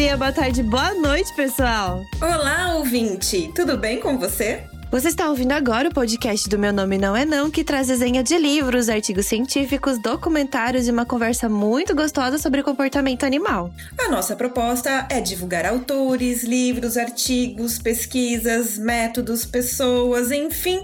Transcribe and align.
dia, 0.00 0.16
boa 0.16 0.32
tarde, 0.32 0.62
boa 0.62 0.94
noite, 0.94 1.30
pessoal! 1.34 2.02
Olá, 2.22 2.74
ouvinte! 2.76 3.52
Tudo 3.54 3.76
bem 3.76 4.00
com 4.00 4.16
você? 4.16 4.62
Você 4.90 5.08
está 5.08 5.28
ouvindo 5.28 5.52
agora 5.52 5.90
o 5.90 5.92
podcast 5.92 6.48
do 6.48 6.58
Meu 6.58 6.72
Nome 6.72 6.96
Não 6.96 7.14
É 7.14 7.26
Não, 7.26 7.50
que 7.50 7.62
traz 7.62 7.88
desenha 7.88 8.22
de 8.22 8.38
livros, 8.38 8.88
artigos 8.88 9.26
científicos, 9.26 10.00
documentários 10.00 10.88
e 10.88 10.90
uma 10.90 11.04
conversa 11.04 11.50
muito 11.50 11.94
gostosa 11.94 12.38
sobre 12.38 12.62
comportamento 12.62 13.24
animal. 13.24 13.70
A 13.98 14.08
nossa 14.08 14.34
proposta 14.34 15.06
é 15.10 15.20
divulgar 15.20 15.66
autores, 15.66 16.44
livros, 16.44 16.96
artigos, 16.96 17.78
pesquisas, 17.78 18.78
métodos, 18.78 19.44
pessoas, 19.44 20.30
enfim, 20.30 20.82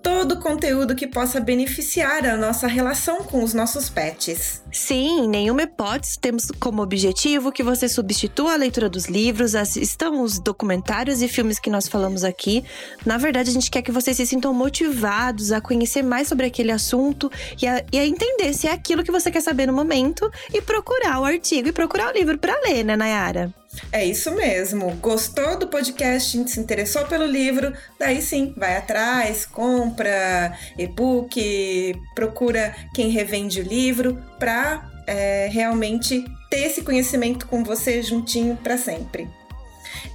todo 0.00 0.36
o 0.36 0.40
conteúdo 0.40 0.94
que 0.94 1.08
possa 1.08 1.40
beneficiar 1.40 2.24
a 2.24 2.36
nossa 2.36 2.68
relação 2.68 3.24
com 3.24 3.42
os 3.42 3.52
nossos 3.52 3.90
pets. 3.90 4.62
Sim, 4.76 5.24
em 5.24 5.28
nenhuma 5.28 5.62
hipótese 5.62 6.18
temos 6.18 6.50
como 6.60 6.82
objetivo 6.82 7.50
que 7.50 7.62
você 7.62 7.88
substitua 7.88 8.52
a 8.52 8.56
leitura 8.56 8.90
dos 8.90 9.06
livros, 9.06 9.54
assistam 9.54 10.20
os 10.20 10.38
documentários 10.38 11.22
e 11.22 11.28
filmes 11.28 11.58
que 11.58 11.70
nós 11.70 11.88
falamos 11.88 12.22
aqui. 12.22 12.62
Na 13.04 13.16
verdade, 13.16 13.48
a 13.48 13.52
gente 13.54 13.70
quer 13.70 13.80
que 13.80 13.90
vocês 13.90 14.18
se 14.18 14.26
sintam 14.26 14.52
motivados 14.52 15.50
a 15.50 15.62
conhecer 15.62 16.02
mais 16.02 16.28
sobre 16.28 16.44
aquele 16.44 16.70
assunto 16.70 17.32
e 17.60 17.66
a, 17.66 17.82
e 17.90 17.98
a 17.98 18.06
entender 18.06 18.52
se 18.52 18.68
é 18.68 18.72
aquilo 18.72 19.02
que 19.02 19.10
você 19.10 19.30
quer 19.30 19.40
saber 19.40 19.64
no 19.64 19.72
momento 19.72 20.30
e 20.52 20.60
procurar 20.60 21.20
o 21.20 21.24
artigo 21.24 21.68
e 21.68 21.72
procurar 21.72 22.10
o 22.10 22.12
livro 22.12 22.36
para 22.36 22.60
ler, 22.60 22.84
né, 22.84 22.96
Nayara? 22.96 23.54
É 23.92 24.04
isso 24.04 24.34
mesmo. 24.34 24.90
Gostou 24.96 25.58
do 25.58 25.68
podcast, 25.68 26.48
se 26.48 26.60
interessou 26.60 27.04
pelo 27.06 27.26
livro, 27.26 27.72
daí 27.98 28.22
sim, 28.22 28.54
vai 28.56 28.76
atrás, 28.76 29.44
compra 29.44 30.56
e-book, 30.78 31.94
procura 32.14 32.74
quem 32.94 33.10
revende 33.10 33.60
o 33.60 33.64
livro 33.64 34.22
para 34.38 34.90
é, 35.06 35.48
realmente 35.50 36.24
ter 36.50 36.66
esse 36.66 36.82
conhecimento 36.82 37.46
com 37.46 37.64
você 37.64 38.02
juntinho 38.02 38.56
para 38.56 38.76
sempre. 38.76 39.28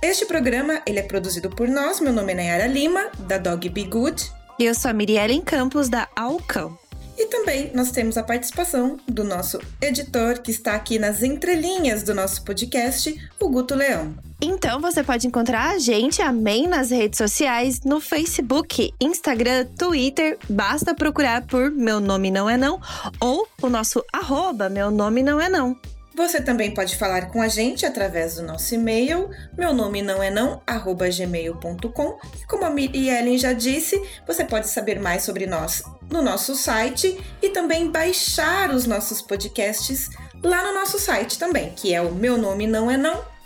Este 0.01 0.25
programa 0.25 0.81
ele 0.85 0.99
é 0.99 1.03
produzido 1.03 1.49
por 1.49 1.67
nós. 1.67 1.99
Meu 1.99 2.13
nome 2.13 2.31
é 2.33 2.35
Nayara 2.35 2.67
Lima, 2.67 3.09
da 3.19 3.37
Dog 3.37 3.67
Be 3.69 3.83
Good. 3.83 4.31
E 4.59 4.65
eu 4.65 4.75
sou 4.75 4.91
a 4.91 4.93
Mirielle 4.93 5.41
Campos, 5.41 5.89
da 5.89 6.07
Alcão. 6.15 6.77
E 7.17 7.27
também 7.27 7.71
nós 7.73 7.91
temos 7.91 8.17
a 8.17 8.23
participação 8.23 8.97
do 9.07 9.23
nosso 9.23 9.59
editor, 9.79 10.41
que 10.41 10.49
está 10.49 10.73
aqui 10.73 10.97
nas 10.97 11.21
entrelinhas 11.21 12.03
do 12.03 12.15
nosso 12.15 12.43
podcast, 12.43 13.15
o 13.39 13.49
Guto 13.49 13.75
Leão. 13.75 14.15
Então 14.41 14.81
você 14.81 15.03
pode 15.03 15.27
encontrar 15.27 15.69
a 15.69 15.77
gente, 15.77 16.19
amém, 16.19 16.65
nas 16.67 16.89
redes 16.89 17.17
sociais, 17.17 17.81
no 17.81 18.01
Facebook, 18.01 18.91
Instagram, 18.99 19.67
Twitter. 19.77 20.37
Basta 20.49 20.95
procurar 20.95 21.45
por 21.45 21.69
Meu 21.69 21.99
Nome 21.99 22.31
Não 22.31 22.49
É 22.49 22.57
Não 22.57 22.81
ou 23.19 23.47
o 23.61 23.69
nosso 23.69 24.03
arroba 24.11 24.67
Meu 24.67 24.89
Nome 24.89 25.21
Não 25.21 25.39
É 25.39 25.47
Não. 25.47 25.77
Você 26.15 26.41
também 26.41 26.73
pode 26.73 26.97
falar 26.97 27.31
com 27.31 27.41
a 27.41 27.47
gente 27.47 27.85
através 27.85 28.35
do 28.35 28.43
nosso 28.43 28.75
e-mail, 28.75 29.29
meu 29.57 29.73
nome 29.73 30.01
não 30.01 30.21
é 30.21 30.29
não, 30.29 30.61
arroba 30.67 31.09
gmail.com. 31.09 32.19
E 32.37 32.45
como 32.47 32.65
a 32.65 32.69
Miriellen 32.69 33.37
já 33.37 33.53
disse, 33.53 34.01
você 34.27 34.43
pode 34.43 34.67
saber 34.67 34.99
mais 34.99 35.23
sobre 35.23 35.47
nós 35.47 35.81
no 36.09 36.21
nosso 36.21 36.53
site 36.53 37.17
e 37.41 37.49
também 37.49 37.89
baixar 37.89 38.71
os 38.71 38.85
nossos 38.85 39.21
podcasts 39.21 40.09
lá 40.43 40.61
no 40.65 40.73
nosso 40.73 40.99
site 40.99 41.39
também, 41.39 41.69
que 41.69 41.93
é 41.93 42.01
o 42.01 42.13
meu 42.13 42.37
nome 42.37 42.67
não 42.67 42.91
é 42.91 42.97
não.com. 42.97 43.40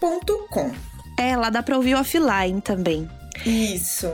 É, 1.17 1.35
lá 1.35 1.49
dá 1.49 1.63
para 1.63 1.75
ouvir 1.77 1.95
offline 1.95 2.61
também. 2.61 3.09
Isso. 3.45 4.11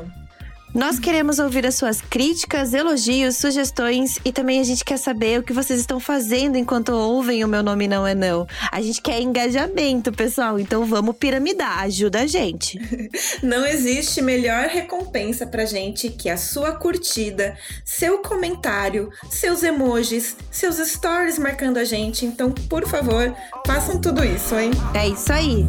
Nós 0.74 1.00
queremos 1.00 1.38
ouvir 1.38 1.66
as 1.66 1.76
suas 1.76 2.00
críticas, 2.00 2.74
elogios, 2.74 3.36
sugestões 3.36 4.18
e 4.24 4.32
também 4.32 4.62
a 4.62 4.64
gente 4.64 4.86
quer 4.86 4.98
saber 4.98 5.40
o 5.40 5.44
que 5.44 5.52
vocês 5.52 5.82
estão 5.82 6.00
fazendo 6.00 6.58
enquanto 6.58 6.94
ouvem 6.94 7.44
o 7.44 7.48
Meu 7.48 7.62
Nome 7.62 7.90
Não 7.90 8.08
É 8.08 8.16
Não. 8.16 8.48
A 8.72 8.82
gente 8.82 9.02
quer 9.02 9.20
engajamento, 9.22 10.14
pessoal, 10.14 10.58
então 10.58 10.86
vamos 10.86 11.18
piramidar, 11.18 11.80
ajuda 11.80 12.22
a 12.22 12.28
gente. 12.28 12.80
Não 13.44 13.66
existe 13.66 14.22
melhor 14.22 14.68
recompensa 14.68 15.46
pra 15.46 15.66
gente 15.66 16.10
que 16.10 16.30
a 16.30 16.38
sua 16.38 16.72
curtida, 16.72 17.58
seu 17.84 18.20
comentário, 18.20 19.12
seus 19.30 19.64
emojis, 19.64 20.38
seus 20.50 20.78
stories 20.78 21.38
marcando 21.38 21.78
a 21.78 21.84
gente. 21.84 22.26
Então, 22.26 22.52
por 22.52 22.88
favor, 22.88 23.36
façam 23.68 24.00
tudo 24.00 24.24
isso, 24.24 24.58
hein? 24.58 24.72
É 24.94 25.10
isso 25.10 25.34
aí. 25.34 25.68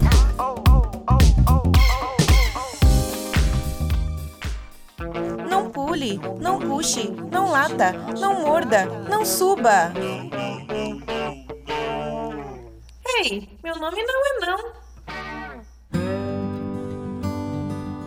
Pule, 6.03 6.21
não 6.41 6.59
puxe, 6.59 7.11
não 7.31 7.51
lata, 7.51 7.93
não 8.19 8.43
morda, 8.43 8.85
não 9.09 9.25
suba. 9.25 9.93
Ei, 13.21 13.49
meu 13.63 13.77
nome 13.77 14.03
não 14.03 14.27
é 14.27 14.47
não. 14.47 14.83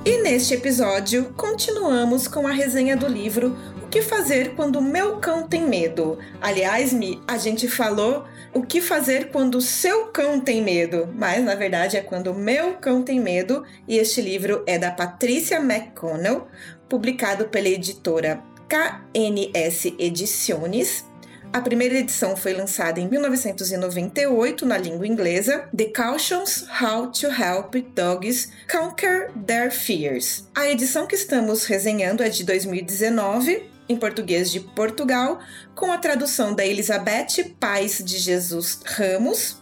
E 0.05 0.21
neste 0.21 0.53
episódio, 0.53 1.33
continuamos 1.35 2.27
com 2.27 2.45
a 2.45 2.51
resenha 2.51 2.95
do 2.95 3.07
livro 3.07 3.57
O 3.81 3.87
que 3.87 4.01
fazer 4.01 4.55
quando 4.55 4.75
o 4.77 4.81
meu 4.81 5.17
cão 5.17 5.47
tem 5.47 5.61
medo. 5.61 6.19
Aliás, 6.41 6.91
Mi, 6.91 7.21
a 7.27 7.37
gente 7.37 7.67
falou 7.67 8.25
o 8.53 8.61
que 8.61 8.81
fazer 8.81 9.31
quando 9.31 9.55
o 9.55 9.61
seu 9.61 10.07
cão 10.07 10.39
tem 10.39 10.61
medo, 10.61 11.09
mas 11.13 11.43
na 11.43 11.55
verdade 11.55 11.97
é 11.97 12.01
quando 12.01 12.27
o 12.27 12.35
meu 12.35 12.75
cão 12.75 13.03
tem 13.03 13.19
medo, 13.19 13.65
e 13.87 13.97
este 13.97 14.21
livro 14.21 14.63
é 14.65 14.77
da 14.77 14.91
Patrícia 14.91 15.57
McConnell, 15.57 16.47
publicado 16.89 17.47
pela 17.47 17.67
editora 17.67 18.41
KNS 18.67 19.95
Ediciones. 19.99 21.05
A 21.53 21.61
primeira 21.61 21.95
edição 21.95 22.35
foi 22.35 22.53
lançada 22.53 22.99
em 22.99 23.07
1998 23.07 24.65
na 24.65 24.77
língua 24.77 25.07
inglesa, 25.07 25.69
The 25.75 25.85
Cautions 25.85 26.65
How 26.81 27.11
to 27.11 27.27
Help 27.27 27.75
Dogs 27.95 28.51
Conquer 28.69 29.31
Their 29.45 29.71
Fears. 29.71 30.49
A 30.53 30.67
edição 30.67 31.07
que 31.07 31.15
estamos 31.15 31.63
resenhando 31.63 32.21
é 32.21 32.29
de 32.29 32.43
2019, 32.43 33.69
em 33.87 33.95
português 33.95 34.51
de 34.51 34.59
Portugal, 34.59 35.39
com 35.73 35.91
a 35.91 35.97
tradução 35.97 36.53
da 36.53 36.65
Elizabeth 36.65 37.55
Paz 37.59 38.03
de 38.03 38.17
Jesus 38.17 38.81
Ramos. 38.83 39.57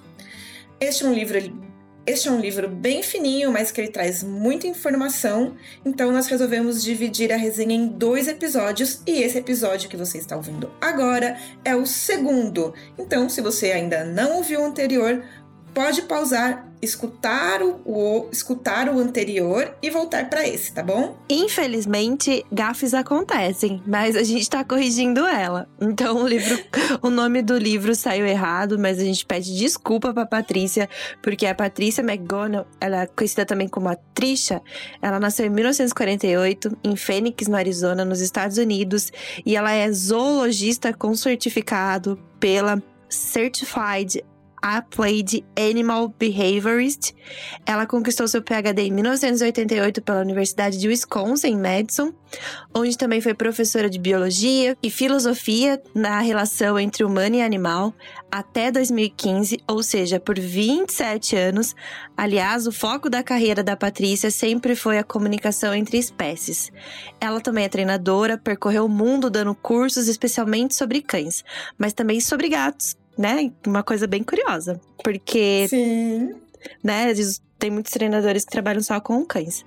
Este 0.79 1.03
é 1.03 1.07
um 1.07 1.13
livro 1.13 1.37
este 2.05 2.27
é 2.27 2.31
um 2.31 2.39
livro 2.39 2.67
bem 2.67 3.01
fininho, 3.01 3.49
mas 3.49 3.71
que 3.71 3.79
ele 3.79 3.87
traz 3.87 4.23
muita 4.23 4.67
informação, 4.67 5.55
então 5.85 6.11
nós 6.11 6.27
resolvemos 6.27 6.83
dividir 6.83 7.31
a 7.31 7.37
resenha 7.37 7.73
em 7.73 7.87
dois 7.87 8.27
episódios 8.27 9.01
e 9.07 9.23
esse 9.23 9.37
episódio 9.37 9.89
que 9.89 9.95
você 9.95 10.17
está 10.17 10.35
ouvindo 10.35 10.69
agora 10.81 11.37
é 11.63 11.73
o 11.73 11.85
segundo. 11.85 12.73
Então, 12.97 13.29
se 13.29 13.39
você 13.39 13.71
ainda 13.71 14.03
não 14.03 14.35
ouviu 14.35 14.61
o 14.61 14.65
anterior, 14.65 15.23
pode 15.73 16.03
pausar 16.03 16.73
escutar 16.83 17.61
o, 17.61 17.81
o, 17.85 18.29
escutar 18.31 18.89
o 18.89 18.99
anterior 18.99 19.73
e 19.81 19.89
voltar 19.89 20.29
para 20.29 20.47
esse, 20.47 20.73
tá 20.73 20.83
bom? 20.83 21.17
Infelizmente, 21.29 22.45
gafes 22.51 22.93
acontecem, 22.93 23.81
mas 23.87 24.15
a 24.15 24.23
gente 24.23 24.49
tá 24.49 24.63
corrigindo 24.63 25.25
ela. 25.25 25.67
Então 25.79 26.23
o 26.23 26.27
livro, 26.27 26.59
o 27.01 27.09
nome 27.09 27.41
do 27.41 27.57
livro 27.57 27.95
saiu 27.95 28.25
errado, 28.25 28.77
mas 28.77 28.99
a 28.99 29.03
gente 29.03 29.25
pede 29.25 29.57
desculpa 29.57 30.13
para 30.13 30.25
Patrícia, 30.25 30.89
porque 31.21 31.45
a 31.45 31.55
Patrícia 31.55 32.01
McGonagall, 32.01 32.67
ela 32.79 33.03
é 33.03 33.07
conhecida 33.07 33.45
também 33.45 33.67
como 33.67 33.87
a 33.87 33.95
Trisha, 33.95 34.61
ela 35.01 35.19
nasceu 35.19 35.45
em 35.45 35.49
1948 35.49 36.77
em 36.83 36.95
Phoenix, 36.95 37.47
no 37.47 37.55
Arizona, 37.55 38.03
nos 38.03 38.19
Estados 38.19 38.57
Unidos, 38.57 39.11
e 39.45 39.55
ela 39.55 39.71
é 39.71 39.89
zoologista 39.91 40.93
com 40.93 41.15
certificado 41.15 42.19
pela 42.39 42.81
Certified 43.09 44.23
Applied 44.63 45.43
Animal 45.59 46.07
Behaviorist. 46.17 47.13
Ela 47.65 47.85
conquistou 47.85 48.29
seu 48.29 48.41
PhD 48.41 48.83
em 48.83 48.91
1988 48.91 50.01
pela 50.01 50.21
Universidade 50.21 50.79
de 50.79 50.87
Wisconsin, 50.87 51.47
em 51.47 51.57
Madison, 51.57 52.13
onde 52.73 52.97
também 52.97 53.19
foi 53.19 53.33
professora 53.33 53.89
de 53.89 53.99
biologia 53.99 54.77
e 54.81 54.89
filosofia 54.89 55.83
na 55.93 56.21
relação 56.21 56.79
entre 56.79 57.03
humano 57.03 57.35
e 57.35 57.41
animal 57.41 57.93
até 58.31 58.71
2015, 58.71 59.59
ou 59.67 59.83
seja, 59.83 60.17
por 60.17 60.39
27 60.39 61.35
anos. 61.35 61.75
Aliás, 62.15 62.65
o 62.65 62.71
foco 62.71 63.09
da 63.09 63.21
carreira 63.21 63.61
da 63.61 63.75
Patrícia 63.75 64.31
sempre 64.31 64.77
foi 64.77 64.97
a 64.97 65.03
comunicação 65.03 65.75
entre 65.75 65.97
espécies. 65.97 66.71
Ela 67.19 67.41
também 67.41 67.65
é 67.65 67.69
treinadora, 67.69 68.37
percorreu 68.37 68.85
o 68.85 68.89
mundo 68.89 69.29
dando 69.29 69.53
cursos 69.53 70.07
especialmente 70.07 70.73
sobre 70.73 71.01
cães, 71.01 71.43
mas 71.77 71.91
também 71.91 72.21
sobre 72.21 72.47
gatos 72.47 72.95
né? 73.17 73.51
Uma 73.65 73.83
coisa 73.83 74.07
bem 74.07 74.23
curiosa. 74.23 74.79
Porque. 75.03 75.67
Sim. 75.67 76.35
Né? 76.83 77.13
Tem 77.59 77.71
muitos 77.71 77.91
treinadores 77.91 78.43
que 78.43 78.51
trabalham 78.51 78.81
só 78.81 78.99
com 78.99 79.23
cães. 79.25 79.65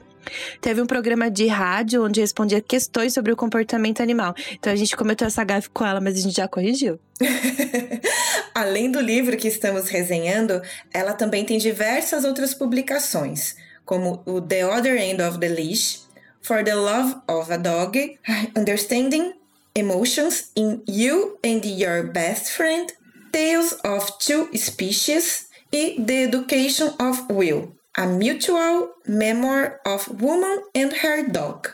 Teve 0.61 0.81
um 0.81 0.87
programa 0.87 1.31
de 1.31 1.47
rádio 1.47 2.05
onde 2.05 2.21
respondia 2.21 2.61
questões 2.61 3.15
sobre 3.15 3.33
o 3.33 3.37
comportamento 3.37 4.03
animal. 4.03 4.35
Então 4.53 4.73
a 4.73 4.77
gente 4.77 4.97
cometeu 4.97 5.27
essa 5.27 5.45
gafe 5.45 5.71
com 5.71 5.85
ela, 5.85 6.01
mas 6.01 6.17
a 6.17 6.21
gente 6.21 6.37
já 6.37 6.49
corrigiu. 6.49 6.99
Além 8.55 8.91
do 8.91 9.01
livro 9.01 9.37
que 9.37 9.49
estamos 9.49 9.89
resenhando, 9.89 10.61
ela 10.93 11.13
também 11.13 11.45
tem 11.45 11.59
diversas 11.59 12.25
outras 12.25 12.55
publicações, 12.55 13.57
como 13.85 14.23
o 14.27 14.41
The 14.41 14.67
Other 14.67 14.97
End 14.97 15.23
of 15.23 15.39
the 15.39 15.49
Leash, 15.49 16.07
For 16.43 16.63
the 16.65 16.75
Love 16.75 17.17
of 17.29 17.53
a 17.53 17.57
Dog, 17.57 18.19
Understanding 18.57 19.35
Emotions 19.75 20.51
in 20.57 20.83
You 20.89 21.39
and 21.45 21.61
Your 21.65 22.11
Best 22.11 22.51
Friend, 22.53 22.93
Tales 23.37 23.77
of 23.85 24.13
Two 24.19 24.49
Species 24.57 25.49
e 25.71 26.03
The 26.03 26.23
Education 26.23 26.95
of 26.99 27.31
Will, 27.31 27.77
A 27.95 28.07
Mutual 28.07 28.95
Memoir 29.07 29.79
of 29.87 30.11
Woman 30.23 30.63
and 30.75 30.89
Her 31.05 31.31
Dog. 31.31 31.69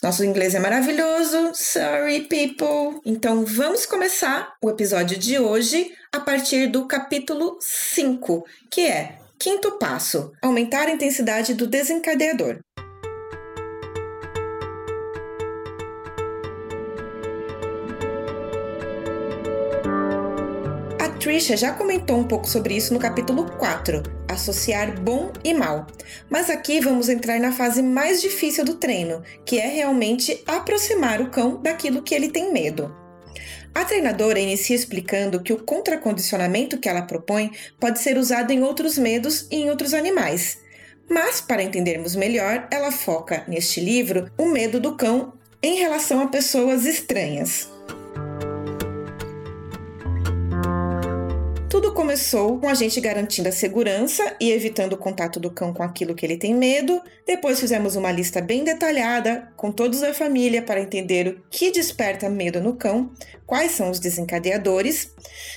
Nosso 0.00 0.24
inglês 0.24 0.54
é 0.54 0.60
maravilhoso, 0.60 1.50
sorry 1.54 2.28
people! 2.28 3.00
Então 3.04 3.44
vamos 3.44 3.84
começar 3.84 4.54
o 4.62 4.70
episódio 4.70 5.18
de 5.18 5.40
hoje 5.40 5.92
a 6.12 6.20
partir 6.20 6.68
do 6.68 6.86
capítulo 6.86 7.58
5, 7.60 8.44
que 8.70 8.82
é 8.82 9.18
Quinto 9.40 9.78
passo: 9.78 10.32
aumentar 10.42 10.86
a 10.86 10.92
intensidade 10.92 11.54
do 11.54 11.66
desencadeador. 11.66 12.58
Trisha 21.28 21.58
já 21.58 21.72
comentou 21.72 22.18
um 22.18 22.24
pouco 22.24 22.48
sobre 22.48 22.74
isso 22.74 22.94
no 22.94 22.98
capítulo 22.98 23.44
4, 23.58 24.02
associar 24.30 24.98
bom 24.98 25.30
e 25.44 25.52
mal. 25.52 25.86
Mas 26.30 26.48
aqui 26.48 26.80
vamos 26.80 27.10
entrar 27.10 27.38
na 27.38 27.52
fase 27.52 27.82
mais 27.82 28.22
difícil 28.22 28.64
do 28.64 28.76
treino, 28.76 29.22
que 29.44 29.58
é 29.58 29.66
realmente 29.66 30.42
aproximar 30.46 31.20
o 31.20 31.28
cão 31.28 31.60
daquilo 31.60 32.02
que 32.02 32.14
ele 32.14 32.30
tem 32.30 32.50
medo. 32.50 32.96
A 33.74 33.84
treinadora 33.84 34.40
inicia 34.40 34.74
explicando 34.74 35.42
que 35.42 35.52
o 35.52 35.62
contracondicionamento 35.62 36.78
que 36.78 36.88
ela 36.88 37.02
propõe 37.02 37.52
pode 37.78 37.98
ser 37.98 38.16
usado 38.16 38.50
em 38.50 38.62
outros 38.62 38.96
medos 38.96 39.46
e 39.50 39.56
em 39.56 39.68
outros 39.68 39.92
animais. 39.92 40.56
Mas, 41.10 41.42
para 41.42 41.62
entendermos 41.62 42.16
melhor, 42.16 42.66
ela 42.70 42.90
foca 42.90 43.44
neste 43.46 43.80
livro 43.80 44.30
o 44.38 44.46
medo 44.46 44.80
do 44.80 44.96
cão 44.96 45.34
em 45.62 45.76
relação 45.76 46.22
a 46.22 46.28
pessoas 46.28 46.86
estranhas. 46.86 47.68
Começou 51.98 52.60
com 52.60 52.68
a 52.68 52.74
gente 52.74 53.00
garantindo 53.00 53.48
a 53.48 53.52
segurança 53.52 54.36
e 54.38 54.52
evitando 54.52 54.92
o 54.92 54.96
contato 54.96 55.40
do 55.40 55.50
cão 55.50 55.74
com 55.74 55.82
aquilo 55.82 56.14
que 56.14 56.24
ele 56.24 56.36
tem 56.36 56.54
medo. 56.54 57.02
Depois 57.26 57.58
fizemos 57.58 57.96
uma 57.96 58.12
lista 58.12 58.40
bem 58.40 58.62
detalhada 58.62 59.52
com 59.56 59.72
todos 59.72 59.98
da 59.98 60.14
família 60.14 60.62
para 60.62 60.80
entender 60.80 61.26
o 61.26 61.42
que 61.50 61.72
desperta 61.72 62.30
medo 62.30 62.60
no 62.60 62.76
cão, 62.76 63.10
quais 63.44 63.72
são 63.72 63.90
os 63.90 63.98
desencadeadores. 63.98 65.10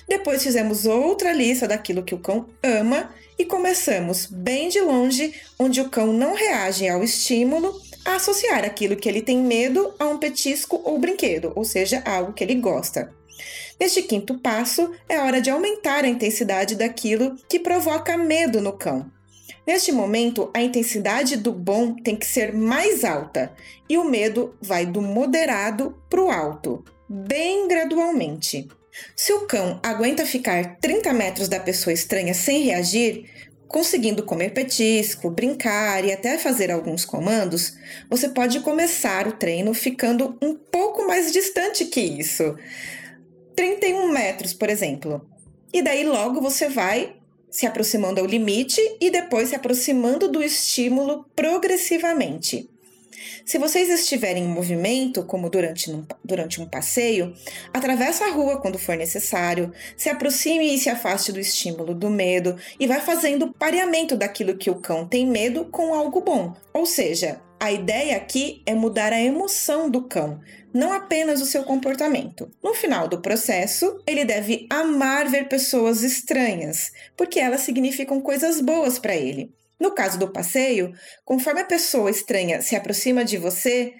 Depois 0.09 0.41
fizemos 0.41 0.87
outra 0.87 1.31
lista 1.31 1.67
daquilo 1.67 2.01
que 2.01 2.15
o 2.15 2.19
cão 2.19 2.49
ama 2.63 3.13
e 3.37 3.45
começamos 3.45 4.25
bem 4.25 4.67
de 4.67 4.81
longe, 4.81 5.35
onde 5.59 5.79
o 5.79 5.91
cão 5.91 6.11
não 6.11 6.33
reage 6.33 6.89
ao 6.89 7.03
estímulo, 7.03 7.79
a 8.03 8.15
associar 8.15 8.65
aquilo 8.65 8.95
que 8.95 9.07
ele 9.07 9.21
tem 9.21 9.37
medo 9.37 9.93
a 9.99 10.07
um 10.07 10.17
petisco 10.17 10.81
ou 10.83 10.97
brinquedo, 10.97 11.53
ou 11.55 11.63
seja, 11.63 12.01
algo 12.03 12.33
que 12.33 12.43
ele 12.43 12.55
gosta. 12.55 13.13
Neste 13.81 14.03
quinto 14.03 14.37
passo, 14.37 14.91
é 15.09 15.19
hora 15.19 15.41
de 15.41 15.49
aumentar 15.49 16.05
a 16.05 16.07
intensidade 16.07 16.75
daquilo 16.75 17.35
que 17.49 17.57
provoca 17.57 18.15
medo 18.15 18.61
no 18.61 18.73
cão. 18.73 19.11
Neste 19.65 19.91
momento, 19.91 20.51
a 20.53 20.61
intensidade 20.61 21.35
do 21.35 21.51
bom 21.51 21.95
tem 21.95 22.15
que 22.15 22.27
ser 22.27 22.53
mais 22.53 23.03
alta 23.03 23.51
e 23.89 23.97
o 23.97 24.03
medo 24.03 24.55
vai 24.61 24.85
do 24.85 25.01
moderado 25.01 25.99
para 26.07 26.21
o 26.21 26.29
alto, 26.29 26.85
bem 27.09 27.67
gradualmente. 27.67 28.67
Se 29.15 29.33
o 29.33 29.47
cão 29.47 29.79
aguenta 29.81 30.27
ficar 30.27 30.75
30 30.75 31.11
metros 31.11 31.47
da 31.47 31.59
pessoa 31.59 31.91
estranha 31.91 32.35
sem 32.35 32.61
reagir, 32.61 33.31
conseguindo 33.67 34.21
comer 34.21 34.51
petisco, 34.51 35.31
brincar 35.31 36.05
e 36.05 36.11
até 36.11 36.37
fazer 36.37 36.69
alguns 36.69 37.03
comandos, 37.03 37.73
você 38.07 38.29
pode 38.29 38.59
começar 38.59 39.27
o 39.27 39.31
treino 39.31 39.73
ficando 39.73 40.37
um 40.39 40.53
pouco 40.53 41.07
mais 41.07 41.31
distante 41.31 41.85
que 41.85 41.99
isso. 41.99 42.55
31 43.55 44.11
metros, 44.11 44.53
por 44.53 44.69
exemplo. 44.69 45.25
E 45.73 45.81
daí 45.81 46.03
logo 46.03 46.41
você 46.41 46.69
vai 46.69 47.15
se 47.49 47.65
aproximando 47.65 48.21
ao 48.21 48.25
limite 48.25 48.81
e 48.99 49.09
depois 49.09 49.49
se 49.49 49.55
aproximando 49.55 50.29
do 50.29 50.41
estímulo 50.41 51.25
progressivamente. 51.35 52.69
Se 53.45 53.57
vocês 53.57 53.89
estiverem 53.89 54.43
em 54.43 54.47
movimento, 54.47 55.23
como 55.23 55.49
durante 55.49 55.91
um, 55.91 56.05
durante 56.23 56.61
um 56.61 56.65
passeio, 56.65 57.33
atravesse 57.73 58.23
a 58.23 58.31
rua 58.31 58.59
quando 58.59 58.79
for 58.79 58.95
necessário, 58.95 59.73
se 59.97 60.09
aproxime 60.09 60.73
e 60.73 60.79
se 60.79 60.89
afaste 60.89 61.31
do 61.31 61.39
estímulo 61.39 61.93
do 61.93 62.09
medo 62.09 62.55
e 62.79 62.87
vai 62.87 63.01
fazendo 63.01 63.53
pareamento 63.53 64.15
daquilo 64.15 64.57
que 64.57 64.69
o 64.69 64.75
cão 64.75 65.07
tem 65.07 65.25
medo 65.25 65.65
com 65.65 65.93
algo 65.93 66.21
bom. 66.21 66.53
Ou 66.73 66.85
seja, 66.85 67.41
a 67.61 67.71
ideia 67.71 68.17
aqui 68.17 68.63
é 68.65 68.73
mudar 68.73 69.13
a 69.13 69.21
emoção 69.21 69.87
do 69.87 70.07
cão, 70.07 70.41
não 70.73 70.91
apenas 70.91 71.39
o 71.43 71.45
seu 71.45 71.63
comportamento. 71.63 72.49
No 72.63 72.73
final 72.73 73.07
do 73.07 73.21
processo, 73.21 74.01
ele 74.07 74.25
deve 74.25 74.65
amar 74.67 75.29
ver 75.29 75.47
pessoas 75.47 76.01
estranhas, 76.01 76.91
porque 77.15 77.39
elas 77.39 77.61
significam 77.61 78.19
coisas 78.19 78.59
boas 78.59 78.97
para 78.97 79.15
ele. 79.15 79.53
No 79.79 79.91
caso 79.91 80.17
do 80.17 80.33
passeio, 80.33 80.91
conforme 81.23 81.61
a 81.61 81.65
pessoa 81.65 82.09
estranha 82.09 82.63
se 82.63 82.75
aproxima 82.75 83.23
de 83.23 83.37
você, 83.37 83.93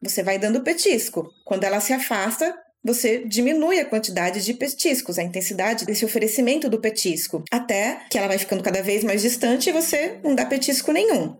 você 0.00 0.22
vai 0.22 0.38
dando 0.38 0.62
petisco. 0.62 1.28
Quando 1.44 1.64
ela 1.64 1.80
se 1.80 1.92
afasta, 1.92 2.56
você 2.84 3.24
diminui 3.26 3.80
a 3.80 3.84
quantidade 3.84 4.44
de 4.44 4.54
petiscos, 4.54 5.18
a 5.18 5.22
intensidade 5.22 5.84
desse 5.84 6.04
oferecimento 6.04 6.68
do 6.68 6.80
petisco, 6.80 7.42
até 7.50 8.00
que 8.10 8.16
ela 8.16 8.28
vai 8.28 8.38
ficando 8.38 8.62
cada 8.62 8.82
vez 8.82 9.04
mais 9.04 9.22
distante 9.22 9.68
e 9.68 9.72
você 9.72 10.18
não 10.22 10.34
dá 10.34 10.46
petisco 10.46 10.92
nenhum. 10.92 11.36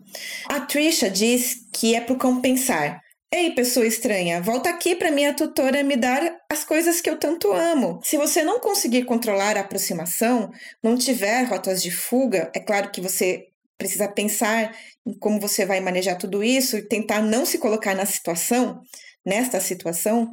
A 0.48 0.60
Trisha 0.60 1.10
diz 1.10 1.56
que 1.72 1.94
é 1.94 2.00
para 2.00 2.14
o 2.14 2.18
cão 2.18 2.40
pensar. 2.40 3.00
Ei, 3.30 3.50
pessoa 3.54 3.86
estranha, 3.86 4.40
volta 4.40 4.70
aqui 4.70 4.96
para 4.96 5.10
minha 5.10 5.34
tutora 5.34 5.82
me 5.82 5.96
dar 5.96 6.34
as 6.50 6.64
coisas 6.64 7.00
que 7.02 7.10
eu 7.10 7.18
tanto 7.18 7.52
amo. 7.52 8.00
Se 8.02 8.16
você 8.16 8.42
não 8.42 8.58
conseguir 8.58 9.04
controlar 9.04 9.54
a 9.56 9.60
aproximação, 9.60 10.50
não 10.82 10.96
tiver 10.96 11.42
rotas 11.42 11.82
de 11.82 11.90
fuga, 11.90 12.50
é 12.54 12.58
claro 12.58 12.90
que 12.90 13.02
você 13.02 13.44
precisa 13.76 14.08
pensar 14.08 14.74
em 15.06 15.16
como 15.18 15.38
você 15.38 15.66
vai 15.66 15.78
manejar 15.78 16.16
tudo 16.16 16.42
isso 16.42 16.78
e 16.78 16.88
tentar 16.88 17.20
não 17.20 17.44
se 17.44 17.58
colocar 17.58 17.94
na 17.94 18.06
situação, 18.06 18.80
nesta 19.26 19.60
situação. 19.60 20.30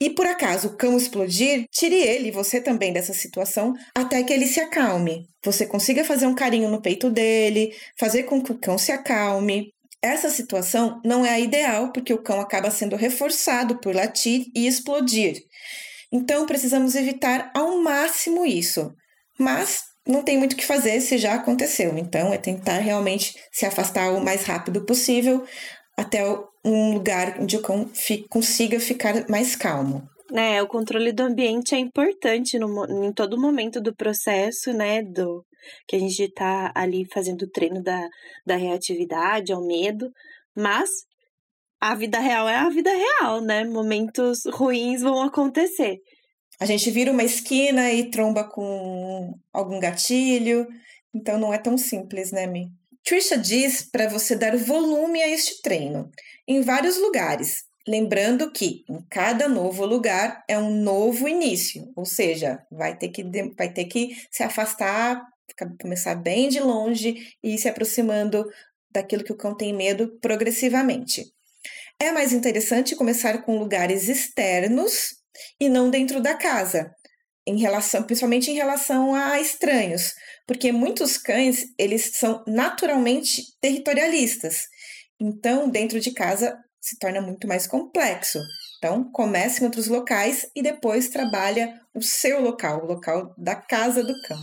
E 0.00 0.10
por 0.10 0.26
acaso 0.26 0.68
o 0.68 0.76
cão 0.76 0.96
explodir, 0.96 1.66
tire 1.72 1.96
ele, 1.96 2.30
você 2.30 2.60
também, 2.60 2.92
dessa 2.92 3.12
situação, 3.12 3.74
até 3.96 4.22
que 4.22 4.32
ele 4.32 4.46
se 4.46 4.60
acalme. 4.60 5.26
Você 5.44 5.66
consiga 5.66 6.04
fazer 6.04 6.26
um 6.26 6.34
carinho 6.34 6.68
no 6.68 6.80
peito 6.80 7.10
dele, 7.10 7.74
fazer 7.98 8.22
com 8.22 8.40
que 8.40 8.52
o 8.52 8.58
cão 8.58 8.78
se 8.78 8.92
acalme, 8.92 9.72
essa 10.02 10.30
situação 10.30 11.00
não 11.04 11.26
é 11.26 11.30
a 11.30 11.40
ideal 11.40 11.92
porque 11.92 12.12
o 12.12 12.22
cão 12.22 12.40
acaba 12.40 12.70
sendo 12.70 12.96
reforçado 12.96 13.80
por 13.80 13.94
latir 13.94 14.46
e 14.54 14.66
explodir. 14.66 15.42
Então 16.12 16.46
precisamos 16.46 16.94
evitar 16.94 17.50
ao 17.54 17.82
máximo 17.82 18.46
isso. 18.46 18.94
Mas 19.38 19.82
não 20.06 20.22
tem 20.22 20.38
muito 20.38 20.52
o 20.52 20.56
que 20.56 20.64
fazer 20.64 21.00
se 21.00 21.18
já 21.18 21.34
aconteceu. 21.34 21.98
Então 21.98 22.32
é 22.32 22.38
tentar 22.38 22.78
realmente 22.78 23.34
se 23.52 23.66
afastar 23.66 24.12
o 24.12 24.24
mais 24.24 24.44
rápido 24.44 24.84
possível 24.86 25.44
até 25.98 26.22
um 26.64 26.94
lugar 26.94 27.40
onde 27.40 27.56
o 27.56 27.62
cão 27.62 27.90
consiga 28.30 28.78
ficar 28.78 29.28
mais 29.28 29.56
calmo. 29.56 30.08
É, 30.32 30.62
o 30.62 30.68
controle 30.68 31.10
do 31.10 31.24
ambiente 31.24 31.74
é 31.74 31.78
importante 31.78 32.56
no, 32.56 32.84
em 33.04 33.12
todo 33.12 33.40
momento 33.40 33.80
do 33.80 33.96
processo, 33.96 34.72
né? 34.72 35.02
Do, 35.02 35.44
que 35.88 35.96
a 35.96 35.98
gente 35.98 36.22
está 36.22 36.70
ali 36.72 37.04
fazendo 37.12 37.42
o 37.42 37.50
treino 37.50 37.82
da, 37.82 38.06
da 38.46 38.54
reatividade, 38.54 39.52
ao 39.52 39.66
medo, 39.66 40.08
mas 40.56 40.88
a 41.80 41.96
vida 41.96 42.20
real 42.20 42.48
é 42.48 42.56
a 42.56 42.68
vida 42.68 42.90
real, 42.90 43.40
né? 43.40 43.64
Momentos 43.64 44.42
ruins 44.52 45.02
vão 45.02 45.22
acontecer. 45.22 45.96
A 46.60 46.66
gente 46.66 46.90
vira 46.92 47.10
uma 47.10 47.24
esquina 47.24 47.90
e 47.92 48.08
tromba 48.08 48.44
com 48.44 49.32
algum 49.52 49.80
gatilho, 49.80 50.66
então 51.12 51.38
não 51.38 51.52
é 51.52 51.58
tão 51.58 51.76
simples, 51.76 52.30
né, 52.30 52.46
Mi? 52.46 52.68
Trisha 53.08 53.38
diz 53.38 53.88
para 53.90 54.06
você 54.06 54.36
dar 54.36 54.54
volume 54.54 55.22
a 55.22 55.28
este 55.30 55.62
treino 55.62 56.10
em 56.46 56.60
vários 56.60 56.98
lugares, 56.98 57.62
lembrando 57.86 58.52
que 58.52 58.84
em 58.86 59.02
cada 59.08 59.48
novo 59.48 59.86
lugar 59.86 60.44
é 60.46 60.58
um 60.58 60.82
novo 60.82 61.26
início, 61.26 61.90
ou 61.96 62.04
seja, 62.04 62.62
vai 62.70 62.98
ter 62.98 63.08
que, 63.08 63.24
vai 63.56 63.72
ter 63.72 63.86
que 63.86 64.14
se 64.30 64.42
afastar 64.42 65.26
começar 65.80 66.16
bem 66.16 66.50
de 66.50 66.60
longe 66.60 67.34
e 67.42 67.54
ir 67.54 67.58
se 67.58 67.66
aproximando 67.66 68.44
daquilo 68.90 69.24
que 69.24 69.32
o 69.32 69.36
cão 69.36 69.56
tem 69.56 69.72
medo 69.72 70.18
progressivamente. 70.20 71.24
É 71.98 72.12
mais 72.12 72.34
interessante 72.34 72.94
começar 72.94 73.42
com 73.42 73.58
lugares 73.58 74.06
externos 74.06 75.14
e 75.58 75.70
não 75.70 75.88
dentro 75.88 76.20
da 76.20 76.34
casa, 76.34 76.94
em 77.46 77.58
relação, 77.58 78.02
principalmente 78.02 78.50
em 78.50 78.54
relação 78.54 79.14
a 79.14 79.40
estranhos, 79.40 80.12
porque 80.48 80.72
muitos 80.72 81.18
cães 81.18 81.66
eles 81.78 82.12
são 82.14 82.42
naturalmente 82.46 83.42
territorialistas. 83.60 84.66
Então, 85.20 85.68
dentro 85.68 86.00
de 86.00 86.10
casa 86.10 86.58
se 86.80 86.98
torna 86.98 87.20
muito 87.20 87.46
mais 87.46 87.66
complexo. 87.66 88.40
Então, 88.78 89.10
comece 89.12 89.60
em 89.60 89.66
outros 89.66 89.88
locais 89.88 90.46
e 90.56 90.62
depois 90.62 91.10
trabalha 91.10 91.78
o 91.94 92.00
seu 92.00 92.40
local, 92.40 92.82
o 92.82 92.86
local 92.86 93.34
da 93.36 93.56
casa 93.56 94.02
do 94.02 94.14
cão. 94.22 94.42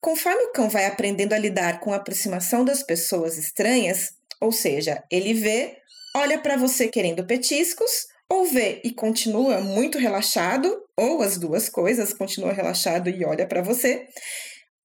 Conforme 0.00 0.42
o 0.44 0.52
cão 0.52 0.68
vai 0.68 0.86
aprendendo 0.86 1.32
a 1.32 1.38
lidar 1.38 1.78
com 1.78 1.92
a 1.92 1.96
aproximação 1.96 2.64
das 2.64 2.82
pessoas 2.82 3.38
estranhas, 3.38 4.14
ou 4.40 4.50
seja, 4.50 5.04
ele 5.10 5.32
vê, 5.34 5.76
olha 6.16 6.38
para 6.38 6.56
você 6.56 6.88
querendo 6.88 7.24
petiscos, 7.24 8.08
ou 8.28 8.46
vê 8.46 8.80
e 8.82 8.92
continua 8.92 9.60
muito 9.60 9.98
relaxado, 9.98 10.74
ou 10.96 11.22
as 11.22 11.36
duas 11.36 11.68
coisas, 11.68 12.14
continua 12.14 12.52
relaxado 12.52 13.10
e 13.10 13.24
olha 13.24 13.46
para 13.46 13.62
você. 13.62 14.08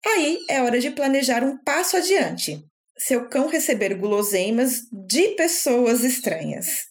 Aí 0.06 0.38
é 0.49 0.62
hora 0.62 0.78
de 0.78 0.90
planejar 0.90 1.42
um 1.42 1.56
passo 1.58 1.96
adiante. 1.96 2.62
Seu 2.96 3.28
cão 3.28 3.49
receber 3.49 3.94
guloseimas 3.94 4.82
de 4.92 5.28
pessoas 5.30 6.04
estranhas. 6.04 6.84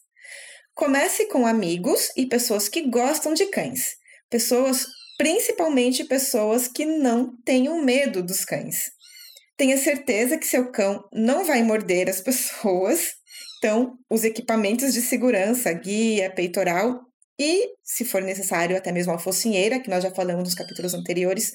Comece 0.73 1.27
com 1.27 1.45
amigos 1.45 2.09
e 2.17 2.25
pessoas 2.25 2.67
que 2.67 2.89
gostam 2.89 3.33
de 3.33 3.45
cães. 3.45 3.95
Pessoas, 4.29 4.85
principalmente 5.17 6.03
pessoas 6.05 6.67
que 6.67 6.85
não 6.85 7.37
tenham 7.45 7.83
medo 7.83 8.23
dos 8.23 8.43
cães. 8.43 8.91
Tenha 9.55 9.77
certeza 9.77 10.37
que 10.37 10.47
seu 10.47 10.71
cão 10.71 11.07
não 11.13 11.45
vai 11.45 11.61
morder 11.61 12.09
as 12.09 12.19
pessoas. 12.19 13.13
Então, 13.59 13.93
os 14.09 14.23
equipamentos 14.23 14.93
de 14.93 15.01
segurança, 15.01 15.71
guia, 15.71 16.29
peitoral 16.33 16.99
e, 17.39 17.69
se 17.83 18.03
for 18.03 18.21
necessário, 18.21 18.75
até 18.75 18.91
mesmo 18.91 19.13
a 19.13 19.19
focinheira, 19.19 19.79
que 19.79 19.89
nós 19.89 20.03
já 20.03 20.11
falamos 20.11 20.43
nos 20.43 20.55
capítulos 20.55 20.93
anteriores, 20.93 21.53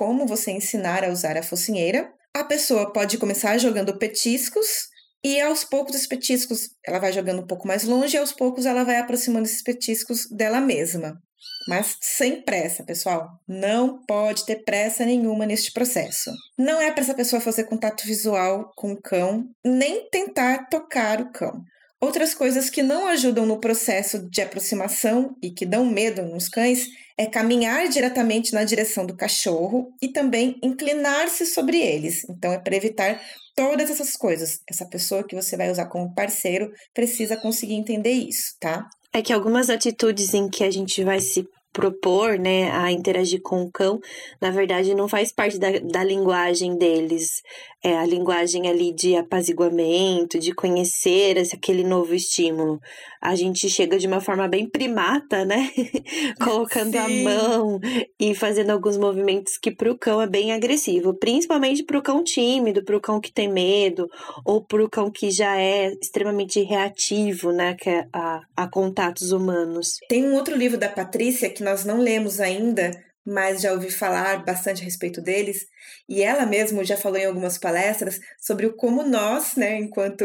como 0.00 0.26
você 0.26 0.50
ensinar 0.50 1.04
a 1.04 1.10
usar 1.10 1.36
a 1.36 1.42
focinheira. 1.42 2.10
A 2.34 2.42
pessoa 2.42 2.90
pode 2.90 3.18
começar 3.18 3.58
jogando 3.58 3.98
petiscos 3.98 4.88
e 5.22 5.38
aos 5.38 5.62
poucos 5.62 5.94
os 5.94 6.06
petiscos 6.06 6.70
ela 6.82 6.98
vai 6.98 7.12
jogando 7.12 7.42
um 7.42 7.46
pouco 7.46 7.68
mais 7.68 7.84
longe 7.84 8.16
e 8.16 8.18
aos 8.18 8.32
poucos 8.32 8.64
ela 8.64 8.82
vai 8.82 8.96
aproximando 8.96 9.44
esses 9.44 9.62
petiscos 9.62 10.26
dela 10.30 10.58
mesma. 10.58 11.20
Mas 11.68 11.98
sem 12.00 12.40
pressa, 12.40 12.82
pessoal. 12.82 13.28
Não 13.46 14.02
pode 14.06 14.46
ter 14.46 14.64
pressa 14.64 15.04
nenhuma 15.04 15.44
neste 15.44 15.70
processo. 15.70 16.30
Não 16.56 16.80
é 16.80 16.90
para 16.90 17.02
essa 17.02 17.12
pessoa 17.12 17.38
fazer 17.38 17.64
contato 17.64 18.06
visual 18.06 18.72
com 18.74 18.92
o 18.92 19.02
cão, 19.02 19.50
nem 19.62 20.08
tentar 20.08 20.66
tocar 20.70 21.20
o 21.20 21.30
cão. 21.30 21.62
Outras 22.00 22.32
coisas 22.32 22.70
que 22.70 22.82
não 22.82 23.06
ajudam 23.08 23.44
no 23.44 23.60
processo 23.60 24.18
de 24.30 24.40
aproximação 24.40 25.36
e 25.42 25.50
que 25.50 25.66
dão 25.66 25.84
medo 25.84 26.22
nos 26.22 26.48
cães 26.48 26.86
é 27.18 27.26
caminhar 27.26 27.86
diretamente 27.88 28.54
na 28.54 28.64
direção 28.64 29.04
do 29.04 29.14
cachorro 29.14 29.92
e 30.00 30.08
também 30.08 30.56
inclinar-se 30.62 31.44
sobre 31.44 31.78
eles. 31.78 32.24
Então, 32.30 32.50
é 32.50 32.58
para 32.58 32.74
evitar 32.74 33.20
todas 33.54 33.90
essas 33.90 34.12
coisas. 34.12 34.60
Essa 34.66 34.86
pessoa 34.86 35.22
que 35.22 35.36
você 35.36 35.58
vai 35.58 35.70
usar 35.70 35.86
como 35.86 36.14
parceiro 36.14 36.72
precisa 36.94 37.36
conseguir 37.36 37.74
entender 37.74 38.12
isso, 38.12 38.56
tá? 38.58 38.88
É 39.12 39.20
que 39.20 39.34
algumas 39.34 39.68
atitudes 39.68 40.32
em 40.32 40.48
que 40.48 40.64
a 40.64 40.70
gente 40.70 41.04
vai 41.04 41.20
se 41.20 41.46
propor, 41.72 42.38
né, 42.38 42.70
a 42.72 42.90
interagir 42.90 43.40
com 43.42 43.62
o 43.62 43.70
cão, 43.70 44.00
na 44.40 44.50
verdade 44.50 44.94
não 44.94 45.06
faz 45.06 45.32
parte 45.32 45.58
da, 45.58 45.70
da 45.78 46.02
linguagem 46.02 46.76
deles. 46.76 47.42
É 47.82 47.96
a 47.96 48.04
linguagem 48.04 48.68
ali 48.68 48.92
de 48.92 49.16
apaziguamento, 49.16 50.38
de 50.38 50.52
conhecer 50.52 51.38
esse, 51.38 51.56
aquele 51.56 51.82
novo 51.82 52.14
estímulo. 52.14 52.78
A 53.22 53.34
gente 53.34 53.70
chega 53.70 53.98
de 53.98 54.06
uma 54.06 54.20
forma 54.20 54.46
bem 54.46 54.68
primata, 54.68 55.46
né? 55.46 55.70
Colocando 56.44 56.92
Sim. 56.92 56.98
a 56.98 57.08
mão 57.08 57.80
e 58.18 58.34
fazendo 58.34 58.70
alguns 58.70 58.98
movimentos 58.98 59.56
que 59.56 59.70
para 59.70 59.90
o 59.90 59.96
cão 59.96 60.20
é 60.20 60.26
bem 60.26 60.52
agressivo, 60.52 61.14
principalmente 61.14 61.82
para 61.82 61.98
o 61.98 62.02
cão 62.02 62.22
tímido, 62.22 62.84
para 62.84 62.96
o 62.96 63.00
cão 63.00 63.18
que 63.18 63.32
tem 63.32 63.48
medo, 63.50 64.06
ou 64.44 64.62
para 64.62 64.84
o 64.84 64.90
cão 64.90 65.10
que 65.10 65.30
já 65.30 65.58
é 65.58 65.90
extremamente 66.02 66.60
reativo, 66.62 67.50
né, 67.50 67.74
que 67.74 67.88
é 67.88 68.06
a, 68.12 68.42
a 68.56 68.68
contatos 68.68 69.32
humanos. 69.32 69.96
Tem 70.08 70.24
um 70.24 70.34
outro 70.34 70.54
livro 70.54 70.76
da 70.76 70.88
Patrícia 70.88 71.48
que 71.48 71.62
nós 71.62 71.84
não 71.84 71.98
lemos 71.98 72.40
ainda, 72.40 72.90
mas 73.24 73.62
já 73.62 73.72
ouvi 73.72 73.90
falar 73.90 74.44
bastante 74.44 74.82
a 74.82 74.84
respeito 74.84 75.20
deles, 75.20 75.66
e 76.08 76.22
ela 76.22 76.46
mesma 76.46 76.84
já 76.84 76.96
falou 76.96 77.18
em 77.18 77.26
algumas 77.26 77.58
palestras 77.58 78.20
sobre 78.38 78.66
o 78.66 78.74
como 78.74 79.02
nós, 79.02 79.56
né, 79.56 79.78
enquanto 79.78 80.24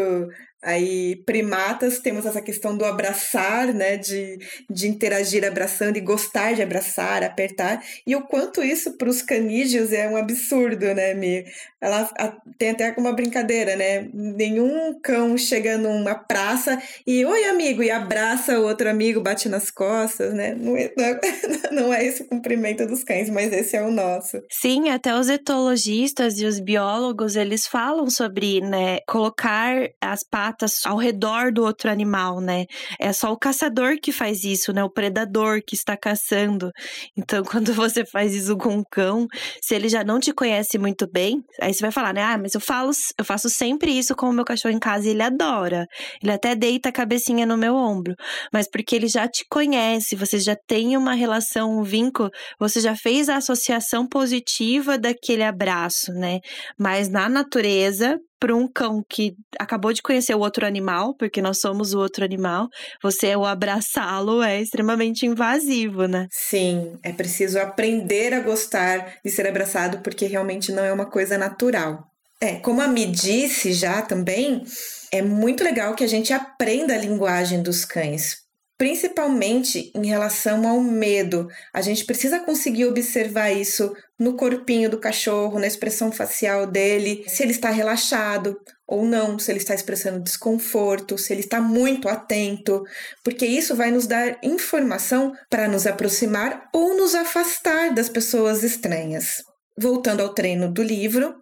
Aí, 0.65 1.17
primatas, 1.27 1.99
temos 1.99 2.25
essa 2.25 2.41
questão 2.41 2.75
do 2.75 2.83
abraçar, 2.83 3.71
né? 3.71 3.97
De, 3.97 4.39
de 4.67 4.87
interagir 4.87 5.45
abraçando 5.45 5.97
e 5.97 6.01
gostar 6.01 6.53
de 6.53 6.63
abraçar, 6.63 7.23
apertar. 7.23 7.83
E 8.05 8.15
o 8.15 8.23
quanto 8.23 8.63
isso 8.63 8.97
para 8.97 9.07
os 9.07 9.21
canídeos 9.21 9.93
é 9.93 10.09
um 10.09 10.17
absurdo, 10.17 10.91
né, 10.95 11.13
Mi? 11.13 11.45
Ela 11.79 12.09
a, 12.17 12.35
tem 12.57 12.71
até 12.71 12.91
uma 12.97 13.13
brincadeira, 13.13 13.75
né? 13.75 14.09
Nenhum 14.11 14.99
cão 15.03 15.37
chega 15.37 15.77
numa 15.77 16.15
praça 16.15 16.81
e, 17.05 17.23
oi, 17.23 17.43
amigo, 17.43 17.83
e 17.83 17.91
abraça 17.91 18.59
o 18.59 18.63
outro 18.63 18.89
amigo, 18.89 19.21
bate 19.21 19.47
nas 19.47 19.69
costas, 19.69 20.33
né? 20.33 20.55
Não 20.55 20.75
é, 20.75 20.91
não 21.71 21.93
é 21.93 22.03
esse 22.03 22.23
o 22.23 22.27
cumprimento 22.27 22.87
dos 22.87 23.03
cães, 23.03 23.29
mas 23.29 23.53
esse 23.53 23.77
é 23.77 23.83
o 23.83 23.91
nosso. 23.91 24.41
Sim, 24.49 24.89
até 24.89 25.13
os 25.13 25.29
etologistas 25.45 26.39
e 26.39 26.45
os 26.45 26.59
biólogos, 26.59 27.35
eles 27.35 27.67
falam 27.67 28.09
sobre, 28.09 28.61
né, 28.61 28.99
colocar 29.07 29.89
as 30.01 30.23
patas 30.23 30.55
patas 30.55 30.85
ao 30.85 30.97
redor 30.97 31.51
do 31.51 31.63
outro 31.63 31.89
animal, 31.89 32.39
né? 32.39 32.65
É 32.99 33.11
só 33.11 33.31
o 33.31 33.37
caçador 33.37 33.97
que 34.01 34.11
faz 34.11 34.43
isso, 34.43 34.71
né? 34.73 34.83
O 34.83 34.89
predador 34.89 35.61
que 35.65 35.75
está 35.75 35.97
caçando. 35.97 36.71
Então, 37.17 37.43
quando 37.45 37.73
você 37.73 38.05
faz 38.05 38.33
isso 38.33 38.55
com 38.57 38.77
um 38.77 38.83
cão, 38.83 39.27
se 39.61 39.75
ele 39.75 39.89
já 39.89 40.03
não 40.03 40.19
te 40.19 40.33
conhece 40.33 40.77
muito 40.77 41.07
bem, 41.11 41.43
aí 41.61 41.73
você 41.73 41.81
vai 41.81 41.91
falar, 41.91 42.13
né? 42.13 42.23
Ah, 42.23 42.37
mas 42.37 42.53
eu 42.53 42.61
falo, 42.61 42.91
eu 43.17 43.25
faço 43.25 43.49
sempre 43.49 43.91
isso 43.91 44.15
com 44.15 44.29
o 44.29 44.33
meu 44.33 44.45
cachorro 44.45 44.73
em 44.73 44.79
casa 44.79 45.07
e 45.07 45.11
ele 45.11 45.21
adora. 45.21 45.85
Ele 46.21 46.31
até 46.31 46.55
deita 46.55 46.89
a 46.89 46.91
cabecinha 46.91 47.45
no 47.45 47.57
meu 47.57 47.75
ombro. 47.75 48.15
Mas 48.51 48.69
porque 48.69 48.95
ele 48.95 49.07
já 49.07 49.27
te 49.27 49.45
conhece, 49.49 50.15
você 50.15 50.39
já 50.39 50.55
tem 50.55 50.97
uma 50.97 51.13
relação, 51.13 51.79
um 51.79 51.83
vínculo, 51.83 52.29
você 52.59 52.79
já 52.79 52.95
fez 52.95 53.29
a 53.29 53.37
associação 53.37 54.07
positiva 54.07 54.97
daquele 54.97 55.34
abraço, 55.43 56.11
né? 56.13 56.39
Mas 56.77 57.09
na 57.09 57.27
natureza, 57.29 58.19
para 58.39 58.55
um 58.55 58.67
cão 58.67 59.03
que 59.09 59.35
acabou 59.59 59.91
de 59.91 60.01
conhecer 60.01 60.35
o 60.35 60.39
outro 60.39 60.65
animal, 60.65 61.15
porque 61.15 61.41
nós 61.41 61.59
somos 61.59 61.93
o 61.93 61.99
outro 61.99 62.23
animal, 62.23 62.67
você 63.01 63.35
o 63.35 63.45
abraçá-lo 63.45 64.43
é 64.43 64.61
extremamente 64.61 65.25
invasivo, 65.25 66.07
né? 66.07 66.27
Sim, 66.31 66.97
é 67.03 67.11
preciso 67.11 67.59
aprender 67.59 68.33
a 68.33 68.41
gostar 68.41 69.15
de 69.23 69.31
ser 69.31 69.47
abraçado, 69.47 69.99
porque 69.99 70.25
realmente 70.27 70.71
não 70.71 70.83
é 70.83 70.93
uma 70.93 71.05
coisa 71.05 71.37
natural. 71.37 72.05
É, 72.39 72.55
como 72.55 72.81
a 72.81 72.87
Mi 72.87 73.05
disse 73.05 73.73
já 73.73 74.01
também, 74.01 74.63
é 75.11 75.21
muito 75.21 75.63
legal 75.63 75.95
que 75.95 76.03
a 76.03 76.07
gente 76.07 76.33
aprenda 76.33 76.93
a 76.93 76.97
linguagem 76.97 77.63
dos 77.63 77.85
cães, 77.85 78.44
principalmente 78.77 79.91
em 79.95 80.05
relação 80.05 80.67
ao 80.67 80.81
medo. 80.81 81.47
A 81.73 81.81
gente 81.81 82.05
precisa 82.05 82.39
conseguir 82.39 82.85
observar 82.85 83.51
isso 83.51 83.93
no 84.19 84.35
corpinho 84.35 84.89
do 84.89 84.99
cachorro, 84.99 85.59
na 85.59 85.67
expressão 85.67 86.11
facial 86.11 86.67
dele, 86.67 87.23
se 87.27 87.43
ele 87.43 87.51
está 87.51 87.69
relaxado 87.69 88.57
ou 88.87 89.05
não, 89.05 89.39
se 89.39 89.51
ele 89.51 89.59
está 89.59 89.73
expressando 89.73 90.23
desconforto, 90.23 91.17
se 91.17 91.33
ele 91.33 91.41
está 91.41 91.59
muito 91.59 92.07
atento, 92.07 92.83
porque 93.23 93.45
isso 93.45 93.75
vai 93.75 93.91
nos 93.91 94.07
dar 94.07 94.37
informação 94.43 95.33
para 95.49 95.67
nos 95.67 95.87
aproximar 95.87 96.69
ou 96.73 96.95
nos 96.95 97.15
afastar 97.15 97.93
das 97.93 98.09
pessoas 98.09 98.63
estranhas. 98.63 99.43
Voltando 99.77 100.21
ao 100.21 100.33
treino 100.33 100.71
do 100.71 100.83
livro, 100.83 101.35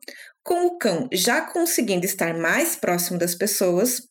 com 0.43 0.65
o 0.65 0.77
cão 0.77 1.07
já 1.11 1.41
conseguindo 1.41 2.05
estar 2.05 2.33
mais 2.33 2.75
próximo 2.75 3.19
das 3.19 3.35
pessoas, 3.35 4.01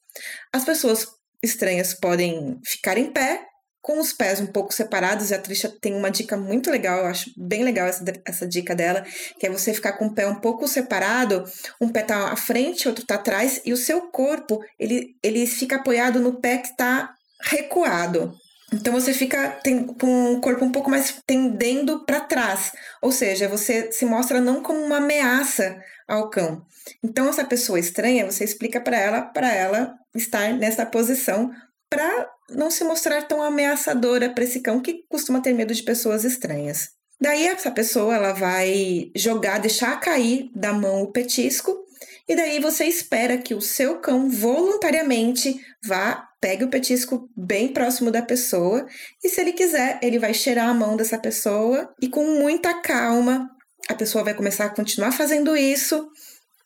as 0.52 0.64
pessoas 0.64 1.06
estranhas 1.42 1.94
podem 1.94 2.58
ficar 2.64 2.96
em 2.96 3.12
pé, 3.12 3.46
com 3.82 3.98
os 3.98 4.12
pés 4.12 4.40
um 4.40 4.46
pouco 4.46 4.72
separados, 4.72 5.30
e 5.30 5.34
a 5.34 5.38
Trisha 5.38 5.68
tem 5.68 5.92
uma 5.92 6.10
dica 6.10 6.36
muito 6.36 6.70
legal, 6.70 7.00
eu 7.00 7.06
acho 7.06 7.32
bem 7.36 7.64
legal 7.64 7.88
essa, 7.88 8.04
essa 8.24 8.46
dica 8.46 8.76
dela, 8.76 9.04
que 9.40 9.46
é 9.46 9.50
você 9.50 9.74
ficar 9.74 9.94
com 9.94 10.06
o 10.06 10.14
pé 10.14 10.24
um 10.26 10.36
pouco 10.36 10.68
separado, 10.68 11.44
um 11.80 11.88
pé 11.88 12.02
tá 12.02 12.28
à 12.28 12.36
frente, 12.36 12.86
outro 12.86 13.04
tá 13.04 13.16
atrás, 13.16 13.60
e 13.64 13.72
o 13.72 13.76
seu 13.76 14.02
corpo, 14.02 14.60
ele, 14.78 15.16
ele 15.20 15.44
fica 15.48 15.76
apoiado 15.76 16.20
no 16.20 16.40
pé 16.40 16.58
que 16.58 16.68
está 16.68 17.12
recuado. 17.42 18.32
Então 18.72 18.92
você 18.92 19.12
fica 19.12 19.50
tem, 19.62 19.84
com 19.84 20.32
o 20.32 20.40
corpo 20.40 20.64
um 20.64 20.72
pouco 20.72 20.88
mais 20.88 21.20
tendendo 21.26 22.04
para 22.06 22.20
trás, 22.20 22.72
ou 23.02 23.10
seja, 23.10 23.48
você 23.48 23.90
se 23.90 24.06
mostra 24.06 24.40
não 24.40 24.62
como 24.62 24.80
uma 24.80 24.98
ameaça 24.98 25.76
ao 26.12 26.28
cão. 26.28 26.62
Então 27.02 27.28
essa 27.28 27.44
pessoa 27.44 27.80
estranha, 27.80 28.30
você 28.30 28.44
explica 28.44 28.80
para 28.80 28.98
ela, 28.98 29.22
para 29.22 29.52
ela 29.52 29.94
estar 30.14 30.52
nessa 30.52 30.84
posição 30.84 31.50
para 31.88 32.30
não 32.50 32.70
se 32.70 32.84
mostrar 32.84 33.22
tão 33.22 33.42
ameaçadora 33.42 34.30
para 34.30 34.44
esse 34.44 34.60
cão 34.60 34.80
que 34.80 35.04
costuma 35.08 35.40
ter 35.40 35.52
medo 35.54 35.74
de 35.74 35.82
pessoas 35.82 36.24
estranhas. 36.24 36.90
Daí 37.20 37.46
essa 37.46 37.70
pessoa 37.70 38.14
ela 38.14 38.32
vai 38.32 39.10
jogar, 39.16 39.58
deixar 39.58 40.00
cair 40.00 40.50
da 40.54 40.72
mão 40.72 41.02
o 41.02 41.12
petisco 41.12 41.82
e 42.28 42.36
daí 42.36 42.60
você 42.60 42.84
espera 42.84 43.38
que 43.38 43.54
o 43.54 43.60
seu 43.60 44.00
cão 44.00 44.28
voluntariamente 44.28 45.60
vá, 45.84 46.28
pegue 46.40 46.64
o 46.64 46.68
petisco 46.68 47.28
bem 47.36 47.68
próximo 47.68 48.10
da 48.10 48.22
pessoa 48.22 48.86
e 49.22 49.28
se 49.28 49.40
ele 49.40 49.52
quiser, 49.52 49.98
ele 50.02 50.18
vai 50.18 50.34
cheirar 50.34 50.68
a 50.68 50.74
mão 50.74 50.96
dessa 50.96 51.18
pessoa 51.18 51.94
e 52.00 52.08
com 52.08 52.24
muita 52.38 52.80
calma 52.82 53.50
a 53.88 53.94
pessoa 53.94 54.24
vai 54.24 54.34
começar 54.34 54.66
a 54.66 54.70
continuar 54.70 55.12
fazendo 55.12 55.56
isso, 55.56 56.08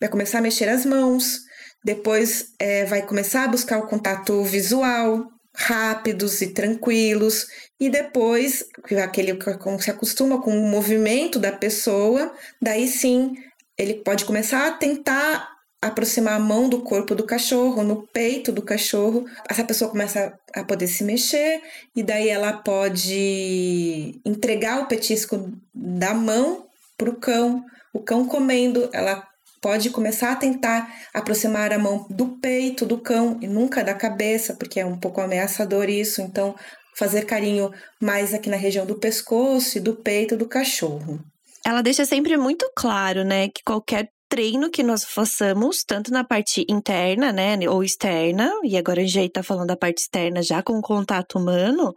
vai 0.01 0.09
começar 0.09 0.39
a 0.39 0.43
mexer 0.43 0.69
as 0.69 0.85
mãos, 0.85 1.41
depois 1.85 2.53
é, 2.59 2.85
vai 2.85 3.03
começar 3.03 3.45
a 3.45 3.49
buscar 3.49 3.79
o 3.79 3.87
contato 3.87 4.43
visual, 4.43 5.27
rápidos 5.55 6.43
e 6.43 6.49
tranquilos, 6.49 7.47
e 7.81 7.89
depois, 7.89 8.65
aquele 9.03 9.35
como 9.59 9.81
se 9.81 9.91
acostuma 9.91 10.41
com 10.41 10.51
o 10.51 10.69
movimento 10.69 11.39
da 11.39 11.53
pessoa, 11.53 12.33
daí 12.61 12.87
sim 12.87 13.35
ele 13.79 13.95
pode 13.95 14.25
começar 14.25 14.67
a 14.67 14.73
tentar 14.73 15.57
aproximar 15.81 16.35
a 16.35 16.41
mão 16.41 16.69
do 16.69 16.83
corpo 16.83 17.15
do 17.15 17.25
cachorro, 17.25 17.83
no 17.83 18.07
peito 18.09 18.51
do 18.51 18.63
cachorro. 18.63 19.27
Essa 19.49 19.65
pessoa 19.65 19.91
começa 19.91 20.39
a 20.55 20.65
poder 20.65 20.87
se 20.87 21.05
mexer 21.05 21.61
e 21.95 22.03
daí 22.03 22.29
ela 22.29 22.55
pode 22.55 24.21
entregar 24.25 24.83
o 24.83 24.87
petisco 24.87 25.53
da 25.75 26.15
mão 26.15 26.66
para 26.97 27.11
o 27.11 27.17
cão. 27.17 27.65
O 27.93 28.01
cão 28.01 28.27
comendo, 28.27 28.89
ela 28.93 29.27
pode 29.61 29.91
começar 29.91 30.33
a 30.33 30.37
tentar 30.37 30.93
aproximar 31.13 31.73
a 31.73 31.79
mão 31.79 32.07
do 32.11 32.39
peito 32.39 32.85
do 32.87 32.99
cão 32.99 33.39
e 33.41 33.47
nunca 33.47 33.83
da 33.83 33.95
cabeça, 33.95 34.55
porque 34.55 34.81
é 34.81 34.87
um 34.87 34.99
pouco 34.99 35.21
ameaçador 35.21 35.89
isso. 35.89 36.21
Então, 36.21 36.55
fazer 36.97 37.25
carinho 37.25 37.71
mais 38.01 38.33
aqui 38.33 38.49
na 38.49 38.57
região 38.57 38.87
do 38.87 38.99
pescoço 38.99 39.79
e 39.79 39.81
do 39.81 39.95
peito 39.95 40.37
do 40.37 40.49
cachorro. 40.49 41.21
Ela 41.65 41.83
deixa 41.83 42.05
sempre 42.05 42.37
muito 42.37 42.71
claro, 42.77 43.25
né, 43.25 43.49
que 43.49 43.63
qualquer 43.65 44.09
treino 44.29 44.71
que 44.71 44.83
nós 44.83 45.05
façamos, 45.05 45.85
tanto 45.85 46.11
na 46.11 46.25
parte 46.25 46.65
interna, 46.69 47.33
né, 47.33 47.57
ou 47.69 47.83
externa, 47.83 48.53
e 48.65 48.77
agora 48.77 49.03
a 49.03 49.07
gente 49.07 49.33
tá 49.33 49.43
falando 49.43 49.69
da 49.69 49.77
parte 49.77 49.99
externa 49.99 50.43
já 50.43 50.63
com 50.63 50.81
contato 50.81 51.39
humano, 51.39 51.93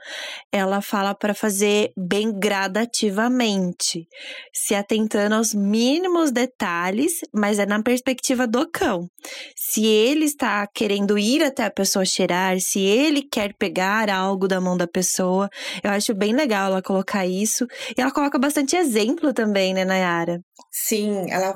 ela 0.51 0.81
fala 0.81 1.13
para 1.15 1.33
fazer 1.33 1.91
bem 1.97 2.31
gradativamente, 2.31 4.07
se 4.53 4.75
atentando 4.75 5.35
aos 5.35 5.53
mínimos 5.53 6.31
detalhes, 6.31 7.13
mas 7.33 7.59
é 7.59 7.65
na 7.65 7.81
perspectiva 7.81 8.47
do 8.47 8.69
cão. 8.69 9.07
Se 9.55 9.85
ele 9.85 10.25
está 10.25 10.65
querendo 10.67 11.17
ir 11.17 11.43
até 11.43 11.65
a 11.65 11.71
pessoa 11.71 12.05
cheirar, 12.05 12.59
se 12.59 12.79
ele 12.79 13.23
quer 13.23 13.53
pegar 13.57 14.09
algo 14.09 14.47
da 14.47 14.61
mão 14.61 14.77
da 14.77 14.87
pessoa, 14.87 15.49
eu 15.83 15.91
acho 15.91 16.13
bem 16.13 16.33
legal 16.33 16.71
ela 16.71 16.81
colocar 16.81 17.25
isso. 17.25 17.65
E 17.97 18.01
ela 18.01 18.11
coloca 18.11 18.37
bastante 18.39 18.75
exemplo 18.75 19.33
também, 19.33 19.73
né, 19.73 19.85
Nayara? 19.85 20.39
Sim, 20.71 21.29
ela 21.29 21.53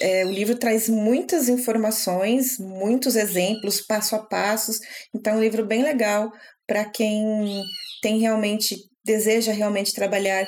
é, 0.00 0.24
o 0.24 0.30
livro 0.30 0.56
traz 0.56 0.88
muitas 0.88 1.48
informações, 1.48 2.58
muitos 2.58 3.16
exemplos, 3.16 3.80
passo 3.80 4.16
a 4.16 4.24
passos. 4.24 4.80
Então, 5.14 5.34
é 5.34 5.36
um 5.36 5.40
livro 5.40 5.64
bem 5.64 5.82
legal 5.82 6.30
para 6.66 6.84
quem 6.84 7.62
tem 8.02 8.18
realmente, 8.18 8.76
deseja 9.04 9.52
realmente 9.52 9.94
trabalhar 9.94 10.46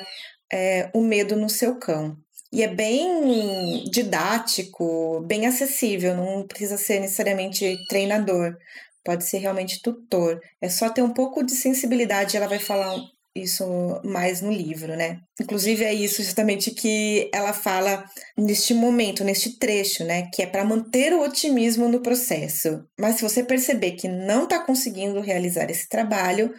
é, 0.51 0.89
o 0.93 1.01
medo 1.01 1.35
no 1.35 1.49
seu 1.49 1.77
cão. 1.79 2.17
E 2.51 2.63
é 2.63 2.67
bem 2.67 3.83
didático, 3.91 5.21
bem 5.27 5.45
acessível, 5.45 6.15
não 6.15 6.47
precisa 6.47 6.77
ser 6.77 6.99
necessariamente 7.01 7.77
treinador, 7.89 8.55
pode 9.03 9.25
ser 9.25 9.39
realmente 9.39 9.81
tutor. 9.81 10.39
É 10.61 10.69
só 10.69 10.89
ter 10.89 11.01
um 11.01 11.13
pouco 11.13 11.43
de 11.43 11.51
sensibilidade, 11.53 12.37
ela 12.37 12.47
vai 12.47 12.59
falar 12.59 12.95
isso 13.37 13.63
mais 14.03 14.41
no 14.41 14.51
livro, 14.51 14.95
né? 14.95 15.19
Inclusive 15.39 15.83
é 15.83 15.93
isso 15.93 16.21
justamente 16.23 16.71
que 16.71 17.29
ela 17.33 17.53
fala 17.53 18.03
neste 18.37 18.73
momento, 18.73 19.23
neste 19.23 19.57
trecho, 19.57 20.03
né? 20.03 20.29
Que 20.33 20.43
é 20.43 20.45
para 20.45 20.65
manter 20.65 21.13
o 21.13 21.21
otimismo 21.21 21.87
no 21.87 22.01
processo. 22.01 22.83
Mas 22.99 23.15
se 23.15 23.23
você 23.23 23.43
perceber 23.43 23.91
que 23.91 24.07
não 24.07 24.43
está 24.43 24.59
conseguindo 24.59 25.21
realizar 25.21 25.69
esse 25.69 25.87
trabalho, 25.87 26.53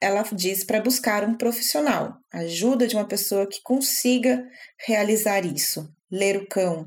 ela 0.00 0.22
diz 0.32 0.64
para 0.64 0.80
buscar 0.80 1.24
um 1.24 1.36
profissional, 1.36 2.14
ajuda 2.32 2.86
de 2.86 2.94
uma 2.94 3.06
pessoa 3.06 3.48
que 3.48 3.62
consiga 3.62 4.44
realizar 4.86 5.44
isso, 5.46 5.88
ler 6.10 6.36
o 6.36 6.46
cão, 6.46 6.86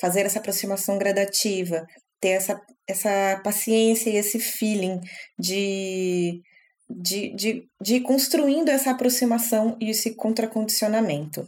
fazer 0.00 0.24
essa 0.24 0.38
aproximação 0.38 0.96
gradativa, 0.96 1.84
ter 2.20 2.30
essa, 2.30 2.60
essa 2.88 3.40
paciência 3.44 4.10
e 4.10 4.16
esse 4.16 4.38
feeling 4.38 4.98
de 5.38 6.40
de, 6.88 7.34
de, 7.34 7.68
de 7.80 7.96
ir 7.96 8.00
construindo 8.00 8.68
essa 8.68 8.90
aproximação 8.90 9.76
e 9.80 9.90
esse 9.90 10.14
contracondicionamento. 10.14 11.46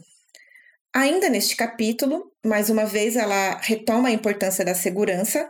Ainda 0.93 1.29
neste 1.29 1.55
capítulo, 1.55 2.31
mais 2.43 2.69
uma 2.69 2.85
vez, 2.85 3.15
ela 3.15 3.57
retoma 3.61 4.09
a 4.09 4.11
importância 4.11 4.65
da 4.65 4.73
segurança. 4.73 5.49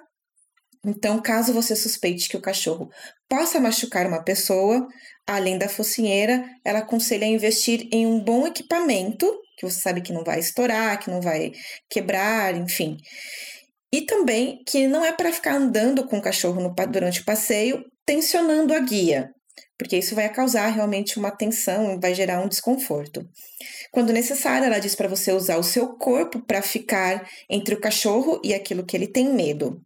Então, 0.86 1.22
caso 1.22 1.54
você 1.54 1.76
suspeite 1.76 2.28
que 2.28 2.38
o 2.38 2.42
cachorro 2.42 2.90
possa 3.30 3.60
machucar 3.60 4.06
uma 4.08 4.24
pessoa, 4.24 4.88
além 5.26 5.58
da 5.58 5.70
focinheira, 5.70 6.44
ela 6.66 6.80
aconselha 6.80 7.26
a 7.26 7.30
investir 7.30 7.88
em 7.92 8.06
um 8.06 8.20
bom 8.20 8.46
equipamento, 8.46 9.32
que 9.58 9.66
você 9.66 9.80
sabe 9.80 10.02
que 10.02 10.14
não 10.14 10.24
vai 10.24 10.40
estourar, 10.40 11.00
que 11.00 11.10
não 11.10 11.22
vai 11.22 11.52
quebrar, 11.90 12.56
enfim. 12.56 12.98
E 13.92 14.02
também 14.02 14.62
que 14.68 14.88
não 14.88 15.04
é 15.04 15.12
para 15.12 15.32
ficar 15.32 15.56
andando 15.56 16.06
com 16.06 16.18
o 16.18 16.22
cachorro 16.22 16.62
no, 16.62 16.76
durante 16.90 17.22
o 17.22 17.26
passeio, 17.26 17.86
tensionando 18.06 18.74
a 18.74 18.80
guia 18.80 19.32
porque 19.78 19.98
isso 19.98 20.16
vai 20.16 20.28
causar 20.30 20.68
realmente 20.68 21.20
uma 21.20 21.32
tensão, 21.32 22.00
vai 22.00 22.14
gerar 22.14 22.42
um 22.42 22.48
desconforto. 22.48 23.28
Quando 23.92 24.14
necessário, 24.14 24.66
ela 24.66 24.80
diz 24.80 24.96
para 24.96 25.08
você 25.08 25.32
usar 25.32 25.58
o 25.58 25.64
seu 25.64 25.90
corpo 25.98 26.40
para 26.40 26.62
ficar 26.62 27.28
entre 27.50 27.76
o 27.76 27.80
cachorro 27.80 28.42
e 28.44 28.54
aquilo 28.54 28.86
que 28.86 28.98
ele 28.98 29.08
tem 29.08 29.34
medo. 29.34 29.82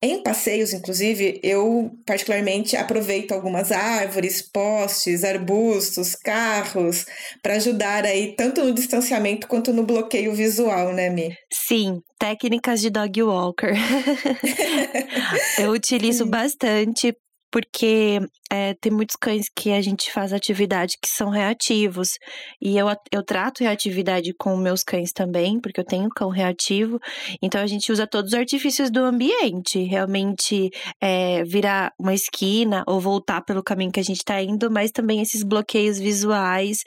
Em 0.00 0.22
passeios, 0.22 0.72
inclusive, 0.72 1.40
eu 1.42 1.90
particularmente 2.06 2.76
aproveito 2.76 3.32
algumas 3.32 3.72
árvores, 3.72 4.40
postes, 4.40 5.24
arbustos, 5.24 6.14
carros, 6.14 7.04
para 7.42 7.54
ajudar 7.54 8.04
aí 8.04 8.36
tanto 8.36 8.62
no 8.62 8.72
distanciamento 8.72 9.48
quanto 9.48 9.72
no 9.72 9.82
bloqueio 9.82 10.32
visual, 10.32 10.92
né, 10.92 11.10
Mi? 11.10 11.34
Sim, 11.52 11.98
técnicas 12.16 12.80
de 12.80 12.90
dog 12.90 13.20
walker. 13.24 13.72
eu 15.58 15.72
utilizo 15.72 16.24
bastante 16.26 17.12
porque 17.50 18.20
é, 18.50 18.74
tem 18.74 18.92
muitos 18.92 19.16
cães 19.16 19.46
que 19.54 19.72
a 19.72 19.80
gente 19.80 20.12
faz 20.12 20.32
atividade 20.32 20.96
que 21.00 21.08
são 21.08 21.30
reativos. 21.30 22.18
E 22.60 22.76
eu, 22.76 22.86
eu 23.12 23.22
trato 23.22 23.62
reatividade 23.62 24.32
com 24.34 24.56
meus 24.56 24.82
cães 24.82 25.12
também, 25.12 25.60
porque 25.60 25.80
eu 25.80 25.84
tenho 25.84 26.08
cão 26.10 26.28
reativo. 26.30 26.98
Então 27.42 27.60
a 27.60 27.66
gente 27.66 27.90
usa 27.92 28.06
todos 28.06 28.32
os 28.32 28.38
artifícios 28.38 28.90
do 28.90 29.00
ambiente, 29.00 29.82
realmente 29.82 30.70
é, 31.00 31.44
virar 31.44 31.92
uma 31.98 32.14
esquina 32.14 32.84
ou 32.86 33.00
voltar 33.00 33.42
pelo 33.42 33.62
caminho 33.62 33.92
que 33.92 34.00
a 34.00 34.04
gente 34.04 34.18
está 34.18 34.40
indo, 34.42 34.70
mas 34.70 34.90
também 34.90 35.20
esses 35.20 35.42
bloqueios 35.42 35.98
visuais 35.98 36.78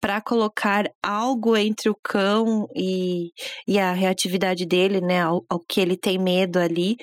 para 0.00 0.20
colocar 0.20 0.84
algo 1.02 1.56
entre 1.56 1.90
o 1.90 1.96
cão 2.02 2.66
e, 2.74 3.30
e 3.66 3.78
a 3.78 3.92
reatividade 3.92 4.66
dele, 4.66 5.00
né, 5.00 5.22
ao, 5.22 5.44
ao 5.48 5.60
que 5.60 5.80
ele 5.80 5.96
tem 5.96 6.18
medo 6.18 6.58
ali, 6.58 6.96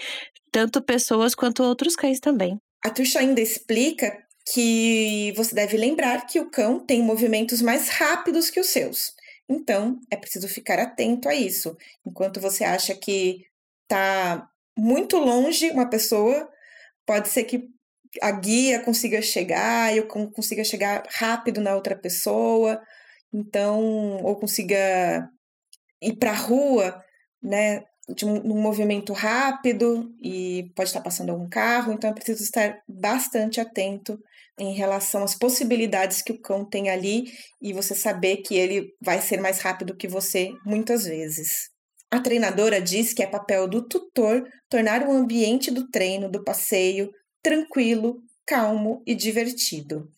tanto 0.51 0.81
pessoas 0.81 1.35
quanto 1.35 1.63
outros 1.63 1.95
cães 1.95 2.19
também. 2.19 2.59
A 2.87 2.89
Tuxa 2.89 3.19
ainda 3.19 3.41
explica 3.41 4.17
que 4.53 5.33
você 5.35 5.53
deve 5.53 5.75
lembrar 5.75 6.25
que 6.25 6.39
o 6.39 6.49
cão 6.49 6.79
tem 6.79 7.03
movimentos 7.03 7.61
mais 7.61 7.89
rápidos 7.89 8.49
que 8.49 8.61
os 8.61 8.67
seus. 8.67 9.13
Então, 9.49 9.99
é 10.09 10.15
preciso 10.15 10.47
ficar 10.47 10.79
atento 10.79 11.27
a 11.27 11.35
isso. 11.35 11.75
Enquanto 12.05 12.39
você 12.39 12.63
acha 12.63 12.95
que 12.95 13.45
está 13.83 14.49
muito 14.77 15.17
longe 15.17 15.69
uma 15.71 15.89
pessoa, 15.89 16.49
pode 17.05 17.27
ser 17.27 17.43
que 17.43 17.67
a 18.21 18.31
guia 18.31 18.79
consiga 18.79 19.21
chegar, 19.21 19.93
eu 19.93 20.07
consiga 20.07 20.63
chegar 20.63 21.05
rápido 21.09 21.59
na 21.59 21.75
outra 21.75 21.93
pessoa, 21.93 22.81
então, 23.33 24.23
ou 24.23 24.37
consiga 24.37 25.29
ir 26.01 26.15
para 26.15 26.31
a 26.31 26.35
rua, 26.35 27.03
né, 27.43 27.83
um, 28.23 28.61
movimento 28.61 29.13
rápido 29.13 30.13
e 30.21 30.71
pode 30.75 30.89
estar 30.89 31.01
passando 31.01 31.29
algum 31.29 31.49
carro, 31.49 31.91
então 31.91 32.09
é 32.09 32.13
preciso 32.13 32.43
estar 32.43 32.79
bastante 32.87 33.59
atento 33.59 34.17
em 34.59 34.73
relação 34.73 35.23
às 35.23 35.35
possibilidades 35.35 36.21
que 36.21 36.31
o 36.31 36.41
cão 36.41 36.65
tem 36.65 36.89
ali 36.89 37.25
e 37.61 37.73
você 37.73 37.93
saber 37.93 38.37
que 38.37 38.55
ele 38.55 38.93
vai 39.01 39.21
ser 39.21 39.39
mais 39.39 39.59
rápido 39.59 39.95
que 39.95 40.07
você 40.07 40.51
muitas 40.65 41.05
vezes. 41.05 41.69
A 42.09 42.19
treinadora 42.19 42.81
diz 42.81 43.13
que 43.13 43.21
é 43.21 43.27
papel 43.27 43.67
do 43.67 43.87
tutor 43.87 44.47
tornar 44.69 45.05
o 45.05 45.11
ambiente 45.11 45.69
do 45.69 45.89
treino, 45.89 46.31
do 46.31 46.43
passeio, 46.43 47.11
tranquilo, 47.43 48.21
calmo 48.45 49.03
e 49.05 49.13
divertido. 49.13 50.09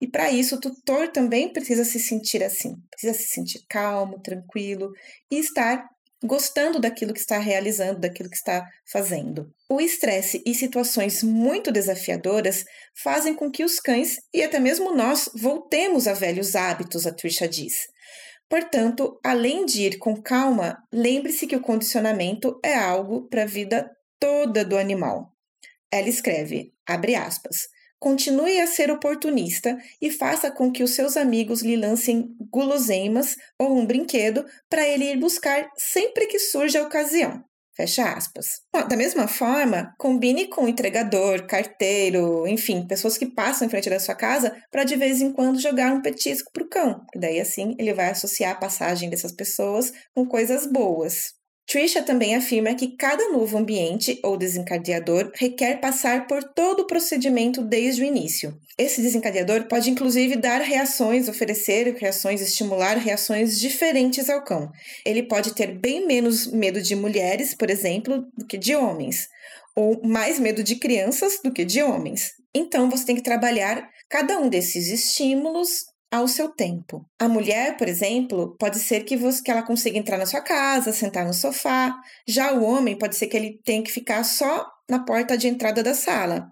E 0.00 0.06
para 0.06 0.30
isso, 0.30 0.56
o 0.56 0.60
tutor 0.60 1.08
também 1.08 1.52
precisa 1.52 1.84
se 1.84 1.98
sentir 1.98 2.42
assim, 2.42 2.76
precisa 2.90 3.14
se 3.14 3.28
sentir 3.28 3.64
calmo, 3.68 4.20
tranquilo 4.20 4.92
e 5.30 5.38
estar 5.38 5.88
gostando 6.24 6.80
daquilo 6.80 7.12
que 7.12 7.20
está 7.20 7.38
realizando, 7.38 8.00
daquilo 8.00 8.28
que 8.28 8.36
está 8.36 8.66
fazendo. 8.90 9.50
O 9.68 9.80
estresse 9.80 10.42
e 10.44 10.54
situações 10.54 11.22
muito 11.22 11.70
desafiadoras 11.70 12.64
fazem 13.02 13.34
com 13.34 13.50
que 13.50 13.64
os 13.64 13.78
cães 13.78 14.16
e 14.34 14.42
até 14.42 14.58
mesmo 14.58 14.94
nós 14.94 15.30
voltemos 15.34 16.06
a 16.06 16.14
velhos 16.14 16.56
hábitos, 16.56 17.06
a 17.06 17.12
Trisha 17.12 17.48
diz. 17.48 17.86
Portanto, 18.48 19.20
além 19.22 19.66
de 19.66 19.82
ir 19.82 19.98
com 19.98 20.20
calma, 20.20 20.76
lembre-se 20.92 21.46
que 21.46 21.56
o 21.56 21.60
condicionamento 21.60 22.58
é 22.64 22.74
algo 22.74 23.28
para 23.28 23.42
a 23.42 23.46
vida 23.46 23.90
toda 24.18 24.64
do 24.64 24.76
animal. 24.76 25.32
Ela 25.92 26.08
escreve, 26.08 26.72
abre 26.86 27.14
aspas, 27.14 27.68
Continue 27.98 28.60
a 28.60 28.66
ser 28.66 28.90
oportunista 28.90 29.76
e 30.00 30.10
faça 30.10 30.50
com 30.50 30.70
que 30.70 30.82
os 30.82 30.94
seus 30.94 31.16
amigos 31.16 31.62
lhe 31.62 31.76
lancem 31.76 32.28
guloseimas 32.50 33.36
ou 33.58 33.76
um 33.76 33.84
brinquedo 33.84 34.44
para 34.70 34.86
ele 34.86 35.10
ir 35.10 35.16
buscar 35.18 35.68
sempre 35.76 36.26
que 36.26 36.38
surja 36.38 36.80
a 36.80 36.84
ocasião. 36.84 37.42
Fecha 37.78 38.12
aspas. 38.12 38.60
Da 38.72 38.96
mesma 38.96 39.28
forma, 39.28 39.94
combine 39.96 40.48
com 40.48 40.64
o 40.64 40.68
entregador, 40.68 41.46
carteiro, 41.46 42.44
enfim, 42.48 42.84
pessoas 42.84 43.16
que 43.16 43.26
passam 43.26 43.68
em 43.68 43.70
frente 43.70 43.88
da 43.88 44.00
sua 44.00 44.16
casa 44.16 44.52
para 44.68 44.82
de 44.82 44.96
vez 44.96 45.20
em 45.20 45.32
quando 45.32 45.60
jogar 45.60 45.92
um 45.92 46.02
petisco 46.02 46.50
para 46.52 46.64
o 46.64 46.68
cão. 46.68 47.06
E 47.14 47.20
daí 47.20 47.38
assim 47.38 47.76
ele 47.78 47.94
vai 47.94 48.10
associar 48.10 48.50
a 48.50 48.58
passagem 48.58 49.08
dessas 49.08 49.30
pessoas 49.30 49.92
com 50.12 50.26
coisas 50.26 50.66
boas. 50.66 51.37
Trisha 51.68 52.02
também 52.02 52.34
afirma 52.34 52.74
que 52.74 52.96
cada 52.96 53.28
novo 53.28 53.58
ambiente 53.58 54.18
ou 54.22 54.38
desencadeador 54.38 55.30
requer 55.34 55.78
passar 55.78 56.26
por 56.26 56.42
todo 56.42 56.80
o 56.80 56.86
procedimento 56.86 57.60
desde 57.60 58.00
o 58.00 58.06
início. 58.06 58.58
Esse 58.78 59.02
desencadeador 59.02 59.68
pode 59.68 59.90
inclusive 59.90 60.34
dar 60.34 60.62
reações, 60.62 61.28
oferecer 61.28 61.94
reações, 61.94 62.40
estimular 62.40 62.96
reações 62.96 63.60
diferentes 63.60 64.30
ao 64.30 64.42
cão. 64.42 64.72
Ele 65.04 65.22
pode 65.22 65.52
ter 65.52 65.78
bem 65.78 66.06
menos 66.06 66.46
medo 66.46 66.80
de 66.80 66.96
mulheres, 66.96 67.52
por 67.52 67.68
exemplo, 67.68 68.26
do 68.34 68.46
que 68.46 68.56
de 68.56 68.74
homens, 68.74 69.28
ou 69.76 70.00
mais 70.02 70.38
medo 70.38 70.62
de 70.64 70.76
crianças 70.76 71.38
do 71.44 71.52
que 71.52 71.66
de 71.66 71.82
homens. 71.82 72.32
Então 72.54 72.88
você 72.88 73.04
tem 73.04 73.14
que 73.14 73.22
trabalhar 73.22 73.86
cada 74.08 74.38
um 74.38 74.48
desses 74.48 74.88
estímulos 74.88 75.84
ao 76.10 76.26
seu 76.26 76.48
tempo. 76.48 77.04
A 77.18 77.28
mulher, 77.28 77.76
por 77.76 77.88
exemplo, 77.88 78.56
pode 78.58 78.78
ser 78.78 79.04
que, 79.04 79.16
você, 79.16 79.42
que 79.42 79.50
ela 79.50 79.62
consiga 79.62 79.98
entrar 79.98 80.16
na 80.16 80.26
sua 80.26 80.40
casa, 80.40 80.92
sentar 80.92 81.26
no 81.26 81.34
sofá. 81.34 81.94
Já 82.26 82.52
o 82.52 82.64
homem 82.64 82.96
pode 82.96 83.16
ser 83.16 83.26
que 83.26 83.36
ele 83.36 83.60
tenha 83.64 83.82
que 83.82 83.92
ficar 83.92 84.24
só 84.24 84.66
na 84.88 85.04
porta 85.04 85.36
de 85.36 85.48
entrada 85.48 85.82
da 85.82 85.94
sala. 85.94 86.50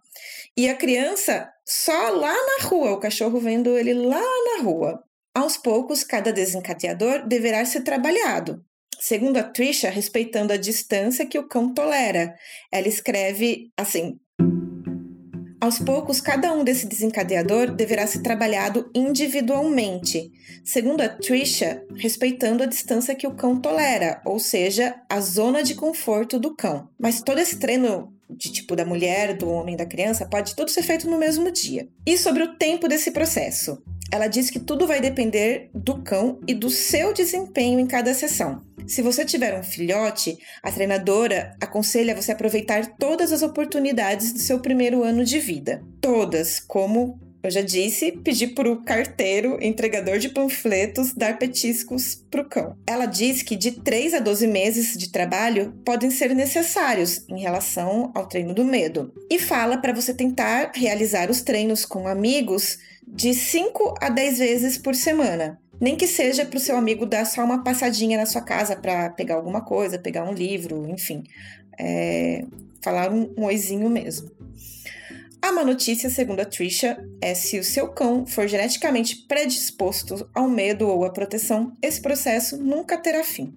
E 0.56 0.68
a 0.68 0.74
criança 0.74 1.50
só 1.64 2.10
lá 2.10 2.32
na 2.34 2.68
rua, 2.68 2.92
o 2.92 3.00
cachorro 3.00 3.40
vendo 3.40 3.76
ele 3.76 3.94
lá 3.94 4.20
na 4.20 4.62
rua. 4.62 5.02
Aos 5.34 5.56
poucos, 5.56 6.04
cada 6.04 6.32
desencadeador 6.32 7.26
deverá 7.26 7.64
ser 7.64 7.82
trabalhado. 7.82 8.64
Segundo 8.98 9.36
a 9.36 9.42
Trisha, 9.42 9.90
respeitando 9.90 10.52
a 10.52 10.56
distância 10.56 11.26
que 11.26 11.38
o 11.38 11.46
cão 11.46 11.74
tolera. 11.74 12.34
Ela 12.72 12.88
escreve 12.88 13.70
assim: 13.76 14.18
aos 15.60 15.78
poucos, 15.78 16.20
cada 16.20 16.52
um 16.52 16.62
desse 16.62 16.86
desencadeador 16.86 17.70
deverá 17.70 18.06
ser 18.06 18.20
trabalhado 18.20 18.90
individualmente, 18.94 20.30
segundo 20.64 21.00
a 21.00 21.08
Trisha, 21.08 21.82
respeitando 21.94 22.62
a 22.62 22.66
distância 22.66 23.14
que 23.14 23.26
o 23.26 23.34
cão 23.34 23.60
tolera, 23.60 24.20
ou 24.24 24.38
seja, 24.38 24.94
a 25.08 25.20
zona 25.20 25.62
de 25.62 25.74
conforto 25.74 26.38
do 26.38 26.54
cão. 26.54 26.88
Mas 26.98 27.22
todo 27.22 27.38
esse 27.38 27.58
treino 27.58 28.12
de 28.28 28.52
tipo 28.52 28.76
da 28.76 28.84
mulher, 28.84 29.36
do 29.36 29.48
homem, 29.48 29.76
da 29.76 29.86
criança, 29.86 30.26
pode 30.26 30.54
tudo 30.54 30.70
ser 30.70 30.82
feito 30.82 31.08
no 31.08 31.18
mesmo 31.18 31.50
dia. 31.50 31.88
E 32.04 32.18
sobre 32.18 32.42
o 32.42 32.56
tempo 32.56 32.88
desse 32.88 33.10
processo? 33.10 33.82
Ela 34.10 34.28
diz 34.28 34.50
que 34.50 34.60
tudo 34.60 34.86
vai 34.86 35.00
depender 35.00 35.70
do 35.74 36.02
cão 36.02 36.40
e 36.46 36.54
do 36.54 36.70
seu 36.70 37.12
desempenho 37.12 37.80
em 37.80 37.86
cada 37.86 38.14
sessão. 38.14 38.62
Se 38.86 39.02
você 39.02 39.24
tiver 39.24 39.58
um 39.58 39.64
filhote, 39.64 40.38
a 40.62 40.70
treinadora 40.70 41.56
aconselha 41.60 42.14
você 42.14 42.30
aproveitar 42.30 42.86
todas 42.96 43.32
as 43.32 43.42
oportunidades 43.42 44.32
do 44.32 44.38
seu 44.38 44.60
primeiro 44.60 45.02
ano 45.02 45.24
de 45.24 45.40
vida. 45.40 45.82
Todas, 46.00 46.60
como 46.60 47.18
eu 47.46 47.50
já 47.50 47.60
disse, 47.60 48.12
pedir 48.12 48.48
para 48.48 48.70
o 48.70 48.82
carteiro, 48.82 49.56
entregador 49.62 50.18
de 50.18 50.28
panfletos, 50.28 51.12
dar 51.12 51.38
petiscos 51.38 52.22
para 52.30 52.42
o 52.42 52.44
cão. 52.44 52.76
Ela 52.86 53.06
diz 53.06 53.42
que 53.42 53.54
de 53.54 53.72
3 53.72 54.14
a 54.14 54.18
12 54.18 54.46
meses 54.46 54.96
de 54.96 55.10
trabalho 55.10 55.72
podem 55.84 56.10
ser 56.10 56.34
necessários 56.34 57.24
em 57.28 57.40
relação 57.40 58.10
ao 58.14 58.26
treino 58.26 58.52
do 58.52 58.64
medo. 58.64 59.12
E 59.30 59.38
fala 59.38 59.78
para 59.78 59.92
você 59.92 60.12
tentar 60.12 60.72
realizar 60.74 61.30
os 61.30 61.40
treinos 61.40 61.84
com 61.84 62.08
amigos 62.08 62.78
de 63.06 63.32
5 63.32 63.94
a 64.00 64.08
10 64.08 64.38
vezes 64.38 64.76
por 64.76 64.94
semana. 64.94 65.60
Nem 65.80 65.94
que 65.94 66.06
seja 66.06 66.44
para 66.44 66.56
o 66.56 66.60
seu 66.60 66.76
amigo 66.76 67.06
dar 67.06 67.24
só 67.26 67.44
uma 67.44 67.62
passadinha 67.62 68.18
na 68.18 68.26
sua 68.26 68.40
casa 68.40 68.74
para 68.74 69.10
pegar 69.10 69.36
alguma 69.36 69.60
coisa, 69.60 69.98
pegar 69.98 70.28
um 70.28 70.32
livro, 70.32 70.88
enfim. 70.88 71.22
É, 71.78 72.44
falar 72.80 73.12
um, 73.12 73.32
um 73.36 73.44
oizinho 73.44 73.88
mesmo. 73.88 74.30
A 75.42 75.52
má 75.52 75.64
notícia, 75.64 76.10
segundo 76.10 76.40
a 76.40 76.44
Trisha, 76.44 76.98
é 77.20 77.34
se 77.34 77.58
o 77.58 77.64
seu 77.64 77.88
cão 77.88 78.26
for 78.26 78.48
geneticamente 78.48 79.24
predisposto 79.28 80.28
ao 80.34 80.48
medo 80.48 80.88
ou 80.88 81.04
à 81.04 81.10
proteção, 81.10 81.72
esse 81.80 82.00
processo 82.00 82.56
nunca 82.56 82.96
terá 82.96 83.22
fim. 83.22 83.56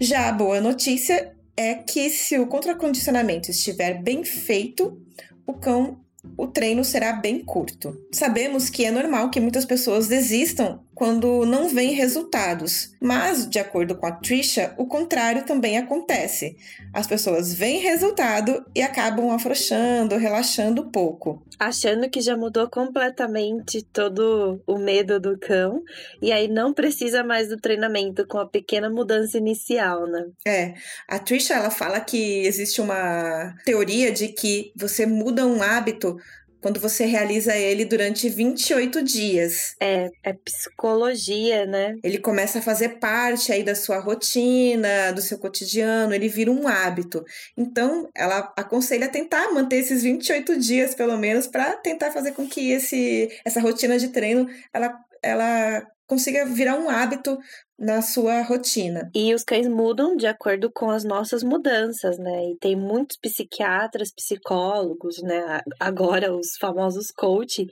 Já 0.00 0.28
a 0.28 0.32
boa 0.32 0.60
notícia 0.60 1.34
é 1.56 1.74
que 1.74 2.08
se 2.10 2.38
o 2.38 2.46
contracondicionamento 2.46 3.50
estiver 3.50 4.02
bem 4.02 4.24
feito, 4.24 5.00
o 5.46 5.54
cão 5.54 6.00
o 6.36 6.46
treino 6.46 6.84
será 6.84 7.12
bem 7.14 7.42
curto. 7.42 7.98
Sabemos 8.12 8.68
que 8.68 8.84
é 8.84 8.90
normal 8.90 9.30
que 9.30 9.40
muitas 9.40 9.64
pessoas 9.64 10.08
desistam 10.08 10.84
quando 11.00 11.46
não 11.46 11.66
vêm 11.66 11.94
resultados, 11.94 12.92
mas, 13.00 13.48
de 13.48 13.58
acordo 13.58 13.96
com 13.96 14.04
a 14.04 14.12
Trisha, 14.12 14.74
o 14.76 14.84
contrário 14.84 15.46
também 15.46 15.78
acontece. 15.78 16.58
As 16.92 17.06
pessoas 17.06 17.54
veem 17.54 17.80
resultado 17.80 18.62
e 18.74 18.82
acabam 18.82 19.30
afrouxando, 19.30 20.18
relaxando 20.18 20.82
um 20.82 20.90
pouco. 20.90 21.42
Achando 21.58 22.10
que 22.10 22.20
já 22.20 22.36
mudou 22.36 22.68
completamente 22.68 23.80
todo 23.80 24.60
o 24.66 24.76
medo 24.76 25.18
do 25.18 25.38
cão, 25.38 25.82
e 26.20 26.30
aí 26.32 26.48
não 26.48 26.74
precisa 26.74 27.24
mais 27.24 27.48
do 27.48 27.56
treinamento 27.56 28.26
com 28.26 28.36
a 28.36 28.46
pequena 28.46 28.90
mudança 28.90 29.38
inicial, 29.38 30.06
né? 30.06 30.26
É, 30.46 30.74
a 31.08 31.18
Trisha 31.18 31.54
ela 31.54 31.70
fala 31.70 31.98
que 32.00 32.44
existe 32.44 32.78
uma 32.78 33.54
teoria 33.64 34.12
de 34.12 34.28
que 34.28 34.70
você 34.76 35.06
muda 35.06 35.46
um 35.46 35.62
hábito 35.62 36.18
quando 36.60 36.80
você 36.80 37.04
realiza 37.04 37.56
ele 37.56 37.84
durante 37.84 38.28
28 38.28 39.02
dias. 39.02 39.74
É, 39.80 40.10
é 40.22 40.32
psicologia, 40.32 41.66
né? 41.66 41.96
Ele 42.02 42.18
começa 42.18 42.58
a 42.58 42.62
fazer 42.62 43.00
parte 43.00 43.52
aí 43.52 43.62
da 43.62 43.74
sua 43.74 43.98
rotina, 43.98 45.12
do 45.12 45.20
seu 45.20 45.38
cotidiano, 45.38 46.14
ele 46.14 46.28
vira 46.28 46.50
um 46.50 46.68
hábito. 46.68 47.24
Então, 47.56 48.08
ela 48.14 48.52
aconselha 48.56 49.08
tentar 49.08 49.52
manter 49.52 49.76
esses 49.76 50.02
28 50.02 50.58
dias, 50.58 50.94
pelo 50.94 51.16
menos, 51.16 51.46
para 51.46 51.76
tentar 51.76 52.10
fazer 52.10 52.32
com 52.32 52.46
que 52.46 52.70
esse, 52.70 53.28
essa 53.44 53.60
rotina 53.60 53.98
de 53.98 54.08
treino 54.08 54.48
ela, 54.72 54.98
ela 55.22 55.86
consiga 56.06 56.44
virar 56.44 56.74
um 56.76 56.90
hábito 56.90 57.38
na 57.80 58.02
sua 58.02 58.42
rotina. 58.42 59.10
E 59.14 59.32
os 59.32 59.42
cães 59.42 59.66
mudam 59.66 60.14
de 60.14 60.26
acordo 60.26 60.70
com 60.70 60.90
as 60.90 61.02
nossas 61.02 61.42
mudanças, 61.42 62.18
né? 62.18 62.50
E 62.50 62.56
tem 62.58 62.76
muitos 62.76 63.16
psiquiatras, 63.16 64.12
psicólogos, 64.14 65.22
né? 65.22 65.62
Agora 65.80 66.30
os 66.34 66.56
famosos 66.60 67.06
coach, 67.10 67.66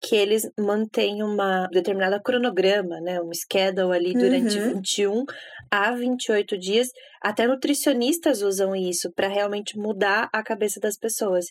que 0.00 0.16
eles 0.16 0.42
mantêm 0.58 1.22
uma 1.22 1.68
determinada 1.68 2.20
cronograma, 2.20 3.00
né? 3.00 3.20
Um 3.22 3.32
schedule 3.32 3.94
ali 3.94 4.12
durante 4.12 4.58
uhum. 4.58 4.74
21 4.74 5.24
a 5.70 5.92
28 5.92 6.58
dias. 6.58 6.88
Até 7.22 7.46
nutricionistas 7.46 8.42
usam 8.42 8.74
isso 8.74 9.08
para 9.14 9.28
realmente 9.28 9.78
mudar 9.78 10.28
a 10.32 10.42
cabeça 10.42 10.80
das 10.80 10.98
pessoas. 10.98 11.46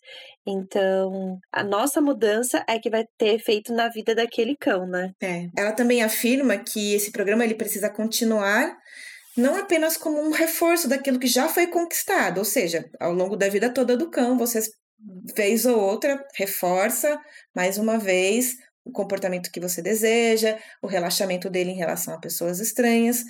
Então, 0.46 1.40
a 1.50 1.64
nossa 1.64 2.02
mudança 2.02 2.62
é 2.68 2.78
que 2.78 2.90
vai 2.90 3.06
ter 3.18 3.36
efeito 3.36 3.74
na 3.74 3.88
vida 3.88 4.14
daquele 4.14 4.58
cão, 4.60 4.86
né? 4.86 5.12
É. 5.24 5.48
Ela 5.58 5.72
também 5.72 6.04
afirma 6.04 6.58
que 6.58 6.94
esse 6.94 7.12
programa 7.12 7.46
ele 7.46 7.56
precisa 7.56 7.90
continuar 8.02 8.76
não 9.38 9.58
apenas 9.58 9.96
como 9.96 10.20
um 10.20 10.32
reforço 10.32 10.88
daquilo 10.88 11.20
que 11.20 11.28
já 11.28 11.48
foi 11.48 11.68
conquistado, 11.68 12.40
ou 12.40 12.46
seja, 12.46 12.90
ao 13.00 13.14
longo 13.14 13.38
da 13.38 13.48
vida 13.48 13.74
toda 13.74 13.96
do 13.96 14.10
cão, 14.10 14.38
você 14.38 14.60
vez 15.36 15.66
ou 15.66 15.80
outra 15.80 16.24
reforça 16.36 17.20
mais 17.56 17.78
uma 17.78 17.98
vez 17.98 18.56
o 18.84 18.92
comportamento 18.92 19.52
que 19.52 19.60
você 19.60 19.82
deseja, 19.82 20.58
o 20.82 20.88
relaxamento 20.88 21.50
dele 21.50 21.72
em 21.72 21.78
relação 21.78 22.14
a 22.14 22.20
pessoas 22.20 22.60
estranhas, 22.60 23.24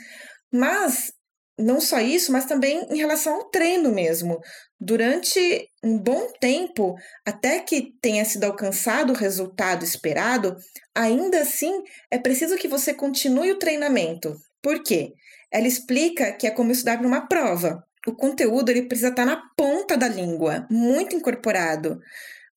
mas 0.52 1.12
não 1.60 1.80
só 1.82 2.00
isso, 2.00 2.32
mas 2.32 2.46
também 2.46 2.88
em 2.90 2.98
relação 2.98 3.36
ao 3.36 3.50
treino 3.50 3.92
mesmo. 3.92 4.40
Durante 4.80 5.68
um 5.84 5.98
bom 5.98 6.32
tempo, 6.40 6.96
até 7.26 7.60
que 7.60 7.94
tenha 8.02 8.26
sido 8.26 8.46
alcançado 8.46 9.12
o 9.12 9.16
resultado 9.16 9.84
esperado, 9.84 10.56
ainda 10.96 11.42
assim 11.42 11.84
é 12.10 12.18
preciso 12.18 12.58
que 12.58 12.68
você 12.68 12.94
continue 12.94 13.52
o 13.52 13.60
treinamento. 13.60 14.34
Por 14.62 14.84
quê? 14.84 15.14
Ela 15.52 15.68
explica 15.68 16.32
que 16.32 16.48
é 16.48 16.52
como 16.52 16.72
estudar 16.72 16.98
para 16.98 17.08
uma 17.08 17.28
prova. 17.28 17.84
O 18.08 18.14
conteúdo 18.14 18.70
ele 18.70 18.84
precisa 18.84 19.10
estar 19.10 19.26
na 19.26 19.42
ponta 19.56 19.98
da 19.98 20.08
língua, 20.08 20.68
muito 20.70 21.16
incorporado. 21.16 22.00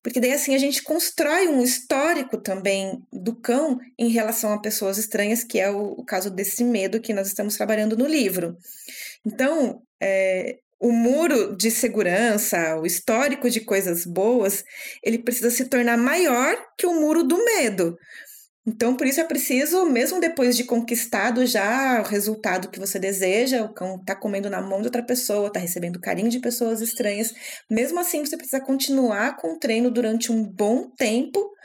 Porque 0.01 0.19
daí 0.19 0.33
assim 0.33 0.53
a 0.53 0.59
gente 0.59 0.83
constrói 0.83 1.47
um 1.47 1.63
histórico 1.63 2.37
também 2.37 3.01
do 3.11 3.35
cão 3.35 3.79
em 3.97 4.09
relação 4.09 4.53
a 4.53 4.61
pessoas 4.61 4.97
estranhas, 4.97 5.43
que 5.43 5.59
é 5.59 5.69
o, 5.69 5.93
o 5.93 6.05
caso 6.05 6.29
desse 6.29 6.63
medo 6.63 7.01
que 7.01 7.13
nós 7.13 7.27
estamos 7.27 7.57
trabalhando 7.57 7.97
no 7.97 8.05
livro. 8.05 8.55
Então, 9.25 9.81
é, 9.99 10.59
o 10.79 10.91
muro 10.91 11.55
de 11.55 11.71
segurança, 11.71 12.77
o 12.77 12.85
histórico 12.85 13.49
de 13.49 13.61
coisas 13.61 14.05
boas, 14.05 14.63
ele 15.01 15.17
precisa 15.17 15.49
se 15.49 15.65
tornar 15.65 15.97
maior 15.97 16.55
que 16.77 16.85
o 16.85 16.93
muro 16.93 17.23
do 17.23 17.43
medo. 17.43 17.97
Então, 18.67 18.95
por 18.97 19.05
isso 19.05 19.21
é 19.21 19.23
preciso, 19.23 19.85
mesmo 19.85 20.19
depois 20.19 20.57
de 20.57 20.63
conquistado 20.63 21.45
já 21.45 22.01
o 22.01 22.03
resultado 22.03 22.69
que 22.69 22.79
você 22.79 22.97
deseja, 22.97 23.63
o 23.63 23.73
cão 23.73 24.03
tá 24.03 24.15
comendo 24.15 24.49
na 24.49 24.59
mão 24.59 24.81
de 24.81 24.87
outra 24.87 25.03
pessoa, 25.03 25.53
tá 25.53 25.59
recebendo 25.59 25.99
carinho 25.99 26.29
de 26.29 26.39
pessoas 26.39 26.81
estranhas, 26.81 27.31
mesmo 27.69 27.99
assim 27.99 28.25
você 28.25 28.35
precisa 28.35 28.59
continuar 28.59 29.37
com 29.37 29.53
o 29.53 29.59
treino 29.59 29.91
durante 29.91 30.31
um 30.31 30.43
bom 30.43 30.89
tempo 30.89 31.55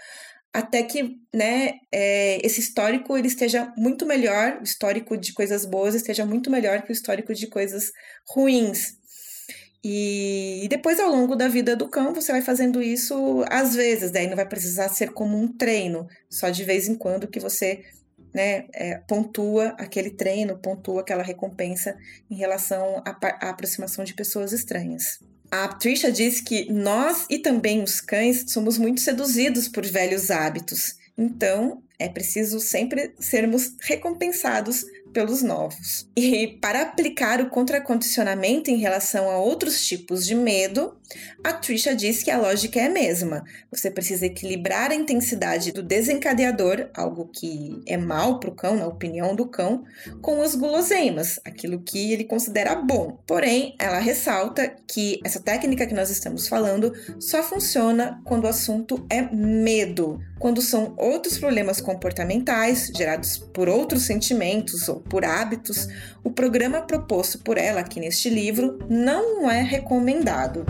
até 0.52 0.82
que 0.82 1.16
né, 1.32 1.74
é, 1.92 2.44
esse 2.44 2.60
histórico 2.60 3.16
ele 3.16 3.28
esteja 3.28 3.72
muito 3.76 4.04
melhor, 4.04 4.58
o 4.60 4.64
histórico 4.64 5.16
de 5.16 5.32
coisas 5.32 5.64
boas 5.64 5.94
esteja 5.94 6.26
muito 6.26 6.50
melhor 6.50 6.82
que 6.82 6.90
o 6.90 6.92
histórico 6.92 7.32
de 7.32 7.46
coisas 7.46 7.92
ruins. 8.28 8.99
E, 9.82 10.64
e 10.64 10.68
depois, 10.68 11.00
ao 11.00 11.10
longo 11.10 11.34
da 11.34 11.48
vida 11.48 11.74
do 11.74 11.88
cão, 11.88 12.12
você 12.12 12.32
vai 12.32 12.42
fazendo 12.42 12.82
isso 12.82 13.44
às 13.48 13.74
vezes, 13.74 14.10
daí 14.10 14.26
não 14.26 14.36
vai 14.36 14.46
precisar 14.46 14.88
ser 14.90 15.12
como 15.12 15.38
um 15.38 15.48
treino, 15.48 16.06
só 16.28 16.50
de 16.50 16.64
vez 16.64 16.86
em 16.86 16.94
quando 16.94 17.26
que 17.26 17.40
você 17.40 17.82
né, 18.32 18.66
é, 18.72 18.98
pontua 19.08 19.68
aquele 19.78 20.10
treino, 20.10 20.58
pontua 20.58 21.00
aquela 21.00 21.22
recompensa 21.22 21.96
em 22.30 22.34
relação 22.34 23.02
à, 23.06 23.16
à 23.46 23.50
aproximação 23.50 24.04
de 24.04 24.14
pessoas 24.14 24.52
estranhas. 24.52 25.18
A 25.50 25.66
Trisha 25.66 26.12
diz 26.12 26.40
que 26.40 26.70
nós 26.70 27.26
e 27.28 27.38
também 27.38 27.82
os 27.82 28.00
cães 28.00 28.44
somos 28.48 28.78
muito 28.78 29.00
seduzidos 29.00 29.66
por 29.66 29.84
velhos 29.84 30.30
hábitos. 30.30 30.94
Então, 31.18 31.82
é 31.98 32.08
preciso 32.08 32.60
sempre 32.60 33.12
sermos 33.18 33.74
recompensados 33.80 34.84
pelos 35.12 35.42
novos. 35.42 36.08
E 36.16 36.58
para 36.60 36.82
aplicar 36.82 37.40
o 37.40 37.50
contracondicionamento 37.50 38.70
em 38.70 38.76
relação 38.76 39.30
a 39.30 39.38
outros 39.38 39.86
tipos 39.86 40.26
de 40.26 40.34
medo, 40.34 40.94
a 41.42 41.52
Trisha 41.52 41.94
diz 41.94 42.22
que 42.22 42.30
a 42.30 42.38
lógica 42.38 42.80
é 42.80 42.86
a 42.86 42.90
mesma. 42.90 43.44
Você 43.70 43.90
precisa 43.90 44.26
equilibrar 44.26 44.90
a 44.90 44.94
intensidade 44.94 45.72
do 45.72 45.82
desencadeador, 45.82 46.88
algo 46.94 47.28
que 47.32 47.82
é 47.86 47.96
mal 47.96 48.38
para 48.38 48.50
o 48.50 48.54
cão, 48.54 48.76
na 48.76 48.86
opinião 48.86 49.34
do 49.34 49.46
cão, 49.46 49.84
com 50.20 50.40
as 50.42 50.54
guloseimas, 50.54 51.40
aquilo 51.44 51.80
que 51.80 52.12
ele 52.12 52.24
considera 52.24 52.74
bom. 52.74 53.18
Porém, 53.26 53.74
ela 53.78 53.98
ressalta 53.98 54.68
que 54.86 55.20
essa 55.24 55.40
técnica 55.40 55.86
que 55.86 55.94
nós 55.94 56.10
estamos 56.10 56.46
falando 56.46 56.92
só 57.18 57.42
funciona 57.42 58.20
quando 58.24 58.44
o 58.44 58.48
assunto 58.48 59.04
é 59.10 59.22
medo, 59.22 60.20
quando 60.40 60.62
são 60.62 60.94
outros 60.96 61.36
problemas 61.36 61.82
comportamentais 61.82 62.90
gerados 62.96 63.36
por 63.36 63.68
outros 63.68 64.04
sentimentos 64.04 64.88
ou 64.88 64.96
por 64.98 65.22
hábitos, 65.22 65.86
o 66.24 66.30
programa 66.30 66.80
proposto 66.80 67.38
por 67.40 67.58
ela 67.58 67.80
aqui 67.80 68.00
neste 68.00 68.30
livro 68.30 68.78
não 68.88 69.50
é 69.50 69.60
recomendado. 69.60 70.64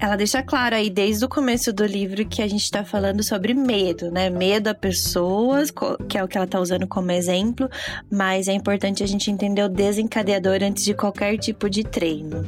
Ela 0.00 0.16
deixa 0.16 0.42
claro 0.42 0.74
aí 0.74 0.90
desde 0.90 1.24
o 1.24 1.28
começo 1.28 1.72
do 1.72 1.86
livro 1.86 2.26
que 2.26 2.42
a 2.42 2.48
gente 2.48 2.64
está 2.64 2.84
falando 2.84 3.22
sobre 3.22 3.54
medo, 3.54 4.10
né? 4.10 4.28
Medo 4.28 4.68
a 4.68 4.74
pessoas, 4.74 5.70
que 6.08 6.18
é 6.18 6.22
o 6.22 6.28
que 6.28 6.36
ela 6.36 6.46
está 6.46 6.60
usando 6.60 6.86
como 6.86 7.12
exemplo, 7.12 7.70
mas 8.10 8.48
é 8.48 8.52
importante 8.52 9.04
a 9.04 9.06
gente 9.06 9.30
entender 9.30 9.62
o 9.62 9.68
desencadeador 9.68 10.58
antes 10.62 10.84
de 10.84 10.94
qualquer 10.94 11.38
tipo 11.38 11.70
de 11.70 11.84
treino. 11.84 12.42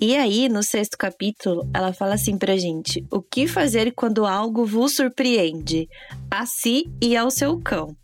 E 0.00 0.16
aí, 0.16 0.48
no 0.48 0.62
sexto 0.62 0.96
capítulo, 0.96 1.68
ela 1.74 1.92
fala 1.92 2.14
assim 2.14 2.38
pra 2.38 2.56
gente: 2.56 3.04
o 3.10 3.20
que 3.20 3.46
fazer 3.46 3.92
quando 3.92 4.24
algo 4.24 4.64
vos 4.64 4.96
surpreende, 4.96 5.86
a 6.30 6.46
si 6.46 6.90
e 7.02 7.14
ao 7.14 7.30
seu 7.30 7.60
cão? 7.60 7.94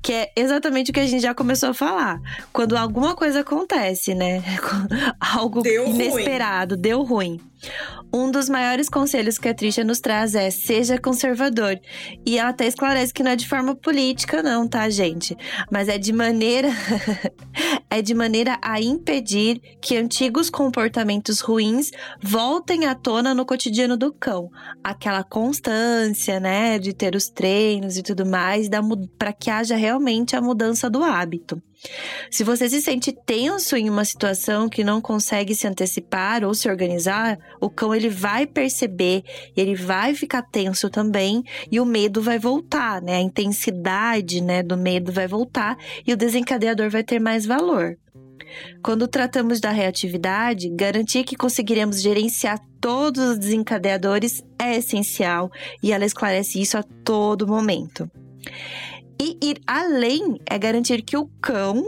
Que 0.00 0.12
é 0.12 0.32
exatamente 0.34 0.90
o 0.90 0.94
que 0.94 1.00
a 1.00 1.06
gente 1.06 1.20
já 1.20 1.34
começou 1.34 1.68
a 1.68 1.74
falar. 1.74 2.18
Quando 2.50 2.78
alguma 2.78 3.14
coisa 3.14 3.40
acontece, 3.40 4.14
né? 4.14 4.42
Algo 5.20 5.60
deu 5.60 5.88
inesperado, 5.88 6.76
ruim. 6.76 6.82
deu 6.82 7.02
ruim. 7.02 7.40
Um 8.12 8.30
dos 8.30 8.48
maiores 8.48 8.88
conselhos 8.88 9.38
que 9.38 9.48
a 9.48 9.54
Trisha 9.54 9.84
nos 9.84 10.00
traz 10.00 10.34
é 10.34 10.50
seja 10.50 10.98
conservador. 10.98 11.78
E 12.24 12.38
ela 12.38 12.50
até 12.50 12.66
esclarece 12.66 13.12
que 13.12 13.22
não 13.22 13.32
é 13.32 13.36
de 13.36 13.48
forma 13.48 13.74
política, 13.74 14.42
não, 14.42 14.66
tá, 14.66 14.88
gente? 14.88 15.36
Mas 15.70 15.88
é 15.88 15.98
de 15.98 16.12
maneira 16.12 16.68
é 17.90 18.00
de 18.00 18.14
maneira 18.14 18.58
a 18.62 18.80
impedir 18.80 19.60
que 19.80 19.96
antigos 19.96 20.50
comportamentos 20.50 21.40
ruins 21.40 21.90
voltem 22.22 22.86
à 22.86 22.94
tona 22.94 23.34
no 23.34 23.44
cotidiano 23.44 23.96
do 23.96 24.12
cão. 24.12 24.50
Aquela 24.82 25.22
constância, 25.22 26.40
né, 26.40 26.78
de 26.78 26.92
ter 26.92 27.14
os 27.14 27.28
treinos 27.28 27.96
e 27.96 28.02
tudo 28.02 28.24
mais, 28.24 28.68
para 29.18 29.32
que 29.32 29.50
haja 29.50 29.76
realmente 29.76 30.36
a 30.36 30.40
mudança 30.40 30.88
do 30.88 31.02
hábito. 31.02 31.62
Se 32.30 32.42
você 32.42 32.68
se 32.68 32.80
sente 32.80 33.12
tenso 33.12 33.76
em 33.76 33.88
uma 33.88 34.04
situação 34.04 34.68
que 34.68 34.82
não 34.82 35.00
consegue 35.00 35.54
se 35.54 35.66
antecipar 35.66 36.44
ou 36.44 36.52
se 36.52 36.68
organizar, 36.68 37.38
o 37.60 37.70
cão 37.70 37.94
ele 37.94 38.08
vai 38.08 38.46
perceber, 38.46 39.22
ele 39.56 39.74
vai 39.74 40.14
ficar 40.14 40.42
tenso 40.42 40.90
também 40.90 41.42
e 41.70 41.80
o 41.80 41.86
medo 41.86 42.20
vai 42.20 42.38
voltar, 42.38 43.00
né? 43.00 43.16
A 43.16 43.20
intensidade, 43.20 44.42
né, 44.42 44.62
do 44.62 44.76
medo 44.76 45.12
vai 45.12 45.28
voltar 45.28 45.76
e 46.06 46.12
o 46.12 46.16
desencadeador 46.16 46.90
vai 46.90 47.04
ter 47.04 47.20
mais 47.20 47.46
valor. 47.46 47.96
Quando 48.82 49.06
tratamos 49.06 49.60
da 49.60 49.70
reatividade, 49.70 50.70
garantir 50.70 51.24
que 51.24 51.36
conseguiremos 51.36 52.00
gerenciar 52.00 52.58
todos 52.80 53.22
os 53.22 53.38
desencadeadores 53.38 54.42
é 54.58 54.76
essencial 54.76 55.50
e 55.82 55.92
ela 55.92 56.04
esclarece 56.04 56.60
isso 56.60 56.78
a 56.78 56.82
todo 56.82 57.46
momento. 57.46 58.10
E 59.20 59.36
ir 59.42 59.60
além 59.66 60.38
é 60.48 60.58
garantir 60.58 61.02
que 61.02 61.16
o 61.16 61.26
cão 61.40 61.84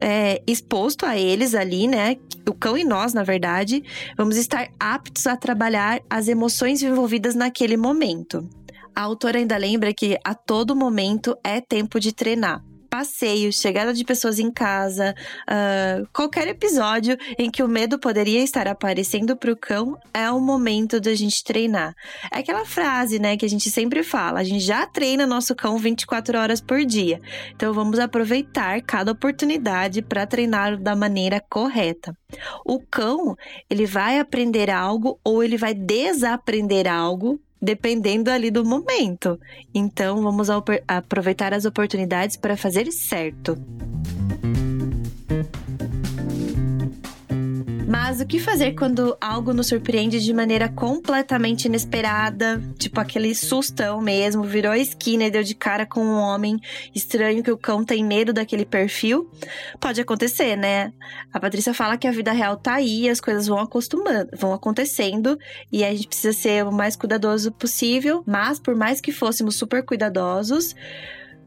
é, 0.00 0.42
exposto 0.46 1.06
a 1.06 1.16
eles 1.16 1.54
ali, 1.54 1.88
né? 1.88 2.16
O 2.48 2.52
cão 2.52 2.76
e 2.76 2.84
nós, 2.84 3.14
na 3.14 3.22
verdade, 3.22 3.82
vamos 4.16 4.36
estar 4.36 4.68
aptos 4.78 5.26
a 5.26 5.36
trabalhar 5.36 6.00
as 6.10 6.28
emoções 6.28 6.82
envolvidas 6.82 7.34
naquele 7.34 7.76
momento. 7.76 8.48
A 8.94 9.02
autora 9.02 9.38
ainda 9.38 9.56
lembra 9.56 9.94
que 9.94 10.18
a 10.22 10.34
todo 10.34 10.76
momento 10.76 11.36
é 11.42 11.60
tempo 11.60 11.98
de 11.98 12.12
treinar 12.12 12.62
passeio, 12.94 13.52
chegada 13.52 13.92
de 13.92 14.04
pessoas 14.04 14.38
em 14.38 14.52
casa, 14.52 15.16
uh, 15.50 16.06
qualquer 16.12 16.46
episódio 16.46 17.18
em 17.36 17.50
que 17.50 17.60
o 17.60 17.66
medo 17.66 17.98
poderia 17.98 18.40
estar 18.40 18.68
aparecendo 18.68 19.36
para 19.36 19.50
o 19.50 19.56
cão 19.56 19.98
é 20.14 20.30
o 20.30 20.40
momento 20.40 21.00
da 21.00 21.12
gente 21.12 21.42
treinar. 21.42 21.92
É 22.32 22.38
aquela 22.38 22.64
frase, 22.64 23.18
né, 23.18 23.36
que 23.36 23.44
a 23.44 23.48
gente 23.48 23.68
sempre 23.68 24.04
fala: 24.04 24.38
a 24.38 24.44
gente 24.44 24.60
já 24.60 24.86
treina 24.86 25.26
nosso 25.26 25.56
cão 25.56 25.76
24 25.76 26.38
horas 26.38 26.60
por 26.60 26.84
dia. 26.84 27.20
Então 27.56 27.74
vamos 27.74 27.98
aproveitar 27.98 28.80
cada 28.82 29.10
oportunidade 29.10 30.00
para 30.00 30.24
treinar 30.24 30.80
da 30.80 30.94
maneira 30.94 31.42
correta. 31.50 32.16
O 32.64 32.78
cão, 32.78 33.34
ele 33.68 33.86
vai 33.86 34.20
aprender 34.20 34.70
algo 34.70 35.18
ou 35.24 35.42
ele 35.42 35.56
vai 35.56 35.74
desaprender 35.74 36.86
algo 36.86 37.40
dependendo 37.64 38.30
ali 38.30 38.50
do 38.50 38.64
momento. 38.64 39.40
Então, 39.74 40.22
vamos 40.22 40.48
aproveitar 40.86 41.52
as 41.52 41.64
oportunidades 41.64 42.36
para 42.36 42.56
fazer 42.56 42.86
certo. 42.92 43.58
Mas 47.86 48.20
o 48.20 48.26
que 48.26 48.38
fazer 48.38 48.72
quando 48.72 49.16
algo 49.20 49.52
nos 49.52 49.66
surpreende 49.66 50.18
de 50.18 50.32
maneira 50.32 50.68
completamente 50.68 51.66
inesperada? 51.66 52.62
Tipo 52.78 52.98
aquele 52.98 53.34
sustão 53.34 54.00
mesmo, 54.00 54.42
virou 54.42 54.72
a 54.72 54.78
esquina 54.78 55.24
e 55.24 55.30
deu 55.30 55.42
de 55.42 55.54
cara 55.54 55.84
com 55.84 56.00
um 56.00 56.18
homem 56.18 56.58
estranho 56.94 57.42
que 57.42 57.50
o 57.50 57.58
cão 57.58 57.84
tem 57.84 58.02
medo 58.02 58.32
daquele 58.32 58.64
perfil? 58.64 59.30
Pode 59.78 60.00
acontecer, 60.00 60.56
né? 60.56 60.92
A 61.32 61.38
Patrícia 61.38 61.74
fala 61.74 61.98
que 61.98 62.08
a 62.08 62.12
vida 62.12 62.32
real 62.32 62.56
tá 62.56 62.74
aí, 62.74 63.08
as 63.08 63.20
coisas 63.20 63.46
vão 63.46 63.58
acostumando, 63.58 64.30
vão 64.34 64.54
acontecendo 64.54 65.38
e 65.70 65.84
a 65.84 65.90
gente 65.90 66.08
precisa 66.08 66.32
ser 66.32 66.64
o 66.64 66.72
mais 66.72 66.96
cuidadoso 66.96 67.52
possível, 67.52 68.24
mas 68.26 68.58
por 68.58 68.74
mais 68.74 69.00
que 69.00 69.12
fôssemos 69.12 69.56
super 69.56 69.84
cuidadosos, 69.84 70.74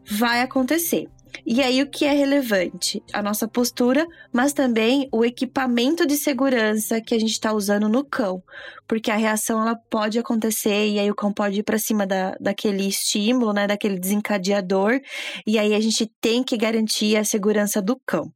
vai 0.05 0.41
acontecer. 0.41 1.07
E 1.45 1.61
aí, 1.61 1.81
o 1.81 1.89
que 1.89 2.05
é 2.05 2.13
relevante? 2.13 3.01
A 3.13 3.21
nossa 3.21 3.47
postura, 3.47 4.05
mas 4.31 4.53
também 4.53 5.07
o 5.11 5.23
equipamento 5.23 6.05
de 6.05 6.17
segurança 6.17 7.01
que 7.01 7.15
a 7.15 7.19
gente 7.19 7.31
está 7.31 7.53
usando 7.53 7.87
no 7.87 8.03
cão. 8.03 8.43
Porque 8.87 9.11
a 9.11 9.15
reação 9.15 9.61
ela 9.61 9.75
pode 9.89 10.17
acontecer 10.19 10.87
e 10.87 10.99
aí 10.99 11.09
o 11.09 11.15
cão 11.15 11.33
pode 11.33 11.59
ir 11.59 11.63
para 11.63 11.77
cima 11.77 12.05
da, 12.05 12.35
daquele 12.39 12.87
estímulo, 12.87 13.53
né, 13.53 13.67
daquele 13.67 13.99
desencadeador. 13.99 14.99
E 15.45 15.57
aí 15.57 15.73
a 15.73 15.79
gente 15.79 16.11
tem 16.21 16.43
que 16.43 16.57
garantir 16.57 17.17
a 17.17 17.23
segurança 17.23 17.81
do 17.81 17.99
cão 18.05 18.31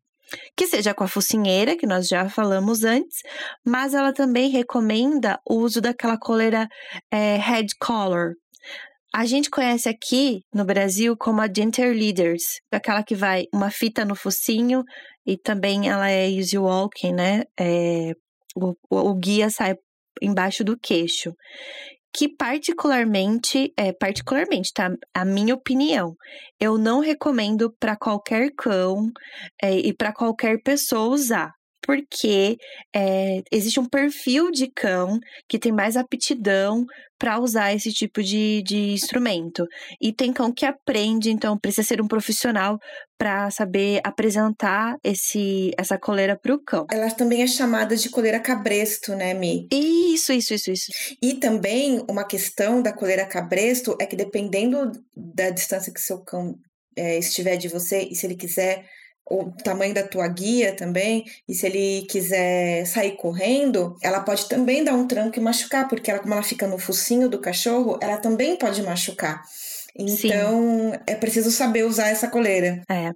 que 0.55 0.67
seja 0.67 0.93
com 0.93 1.03
a 1.03 1.07
focinheira, 1.07 1.75
que 1.75 1.85
nós 1.85 2.07
já 2.07 2.29
falamos 2.29 2.83
antes, 2.83 3.21
mas 3.65 3.93
ela 3.93 4.13
também 4.13 4.49
recomenda 4.49 5.39
o 5.45 5.55
uso 5.55 5.81
daquela 5.81 6.17
coleira 6.17 6.67
é, 7.11 7.35
head 7.37 7.75
collar, 7.79 8.33
a 9.13 9.25
gente 9.25 9.49
conhece 9.49 9.89
aqui 9.89 10.41
no 10.53 10.65
Brasil 10.65 11.15
como 11.17 11.41
a 11.41 11.47
Genter 11.53 11.93
Leaders, 11.93 12.43
aquela 12.71 13.03
que 13.03 13.15
vai 13.15 13.45
uma 13.53 13.69
fita 13.69 14.05
no 14.05 14.15
focinho 14.15 14.83
e 15.25 15.37
também 15.37 15.89
ela 15.89 16.09
é 16.09 16.29
easy 16.29 16.57
walking, 16.57 17.13
né? 17.13 17.43
É, 17.59 18.13
o, 18.55 18.73
o 18.89 19.13
guia 19.15 19.49
sai 19.49 19.75
embaixo 20.21 20.63
do 20.63 20.77
queixo 20.77 21.33
que 22.13 22.27
particularmente, 22.27 23.73
é, 23.77 23.93
particularmente, 23.93 24.71
tá? 24.73 24.93
A 25.13 25.23
minha 25.23 25.55
opinião, 25.55 26.15
eu 26.59 26.77
não 26.77 26.99
recomendo 26.99 27.73
para 27.79 27.95
qualquer 27.95 28.51
cão 28.57 29.09
é, 29.61 29.73
e 29.77 29.93
para 29.95 30.13
qualquer 30.13 30.61
pessoa 30.61 31.13
usar 31.13 31.53
porque 31.81 32.57
é, 32.95 33.41
existe 33.51 33.79
um 33.79 33.85
perfil 33.85 34.51
de 34.51 34.67
cão 34.67 35.19
que 35.49 35.59
tem 35.59 35.71
mais 35.71 35.97
aptidão 35.97 36.85
para 37.17 37.39
usar 37.39 37.73
esse 37.73 37.93
tipo 37.93 38.23
de, 38.23 38.63
de 38.63 38.93
instrumento. 38.93 39.67
E 40.01 40.11
tem 40.11 40.33
cão 40.33 40.51
que 40.51 40.65
aprende, 40.65 41.29
então 41.29 41.57
precisa 41.57 41.87
ser 41.87 42.01
um 42.01 42.07
profissional 42.07 42.79
para 43.17 43.51
saber 43.51 44.01
apresentar 44.03 44.97
esse, 45.03 45.71
essa 45.77 45.99
coleira 45.99 46.35
para 46.35 46.55
o 46.55 46.59
cão. 46.59 46.87
Ela 46.91 47.11
também 47.11 47.43
é 47.43 47.47
chamada 47.47 47.95
de 47.95 48.09
coleira 48.09 48.39
cabresto, 48.39 49.15
né, 49.15 49.35
Mi? 49.35 49.67
Isso, 49.71 50.33
isso, 50.33 50.55
isso, 50.55 50.71
isso. 50.71 50.91
E 51.21 51.35
também 51.35 52.03
uma 52.09 52.25
questão 52.25 52.81
da 52.81 52.91
coleira 52.91 53.25
cabresto 53.25 53.95
é 54.01 54.07
que 54.07 54.15
dependendo 54.15 54.91
da 55.15 55.51
distância 55.51 55.93
que 55.93 56.01
seu 56.01 56.23
cão 56.23 56.55
é, 56.97 57.19
estiver 57.19 57.55
de 57.57 57.67
você, 57.67 58.07
e 58.09 58.15
se 58.15 58.25
ele 58.25 58.35
quiser 58.35 58.83
o 59.29 59.51
tamanho 59.63 59.93
da 59.93 60.03
tua 60.03 60.27
guia 60.27 60.75
também, 60.75 61.23
e 61.47 61.53
se 61.53 61.65
ele 61.65 62.05
quiser 62.07 62.85
sair 62.85 63.15
correndo, 63.15 63.95
ela 64.01 64.19
pode 64.19 64.47
também 64.49 64.83
dar 64.83 64.93
um 64.93 65.07
tranco 65.07 65.39
e 65.39 65.41
machucar, 65.41 65.87
porque 65.87 66.11
ela, 66.11 66.19
como 66.19 66.33
ela 66.33 66.43
fica 66.43 66.67
no 66.67 66.77
focinho 66.77 67.29
do 67.29 67.39
cachorro, 67.39 67.97
ela 68.01 68.17
também 68.17 68.57
pode 68.57 68.81
machucar. 68.83 69.41
Então, 69.97 70.91
Sim. 70.91 70.99
é 71.07 71.15
preciso 71.15 71.51
saber 71.51 71.85
usar 71.85 72.07
essa 72.07 72.27
coleira. 72.27 72.81
É. 72.89 73.11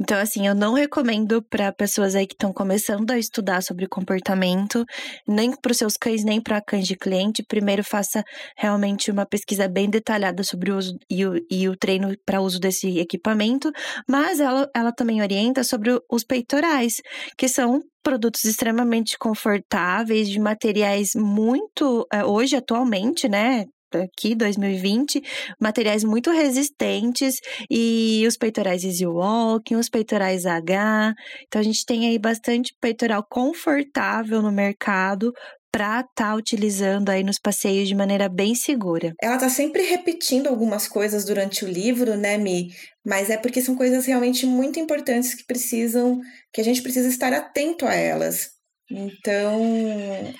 Então, 0.00 0.18
assim, 0.18 0.46
eu 0.46 0.54
não 0.54 0.74
recomendo 0.74 1.42
para 1.42 1.72
pessoas 1.72 2.14
aí 2.14 2.26
que 2.26 2.34
estão 2.34 2.52
começando 2.52 3.10
a 3.10 3.18
estudar 3.18 3.62
sobre 3.62 3.86
comportamento, 3.88 4.84
nem 5.26 5.52
para 5.52 5.72
os 5.72 5.78
seus 5.78 5.96
cães, 5.96 6.24
nem 6.24 6.40
para 6.40 6.62
cães 6.62 6.86
de 6.86 6.96
cliente. 6.96 7.44
Primeiro, 7.46 7.82
faça 7.82 8.22
realmente 8.56 9.10
uma 9.10 9.26
pesquisa 9.26 9.68
bem 9.68 9.88
detalhada 9.88 10.42
sobre 10.42 10.70
o 10.70 10.78
uso 10.78 10.96
e 11.10 11.26
o, 11.26 11.34
e 11.50 11.68
o 11.68 11.76
treino 11.76 12.14
para 12.24 12.40
uso 12.40 12.60
desse 12.60 12.98
equipamento. 12.98 13.70
Mas 14.08 14.40
ela, 14.40 14.68
ela 14.74 14.92
também 14.92 15.20
orienta 15.20 15.64
sobre 15.64 15.98
os 16.10 16.24
peitorais, 16.24 16.94
que 17.36 17.48
são 17.48 17.82
produtos 18.02 18.44
extremamente 18.44 19.18
confortáveis, 19.18 20.28
de 20.28 20.38
materiais 20.38 21.10
muito, 21.14 22.06
é, 22.12 22.24
hoje, 22.24 22.56
atualmente, 22.56 23.28
né? 23.28 23.64
Aqui, 23.98 24.34
2020, 24.34 25.22
materiais 25.60 26.04
muito 26.04 26.30
resistentes 26.30 27.36
e 27.70 28.24
os 28.26 28.36
peitorais 28.36 28.84
Easy 28.84 29.06
Walking, 29.06 29.76
os 29.76 29.88
peitorais 29.88 30.46
H. 30.46 31.14
Então 31.46 31.60
a 31.60 31.64
gente 31.64 31.84
tem 31.84 32.06
aí 32.06 32.18
bastante 32.18 32.74
peitoral 32.80 33.24
confortável 33.28 34.42
no 34.42 34.52
mercado 34.52 35.32
para 35.72 36.00
estar 36.00 36.12
tá 36.14 36.34
utilizando 36.34 37.10
aí 37.10 37.22
nos 37.22 37.38
passeios 37.38 37.88
de 37.88 37.94
maneira 37.94 38.28
bem 38.28 38.54
segura. 38.54 39.12
Ela 39.22 39.38
tá 39.38 39.48
sempre 39.48 39.82
repetindo 39.82 40.48
algumas 40.48 40.88
coisas 40.88 41.24
durante 41.24 41.64
o 41.64 41.68
livro, 41.68 42.16
né, 42.16 42.36
Mi? 42.36 42.68
Mas 43.06 43.30
é 43.30 43.36
porque 43.36 43.62
são 43.62 43.76
coisas 43.76 44.04
realmente 44.06 44.44
muito 44.46 44.80
importantes 44.80 45.34
que 45.34 45.44
precisam, 45.44 46.20
que 46.52 46.60
a 46.60 46.64
gente 46.64 46.82
precisa 46.82 47.08
estar 47.08 47.32
atento 47.32 47.86
a 47.86 47.94
elas. 47.94 48.59
Então, 48.90 49.62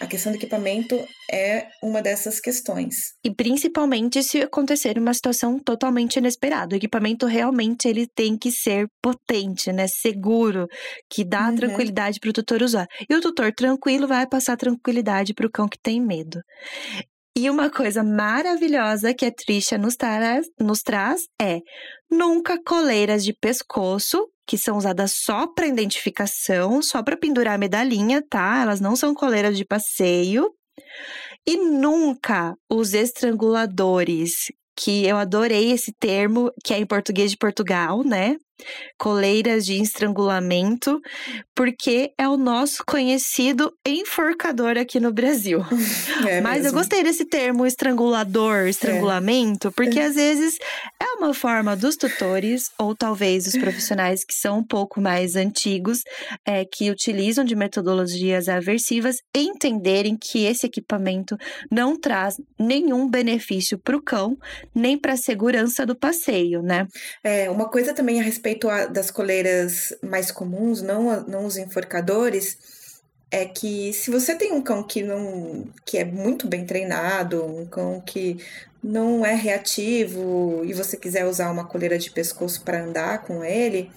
a 0.00 0.06
questão 0.06 0.32
do 0.32 0.36
equipamento 0.36 0.96
é 1.30 1.68
uma 1.82 2.02
dessas 2.02 2.40
questões. 2.40 3.14
E 3.24 3.32
principalmente 3.32 4.22
se 4.22 4.40
acontecer 4.40 4.98
uma 4.98 5.14
situação 5.14 5.58
totalmente 5.58 6.16
inesperada. 6.16 6.74
O 6.74 6.76
equipamento 6.76 7.26
realmente 7.26 7.86
ele 7.86 8.06
tem 8.08 8.36
que 8.36 8.50
ser 8.50 8.88
potente, 9.00 9.72
né? 9.72 9.86
Seguro, 9.88 10.66
que 11.08 11.24
dá 11.24 11.48
uhum. 11.48 11.56
tranquilidade 11.56 12.18
para 12.18 12.30
o 12.30 12.32
tutor 12.32 12.62
usar. 12.62 12.86
E 13.08 13.14
o 13.14 13.20
tutor 13.20 13.52
tranquilo 13.52 14.08
vai 14.08 14.26
passar 14.26 14.56
tranquilidade 14.56 15.32
para 15.32 15.46
o 15.46 15.50
cão 15.50 15.68
que 15.68 15.78
tem 15.80 16.00
medo. 16.00 16.40
E 17.36 17.48
uma 17.48 17.70
coisa 17.70 18.02
maravilhosa 18.02 19.14
que 19.14 19.24
a 19.24 19.32
Trisha 19.32 19.78
nos 19.78 19.94
traz, 19.96 20.46
nos 20.58 20.80
traz 20.80 21.22
é 21.40 21.60
nunca 22.10 22.58
coleiras 22.62 23.24
de 23.24 23.32
pescoço 23.32 24.28
que 24.46 24.58
são 24.58 24.76
usadas 24.76 25.12
só 25.12 25.46
para 25.46 25.68
identificação, 25.68 26.82
só 26.82 27.04
para 27.04 27.16
pendurar 27.16 27.54
a 27.54 27.58
medalhinha, 27.58 28.20
tá? 28.28 28.60
Elas 28.60 28.80
não 28.80 28.96
são 28.96 29.14
coleiras 29.14 29.56
de 29.56 29.64
passeio. 29.64 30.52
E 31.46 31.56
nunca 31.56 32.56
os 32.68 32.92
estranguladores, 32.92 34.50
que 34.76 35.06
eu 35.06 35.16
adorei 35.16 35.70
esse 35.70 35.92
termo, 36.00 36.50
que 36.64 36.74
é 36.74 36.78
em 36.78 36.86
português 36.86 37.30
de 37.30 37.36
Portugal, 37.36 38.02
né? 38.02 38.36
Coleiras 38.98 39.64
de 39.64 39.80
estrangulamento, 39.80 41.00
porque 41.54 42.12
é 42.18 42.28
o 42.28 42.36
nosso 42.36 42.84
conhecido 42.86 43.72
enforcador 43.86 44.78
aqui 44.78 45.00
no 45.00 45.12
Brasil. 45.12 45.60
É 46.28 46.38
Mas 46.40 46.62
mesmo. 46.62 46.68
eu 46.68 46.72
gostei 46.74 47.02
desse 47.02 47.24
termo 47.24 47.64
estrangulador, 47.64 48.66
estrangulamento, 48.68 49.68
é. 49.68 49.70
porque 49.70 49.98
às 49.98 50.16
vezes 50.16 50.58
é 51.00 51.16
uma 51.16 51.32
forma 51.32 51.74
dos 51.74 51.96
tutores, 51.96 52.70
ou 52.78 52.94
talvez 52.94 53.46
os 53.46 53.56
profissionais 53.56 54.22
que 54.22 54.34
são 54.34 54.58
um 54.58 54.62
pouco 54.62 55.00
mais 55.00 55.34
antigos, 55.34 56.00
é, 56.46 56.64
que 56.64 56.90
utilizam 56.90 57.42
de 57.42 57.56
metodologias 57.56 58.48
aversivas, 58.50 59.16
entenderem 59.34 60.16
que 60.20 60.44
esse 60.44 60.66
equipamento 60.66 61.38
não 61.70 61.98
traz 61.98 62.36
nenhum 62.58 63.08
benefício 63.08 63.78
para 63.78 63.96
o 63.96 64.02
cão, 64.02 64.36
nem 64.74 64.98
para 64.98 65.14
a 65.14 65.16
segurança 65.16 65.86
do 65.86 65.96
passeio, 65.96 66.62
né? 66.62 66.86
É, 67.24 67.48
uma 67.50 67.68
coisa 67.68 67.94
também 67.94 68.20
a 68.20 68.22
respeito 68.22 68.49
respeito 68.50 68.68
a, 68.68 68.86
das 68.86 69.10
coleiras 69.10 69.94
mais 70.02 70.30
comuns, 70.30 70.82
não, 70.82 71.22
não 71.22 71.44
os 71.46 71.56
enforcadores, 71.56 72.58
é 73.30 73.44
que 73.44 73.92
se 73.92 74.10
você 74.10 74.34
tem 74.34 74.52
um 74.52 74.60
cão 74.60 74.82
que 74.82 75.02
não 75.02 75.68
que 75.84 75.98
é 75.98 76.04
muito 76.04 76.48
bem 76.48 76.66
treinado, 76.66 77.44
um 77.44 77.64
cão 77.66 78.00
que 78.00 78.38
não 78.82 79.24
é 79.24 79.34
reativo 79.34 80.62
e 80.64 80.72
você 80.72 80.96
quiser 80.96 81.26
usar 81.26 81.50
uma 81.50 81.64
coleira 81.64 81.98
de 81.98 82.10
pescoço 82.10 82.62
para 82.62 82.82
andar 82.82 83.22
com 83.22 83.44
ele, 83.44 83.90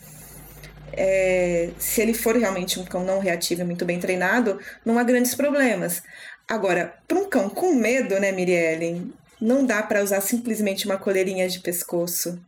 é, 0.92 1.72
se 1.80 2.02
ele 2.02 2.13
for 2.13 2.36
realmente 2.38 2.80
um 2.80 2.86
cão 2.86 3.04
não 3.04 3.20
reativo 3.20 3.62
e 3.62 3.66
muito 3.66 3.86
bem 3.86 4.00
treinado, 4.00 4.60
não 4.86 5.00
há 5.00 5.04
grandes 5.04 5.34
problemas. 5.34 6.04
Agora, 6.48 6.94
para 7.08 7.18
um 7.18 7.28
cão 7.28 7.50
com 7.50 7.74
medo, 7.74 8.20
né, 8.20 8.32
Mirielle, 8.32 9.12
não 9.42 9.66
dá 9.66 9.82
para 9.82 10.04
usar 10.04 10.22
simplesmente 10.22 10.86
uma 10.86 10.98
coleirinha 10.98 11.50
de 11.50 11.60
pescoço. 11.60 12.39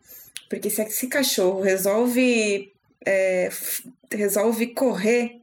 Porque 0.50 0.70
se 0.70 0.82
esse 0.82 1.08
cachorro 1.08 1.62
resolve, 1.62 2.72
é, 3.06 3.50
resolve 4.12 4.68
correr, 4.68 5.42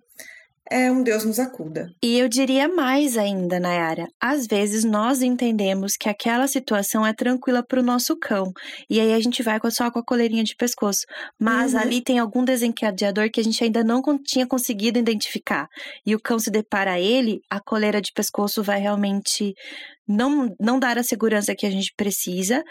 é 0.73 0.91
um 0.91 1.03
Deus 1.03 1.23
nos 1.23 1.39
acuda. 1.39 1.91
E 2.03 2.19
eu 2.19 2.31
diria 2.31 2.67
mais 2.67 3.19
ainda, 3.19 3.61
Nayara. 3.61 4.07
Às 4.19 4.47
vezes 4.47 4.85
nós 4.85 5.21
entendemos 5.21 5.97
que 5.99 6.09
aquela 6.09 6.49
situação 6.49 7.07
é 7.07 7.13
tranquila 7.13 7.63
para 7.63 7.79
o 7.79 7.83
nosso 7.83 8.17
cão. 8.17 8.51
E 8.89 8.99
aí 8.99 9.13
a 9.13 9.21
gente 9.21 9.43
vai 9.43 9.61
só 9.71 9.91
com 9.91 9.99
a 9.99 10.05
coleirinha 10.05 10.43
de 10.43 10.57
pescoço. 10.57 11.03
Mas 11.39 11.75
uhum. 11.75 11.81
ali 11.81 12.03
tem 12.03 12.19
algum 12.19 12.43
desencadeador 12.43 13.31
que 13.31 13.39
a 13.39 13.45
gente 13.45 13.63
ainda 13.63 13.85
não 13.85 14.01
tinha 14.25 14.47
conseguido 14.47 14.99
identificar. 14.99 15.69
E 16.07 16.15
o 16.15 16.21
cão 16.21 16.39
se 16.39 16.51
depara 16.51 16.93
a 16.93 17.01
ele, 17.01 17.41
a 17.51 17.61
coleira 17.61 18.01
de 18.01 18.11
pescoço 18.11 18.63
vai 18.63 18.81
realmente 18.81 19.53
não, 20.13 20.55
não 20.61 20.79
dar 20.79 20.99
a 20.99 21.03
segurança 21.03 21.55
que 21.55 21.67
a 21.67 21.71
gente 21.71 21.93
precisa 21.97 22.63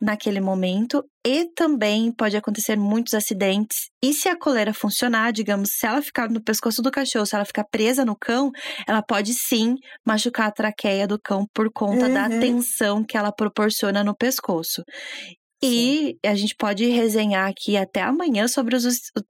naquele 0.00 0.40
momento 0.40 1.04
e 1.26 1.46
também 1.54 2.10
pode 2.12 2.36
acontecer 2.36 2.76
muitos 2.76 3.12
acidentes. 3.12 3.90
E 4.02 4.14
se 4.14 4.28
a 4.28 4.38
coleira 4.38 4.72
funcionar, 4.72 5.32
digamos, 5.32 5.70
se 5.72 5.86
ela 5.86 6.00
ficar 6.00 6.30
no 6.30 6.42
pescoço 6.42 6.80
do 6.80 6.90
cachorro, 6.90 7.26
se 7.26 7.34
ela 7.34 7.44
ficar 7.44 7.64
presa 7.70 8.04
no 8.04 8.16
cão, 8.16 8.50
ela 8.88 9.02
pode 9.02 9.34
sim 9.34 9.74
machucar 10.06 10.48
a 10.48 10.52
traqueia 10.52 11.06
do 11.06 11.18
cão 11.20 11.44
por 11.54 11.70
conta 11.72 12.06
uhum. 12.06 12.14
da 12.14 12.28
tensão 12.28 13.04
que 13.04 13.16
ela 13.16 13.32
proporciona 13.32 14.02
no 14.02 14.16
pescoço. 14.16 14.82
E 15.62 16.16
a 16.24 16.34
gente 16.34 16.54
pode 16.56 16.86
resenhar 16.86 17.48
aqui 17.48 17.76
até 17.76 18.00
amanhã 18.00 18.48
sobre 18.48 18.74
os, 18.74 18.84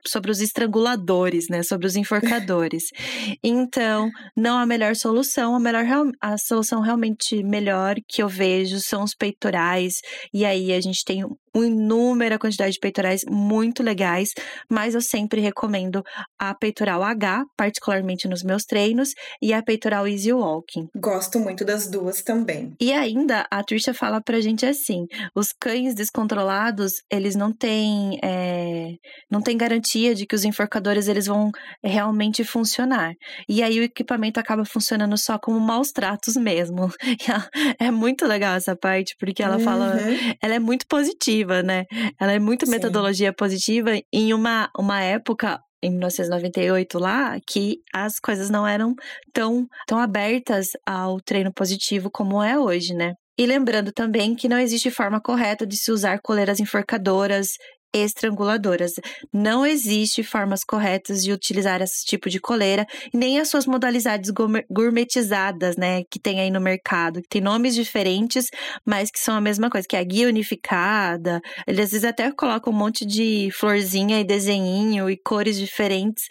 sobre 0.07 0.31
os 0.31 0.41
estranguladores, 0.41 1.49
né? 1.49 1.63
Sobre 1.63 1.87
os 1.87 1.97
enforcadores. 1.97 2.85
então, 3.43 4.09
não 4.37 4.57
a 4.59 4.65
melhor 4.65 4.95
solução, 4.95 5.57
a 5.57 5.61
melhor 5.61 5.85
a 6.21 6.39
solução 6.39 6.81
realmente 6.81 7.43
melhor 7.43 7.97
que 8.09 8.23
eu 8.23 8.29
vejo 8.29 8.79
são 8.79 9.03
os 9.03 9.15
peitorais. 9.15 9.95
E 10.33 10.45
aí 10.45 10.73
a 10.73 10.81
gente 10.81 11.05
tem 11.05 11.25
uma 11.25 11.67
inúmera 11.67 12.39
quantidade 12.39 12.75
de 12.75 12.79
peitorais 12.79 13.23
muito 13.29 13.83
legais, 13.83 14.31
mas 14.71 14.95
eu 14.95 15.01
sempre 15.01 15.41
recomendo 15.41 16.03
a 16.39 16.55
peitoral 16.55 17.03
H, 17.03 17.45
particularmente 17.57 18.29
nos 18.29 18.43
meus 18.43 18.65
treinos, 18.65 19.15
e 19.43 19.53
a 19.53 19.63
peitoral 19.63 20.07
Easy 20.07 20.33
Walking. 20.33 20.89
Gosto 20.97 21.41
muito 21.41 21.65
das 21.65 21.89
duas 21.89 22.23
também. 22.23 22.73
E 22.81 22.93
ainda 22.93 23.47
a 23.51 23.65
Trisha 23.65 23.93
fala 23.93 24.21
pra 24.23 24.41
gente 24.41 24.65
assim: 24.65 25.07
os 25.35 25.49
cães 25.53 25.95
descontrolados, 26.21 26.93
eles 27.11 27.35
não 27.35 27.53
têm, 27.53 28.19
é, 28.23 28.95
não 29.31 29.41
têm 29.41 29.57
garantia 29.57 30.15
de 30.15 30.27
que 30.27 30.35
os 30.35 30.45
enforcadores 30.45 31.09
eles 31.09 31.27
vão 31.27 31.51
realmente 31.83 32.45
funcionar. 32.45 33.13
E 33.49 33.63
aí 33.63 33.81
o 33.81 33.85
equipamento 33.85 34.39
acaba 34.39 34.65
funcionando 34.65 35.17
só 35.19 35.39
como 35.39 35.59
maus 35.61 35.91
tratos 35.91 36.37
mesmo. 36.37 36.91
é 37.79 37.91
muito 37.91 38.27
legal 38.27 38.55
essa 38.55 38.77
parte, 38.77 39.15
porque 39.19 39.43
ela 39.43 39.57
uhum. 39.57 39.65
fala, 39.65 39.97
ela 40.43 40.55
é 40.55 40.59
muito 40.59 40.87
positiva 40.87 41.11
positiva, 41.21 41.63
né? 41.63 41.85
Ela 42.21 42.33
é 42.33 42.39
muito 42.39 42.67
Sim. 42.67 42.73
metodologia 42.73 43.33
positiva 43.33 43.91
em 44.13 44.33
uma, 44.33 44.71
uma 44.79 45.01
época 45.01 45.61
em 45.83 45.91
1998 45.91 46.99
lá 46.99 47.39
que 47.47 47.79
as 47.95 48.21
coisas 48.21 48.51
não 48.51 48.67
eram 48.67 48.95
tão, 49.33 49.67
tão 49.87 49.99
abertas 49.99 50.69
ao 50.87 51.21
treino 51.21 51.53
positivo 51.53 52.11
como 52.11 52.43
é 52.43 52.59
hoje, 52.59 52.95
né? 52.95 53.15
E 53.41 53.47
lembrando 53.47 53.91
também 53.91 54.35
que 54.35 54.51
não 54.51 54.59
existe 54.59 54.91
forma 54.91 55.19
correta 55.19 55.67
de 55.67 55.75
se 55.75 55.91
usar 55.91 56.21
coleiras 56.21 56.61
enforcadoras 56.61 57.53
estranguladoras. 57.91 58.93
Não 59.33 59.65
existe 59.67 60.23
formas 60.23 60.63
corretas 60.63 61.25
de 61.25 61.33
utilizar 61.33 61.81
esse 61.81 62.05
tipo 62.05 62.29
de 62.29 62.39
coleira, 62.39 62.87
nem 63.15 63.41
as 63.41 63.49
suas 63.49 63.67
modalidades 63.67 64.31
gourmetizadas, 64.71 65.77
né, 65.77 66.03
que 66.11 66.21
tem 66.21 66.39
aí 66.39 66.51
no 66.51 66.61
mercado, 66.61 67.23
que 67.23 67.29
tem 67.29 67.41
nomes 67.41 67.75
diferentes, 67.75 68.47
mas 68.87 69.11
que 69.11 69.19
são 69.19 69.35
a 69.35 69.41
mesma 69.41 69.71
coisa, 69.71 69.89
que 69.89 69.97
é 69.97 70.01
a 70.01 70.05
guia 70.05 70.29
unificada. 70.29 71.41
Eles 71.67 71.87
às 71.87 71.91
vezes 71.93 72.05
até 72.05 72.31
colocam 72.31 72.73
um 72.73 72.77
monte 72.77 73.07
de 73.07 73.49
florzinha 73.53 74.21
e 74.21 74.25
desenhinho 74.25 75.09
e 75.11 75.17
cores 75.17 75.59
diferentes 75.59 76.27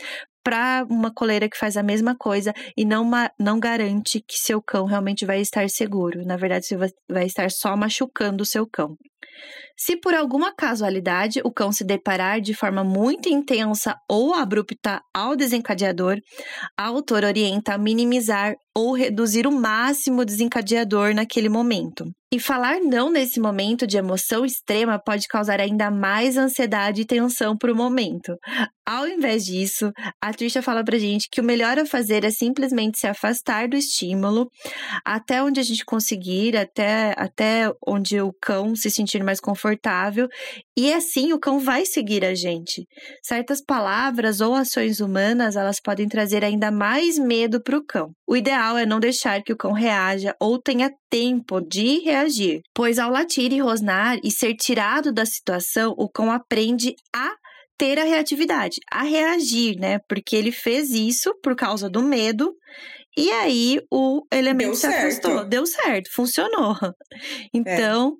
para 0.49 0.83
uma 0.89 1.13
coleira 1.13 1.47
que 1.47 1.55
faz 1.55 1.77
a 1.77 1.83
mesma 1.83 2.15
coisa 2.15 2.51
e 2.75 2.83
não, 2.83 3.07
não 3.37 3.59
garante 3.59 4.19
que 4.19 4.35
seu 4.35 4.59
cão 4.59 4.85
realmente 4.85 5.23
vai 5.23 5.39
estar 5.39 5.69
seguro. 5.69 6.25
Na 6.25 6.37
verdade, 6.37 6.65
você 6.65 6.75
vai 7.07 7.25
estar 7.27 7.51
só 7.51 7.77
machucando 7.77 8.41
o 8.41 8.45
seu 8.45 8.65
cão. 8.65 8.97
Se 9.81 9.95
por 9.95 10.13
alguma 10.13 10.53
casualidade 10.53 11.39
o 11.41 11.53
cão 11.53 11.71
se 11.71 11.85
deparar 11.85 12.41
de 12.41 12.53
forma 12.53 12.83
muito 12.83 13.29
intensa 13.29 13.95
ou 14.09 14.33
abrupta 14.33 15.01
ao 15.15 15.37
desencadeador, 15.37 16.17
a 16.77 16.87
autora 16.87 17.27
orienta 17.27 17.75
a 17.75 17.77
minimizar 17.77 18.55
ou 18.75 18.93
reduzir 18.93 19.47
o 19.47 19.51
máximo 19.51 20.21
o 20.21 20.25
desencadeador 20.25 21.13
naquele 21.13 21.47
momento. 21.47 22.05
E 22.31 22.39
falar 22.39 22.79
não 22.79 23.09
nesse 23.09 23.39
momento 23.39 23.87
de 23.87 23.97
emoção 23.97 24.45
extrema 24.45 25.01
pode 25.03 25.27
causar 25.27 25.59
ainda 25.59 25.89
mais 25.89 26.37
ansiedade 26.37 27.01
e 27.01 27.05
tensão 27.05 27.57
para 27.57 27.73
o 27.73 27.75
momento. 27.75 28.37
Ao 28.87 29.07
invés 29.07 29.45
disso, 29.45 29.91
a 30.21 30.31
Trisha 30.31 30.61
fala 30.61 30.83
pra 30.83 30.99
gente 30.99 31.27
que 31.31 31.41
o 31.41 31.43
melhor 31.43 31.79
a 31.79 31.87
fazer 31.87 32.23
é 32.23 32.29
simplesmente 32.29 32.99
se 32.99 33.07
afastar 33.07 33.67
do 33.67 33.75
estímulo 33.75 34.47
até 35.03 35.41
onde 35.41 35.59
a 35.59 35.63
gente 35.63 35.83
conseguir, 35.83 36.55
até, 36.55 37.15
até 37.17 37.71
onde 37.87 38.21
o 38.21 38.31
cão 38.39 38.75
se 38.75 38.91
sentir 38.91 39.23
mais 39.23 39.39
confortável, 39.39 39.68
e 40.77 40.93
assim 40.93 41.33
o 41.33 41.39
cão 41.39 41.59
vai 41.59 41.85
seguir 41.85 42.23
a 42.23 42.33
gente. 42.33 42.85
Certas 43.23 43.61
palavras 43.63 44.41
ou 44.41 44.53
ações 44.53 44.99
humanas, 44.99 45.55
elas 45.55 45.79
podem 45.81 46.07
trazer 46.07 46.43
ainda 46.43 46.71
mais 46.71 47.17
medo 47.17 47.61
para 47.61 47.77
o 47.77 47.85
cão. 47.85 48.11
O 48.27 48.35
ideal 48.35 48.77
é 48.77 48.85
não 48.85 48.99
deixar 48.99 49.41
que 49.43 49.53
o 49.53 49.57
cão 49.57 49.71
reaja 49.71 50.35
ou 50.39 50.61
tenha 50.61 50.91
tempo 51.09 51.59
de 51.61 51.99
reagir, 51.99 52.61
pois 52.73 52.99
ao 52.99 53.11
latir 53.11 53.51
e 53.51 53.59
rosnar 53.59 54.17
e 54.23 54.31
ser 54.31 54.55
tirado 54.55 55.11
da 55.11 55.25
situação, 55.25 55.93
o 55.97 56.09
cão 56.09 56.31
aprende 56.31 56.93
a 57.15 57.31
ter 57.77 57.97
a 57.97 58.03
reatividade, 58.03 58.75
a 58.91 59.03
reagir, 59.03 59.77
né? 59.79 59.99
Porque 60.07 60.35
ele 60.35 60.51
fez 60.51 60.89
isso 60.91 61.33
por 61.41 61.55
causa 61.55 61.89
do 61.89 62.03
medo 62.03 62.53
e 63.17 63.31
aí 63.31 63.81
o 63.91 64.23
elemento 64.31 64.71
Deu 64.71 64.75
se 64.75 64.87
afastou. 64.87 65.31
certo. 65.31 65.49
Deu 65.49 65.65
certo, 65.65 66.09
funcionou. 66.13 66.75
Então, 67.53 68.15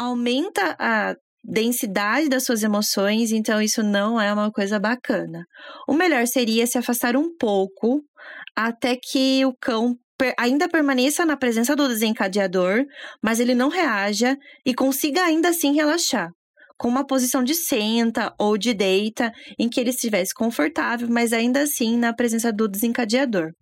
aumenta 0.00 0.74
a 0.78 1.14
densidade 1.44 2.28
das 2.28 2.44
suas 2.44 2.62
emoções, 2.62 3.32
então 3.32 3.60
isso 3.60 3.82
não 3.82 4.18
é 4.18 4.32
uma 4.32 4.50
coisa 4.50 4.78
bacana. 4.78 5.44
O 5.86 5.92
melhor 5.92 6.26
seria 6.26 6.66
se 6.66 6.78
afastar 6.78 7.16
um 7.16 7.36
pouco 7.36 8.00
até 8.56 8.96
que 8.96 9.44
o 9.44 9.54
cão 9.60 9.94
ainda 10.38 10.68
permaneça 10.68 11.24
na 11.26 11.36
presença 11.36 11.76
do 11.76 11.86
desencadeador, 11.86 12.84
mas 13.22 13.40
ele 13.40 13.54
não 13.54 13.68
reaja 13.68 14.36
e 14.64 14.74
consiga 14.74 15.22
ainda 15.22 15.50
assim 15.50 15.74
relaxar. 15.74 16.30
Com 16.78 16.88
uma 16.88 17.06
posição 17.06 17.44
de 17.44 17.54
senta 17.54 18.32
ou 18.38 18.56
de 18.56 18.72
deita, 18.72 19.30
em 19.58 19.68
que 19.68 19.80
ele 19.80 19.90
estivesse 19.90 20.32
confortável, 20.34 21.08
mas 21.10 21.32
ainda 21.32 21.60
assim 21.60 21.96
na 21.96 22.14
presença 22.14 22.50
do 22.50 22.66
desencadeador. 22.66 23.52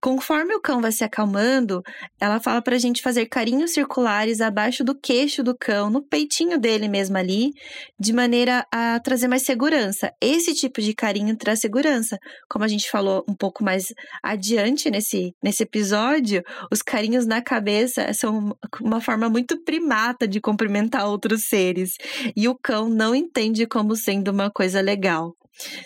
Conforme 0.00 0.54
o 0.54 0.60
cão 0.60 0.80
vai 0.80 0.92
se 0.92 1.04
acalmando, 1.04 1.82
ela 2.18 2.40
fala 2.40 2.62
pra 2.62 2.78
gente 2.78 3.02
fazer 3.02 3.26
carinhos 3.26 3.72
circulares 3.72 4.40
abaixo 4.40 4.82
do 4.82 4.98
queixo 4.98 5.42
do 5.42 5.56
cão, 5.56 5.90
no 5.90 6.02
peitinho 6.02 6.58
dele 6.58 6.88
mesmo 6.88 7.16
ali, 7.16 7.52
de 7.98 8.12
maneira 8.12 8.66
a 8.72 8.98
trazer 9.00 9.28
mais 9.28 9.42
segurança. 9.42 10.12
Esse 10.20 10.54
tipo 10.54 10.80
de 10.80 10.94
carinho 10.94 11.36
traz 11.36 11.60
segurança. 11.60 12.18
Como 12.48 12.64
a 12.64 12.68
gente 12.68 12.90
falou 12.90 13.24
um 13.28 13.34
pouco 13.34 13.62
mais 13.62 13.92
adiante 14.22 14.90
nesse, 14.90 15.34
nesse 15.42 15.62
episódio, 15.62 16.42
os 16.72 16.80
carinhos 16.82 17.26
na 17.26 17.42
cabeça 17.42 18.12
são 18.14 18.56
uma 18.80 19.00
forma 19.00 19.28
muito 19.28 19.62
primata 19.62 20.26
de 20.26 20.40
cumprimentar 20.40 21.06
outros 21.06 21.44
seres. 21.46 21.96
E 22.34 22.48
o 22.48 22.56
cão 22.56 22.88
não 22.88 23.14
entende 23.14 23.66
como 23.66 23.94
sendo 23.94 24.28
uma 24.30 24.50
coisa 24.50 24.80
legal. 24.80 25.36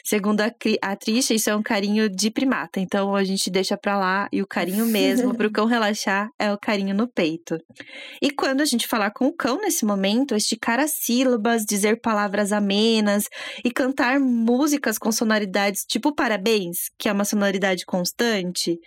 Segundo 0.05 0.41
a, 0.41 0.51
cri- 0.51 0.79
a 0.83 0.95
Trisha, 0.97 1.35
isso 1.35 1.51
é 1.51 1.57
um 1.57 1.63
carinho 1.63 2.09
de 2.09 2.31
primata. 2.31 2.81
Então 2.81 3.15
a 3.15 3.25
gente 3.25 3.51
deixa 3.51 3.77
pra 3.77 3.99
lá 3.99 4.29
e 4.33 4.43
o 4.43 4.47
carinho 4.47 4.87
mesmo 4.87 5.35
pro 5.37 5.51
cão 5.51 5.67
relaxar 5.67 6.29
é 6.39 6.53
o 6.53 6.59
carinho 6.59 6.95
no 6.95 7.09
peito. 7.09 7.57
E 8.23 8.31
quando 8.31 8.61
a 8.61 8.65
gente 8.65 8.87
falar 8.87 9.11
com 9.11 9.27
o 9.27 9.33
cão 9.35 9.59
nesse 9.61 9.85
momento, 9.85 10.35
esticar 10.35 10.79
as 10.81 10.93
sílabas, 10.93 11.65
dizer 11.65 12.01
palavras 12.01 12.53
amenas 12.53 13.25
e 13.65 13.71
cantar 13.71 14.19
músicas 14.21 14.99
com 14.99 15.11
sonoridades 15.13 15.83
tipo 15.89 16.15
parabéns, 16.15 16.91
que 16.99 17.09
é 17.09 17.13
uma 17.13 17.25
sonoridade 17.25 17.85
constante, 17.85 18.79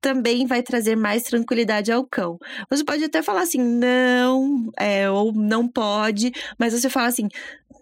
também 0.00 0.46
vai 0.46 0.62
trazer 0.62 0.96
mais 0.96 1.24
tranquilidade 1.24 1.90
ao 1.90 2.06
cão. 2.06 2.38
Você 2.70 2.84
pode 2.84 3.02
até 3.04 3.20
falar 3.22 3.42
assim, 3.42 3.58
não, 3.60 4.70
é, 4.78 5.10
ou 5.10 5.32
não 5.32 5.68
pode, 5.68 6.30
mas 6.58 6.72
você 6.72 6.88
fala 6.88 7.08
assim, 7.08 7.26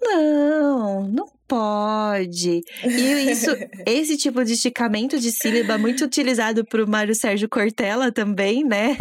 não, 0.06 1.08
não 1.08 1.26
pode. 1.48 2.60
E 2.84 3.30
isso, 3.30 3.50
esse 3.86 4.16
tipo 4.16 4.44
de 4.44 4.54
esticamento 4.54 5.18
de 5.18 5.30
sílaba 5.30 5.78
muito 5.78 6.04
utilizado 6.04 6.64
por 6.64 6.86
Mário 6.86 7.14
Sérgio 7.14 7.48
Cortella 7.48 8.10
também, 8.12 8.64
né? 8.64 8.96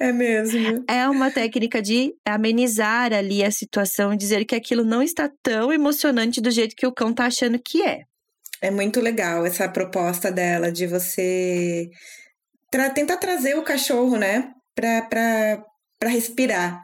é 0.00 0.12
mesmo. 0.12 0.84
É 0.88 1.08
uma 1.08 1.30
técnica 1.30 1.80
de 1.80 2.12
amenizar 2.24 3.12
ali 3.12 3.42
a 3.44 3.50
situação 3.50 4.12
e 4.12 4.16
dizer 4.16 4.44
que 4.44 4.54
aquilo 4.54 4.84
não 4.84 5.02
está 5.02 5.30
tão 5.42 5.72
emocionante 5.72 6.40
do 6.40 6.50
jeito 6.50 6.74
que 6.76 6.86
o 6.86 6.92
cão 6.92 7.12
tá 7.12 7.26
achando 7.26 7.58
que 7.58 7.82
é. 7.82 8.02
É 8.60 8.70
muito 8.70 9.00
legal 9.00 9.44
essa 9.44 9.68
proposta 9.68 10.30
dela 10.32 10.72
de 10.72 10.86
você 10.86 11.86
tra- 12.70 12.90
tentar 12.90 13.16
trazer 13.18 13.54
o 13.56 13.62
cachorro, 13.62 14.16
né, 14.16 14.50
pra 14.74 15.62
respirar. 16.08 16.80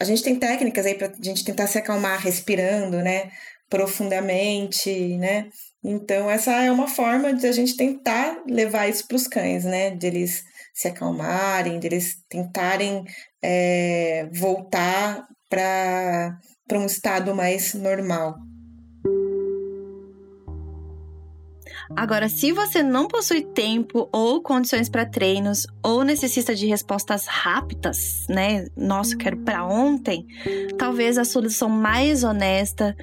A 0.00 0.04
gente 0.04 0.22
tem 0.22 0.38
técnicas 0.38 0.86
aí 0.86 0.94
pra 0.94 1.10
gente 1.20 1.44
tentar 1.44 1.66
se 1.66 1.78
acalmar 1.78 2.20
respirando, 2.20 2.98
né, 2.98 3.30
profundamente, 3.68 5.16
né. 5.18 5.48
Então, 5.82 6.30
essa 6.30 6.52
é 6.52 6.70
uma 6.70 6.88
forma 6.88 7.32
de 7.32 7.46
a 7.46 7.52
gente 7.52 7.76
tentar 7.76 8.42
levar 8.48 8.88
isso 8.88 9.06
para 9.06 9.16
os 9.16 9.26
cães, 9.28 9.64
né, 9.64 9.90
de 9.90 10.06
eles 10.06 10.44
se 10.74 10.88
acalmarem, 10.88 11.78
de 11.80 11.86
eles 11.86 12.16
tentarem 12.28 13.04
é, 13.42 14.28
voltar 14.32 15.26
para 15.48 16.38
para 16.68 16.78
um 16.80 16.86
estado 16.86 17.34
mais 17.34 17.74
normal. 17.74 18.34
Agora, 21.94 22.28
se 22.28 22.52
você 22.52 22.82
não 22.82 23.06
possui 23.06 23.42
tempo 23.42 24.08
ou 24.12 24.42
condições 24.42 24.88
para 24.88 25.06
treinos 25.06 25.66
ou 25.82 26.02
necessita 26.04 26.54
de 26.54 26.66
respostas 26.66 27.26
rápidas, 27.26 28.26
né? 28.28 28.66
Nossa, 28.76 29.16
quero 29.16 29.36
para 29.38 29.64
ontem. 29.64 30.26
Talvez 30.78 31.16
a 31.18 31.24
solução 31.24 31.68
mais 31.68 32.24
honesta 32.24 32.96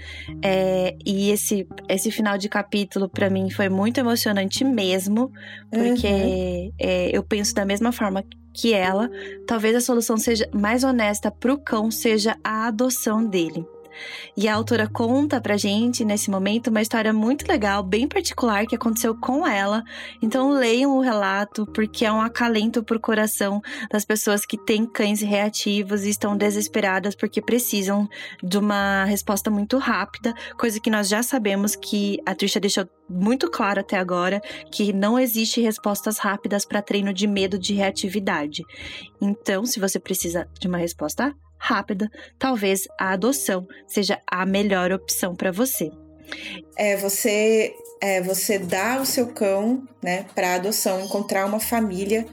é, 0.43 0.95
e 1.05 1.29
esse 1.31 1.67
esse 1.87 2.11
final 2.11 2.37
de 2.37 2.49
capítulo 2.49 3.07
para 3.07 3.29
mim 3.29 3.49
foi 3.49 3.69
muito 3.69 3.99
emocionante 3.99 4.63
mesmo, 4.63 5.31
porque 5.69 6.07
Uhum. 6.07 6.71
é, 6.79 7.09
eu 7.15 7.23
penso 7.23 7.53
da 7.53 7.65
mesma 7.65 7.91
forma 7.91 8.23
que 8.53 8.73
ela. 8.73 9.09
Talvez 9.47 9.75
a 9.75 9.81
solução 9.81 10.17
seja 10.17 10.47
mais 10.53 10.83
honesta 10.83 11.31
para 11.31 11.53
o 11.53 11.57
cão 11.57 11.89
seja 11.89 12.37
a 12.43 12.67
adoção 12.67 13.25
dele. 13.25 13.65
E 14.35 14.47
a 14.47 14.55
autora 14.55 14.87
conta 14.87 15.39
pra 15.39 15.57
gente, 15.57 16.05
nesse 16.05 16.29
momento, 16.29 16.67
uma 16.67 16.81
história 16.81 17.13
muito 17.13 17.47
legal, 17.47 17.83
bem 17.83 18.07
particular, 18.07 18.65
que 18.65 18.75
aconteceu 18.75 19.15
com 19.15 19.45
ela. 19.45 19.83
Então 20.21 20.51
leiam 20.51 20.97
o 20.97 21.01
relato, 21.01 21.65
porque 21.67 22.05
é 22.05 22.11
um 22.11 22.21
acalento 22.21 22.83
pro 22.83 22.99
coração 22.99 23.61
das 23.91 24.05
pessoas 24.05 24.45
que 24.45 24.57
têm 24.57 24.85
cães 24.85 25.21
reativos 25.21 26.03
e 26.03 26.09
estão 26.09 26.35
desesperadas 26.35 27.15
porque 27.15 27.41
precisam 27.41 28.07
de 28.41 28.57
uma 28.57 29.05
resposta 29.05 29.49
muito 29.49 29.77
rápida, 29.77 30.33
coisa 30.57 30.79
que 30.79 30.89
nós 30.89 31.07
já 31.07 31.21
sabemos 31.21 31.75
que 31.75 32.19
a 32.25 32.33
Trisha 32.33 32.59
deixou 32.59 32.87
muito 33.09 33.49
claro 33.49 33.79
até 33.79 33.97
agora, 33.97 34.41
que 34.71 34.93
não 34.93 35.19
existe 35.19 35.61
respostas 35.61 36.17
rápidas 36.17 36.65
para 36.65 36.81
treino 36.81 37.13
de 37.13 37.27
medo 37.27 37.57
de 37.57 37.73
reatividade. 37.73 38.63
Então, 39.21 39.65
se 39.65 39.79
você 39.79 39.99
precisa 39.99 40.47
de 40.59 40.67
uma 40.67 40.77
resposta 40.77 41.35
rápida, 41.63 42.11
talvez 42.37 42.83
a 42.99 43.13
adoção 43.13 43.65
seja 43.87 44.21
a 44.29 44.45
melhor 44.45 44.91
opção 44.91 45.33
para 45.33 45.49
você. 45.49 45.89
É 46.77 46.97
você 46.97 47.73
é 48.01 48.21
você 48.21 48.59
dá 48.59 48.99
o 48.99 49.05
seu 49.05 49.27
cão, 49.27 49.87
né, 50.01 50.25
para 50.35 50.55
adoção, 50.55 50.99
encontrar 50.99 51.45
uma 51.45 51.61
família 51.61 52.25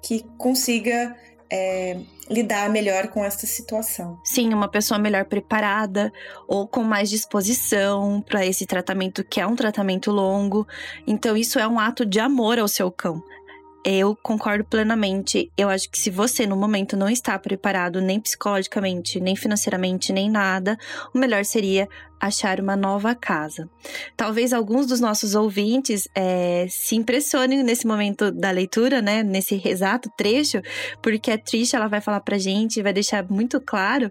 que 0.00 0.24
consiga 0.38 1.16
é, 1.50 1.98
lidar 2.30 2.70
melhor 2.70 3.08
com 3.08 3.24
essa 3.24 3.44
situação. 3.44 4.20
Sim, 4.24 4.54
uma 4.54 4.68
pessoa 4.68 4.98
melhor 4.98 5.24
preparada 5.24 6.12
ou 6.46 6.68
com 6.68 6.84
mais 6.84 7.10
disposição 7.10 8.22
para 8.22 8.46
esse 8.46 8.66
tratamento 8.66 9.24
que 9.24 9.40
é 9.40 9.46
um 9.46 9.56
tratamento 9.56 10.12
longo. 10.12 10.66
Então, 11.06 11.36
isso 11.36 11.58
é 11.58 11.66
um 11.66 11.78
ato 11.78 12.06
de 12.06 12.20
amor 12.20 12.58
ao 12.58 12.68
seu 12.68 12.90
cão. 12.90 13.20
Eu 13.88 14.16
concordo 14.20 14.64
plenamente. 14.64 15.48
Eu 15.56 15.68
acho 15.68 15.88
que 15.88 15.96
se 15.96 16.10
você 16.10 16.44
no 16.44 16.56
momento 16.56 16.96
não 16.96 17.08
está 17.08 17.38
preparado 17.38 18.00
nem 18.00 18.18
psicologicamente, 18.18 19.20
nem 19.20 19.36
financeiramente, 19.36 20.12
nem 20.12 20.28
nada, 20.28 20.76
o 21.14 21.18
melhor 21.20 21.44
seria 21.44 21.88
achar 22.20 22.60
uma 22.60 22.76
nova 22.76 23.14
casa. 23.14 23.68
Talvez 24.16 24.52
alguns 24.52 24.86
dos 24.86 25.00
nossos 25.00 25.34
ouvintes 25.34 26.08
é, 26.14 26.66
se 26.68 26.96
impressionem 26.96 27.62
nesse 27.62 27.86
momento 27.86 28.30
da 28.30 28.50
leitura, 28.50 29.02
né? 29.02 29.22
Nesse 29.22 29.60
exato 29.66 30.10
trecho, 30.16 30.60
porque 31.02 31.30
a 31.30 31.38
Trisha 31.38 31.76
ela 31.76 31.88
vai 31.88 32.00
falar 32.00 32.20
pra 32.20 32.38
gente, 32.38 32.82
vai 32.82 32.92
deixar 32.92 33.24
muito 33.28 33.60
claro 33.60 34.10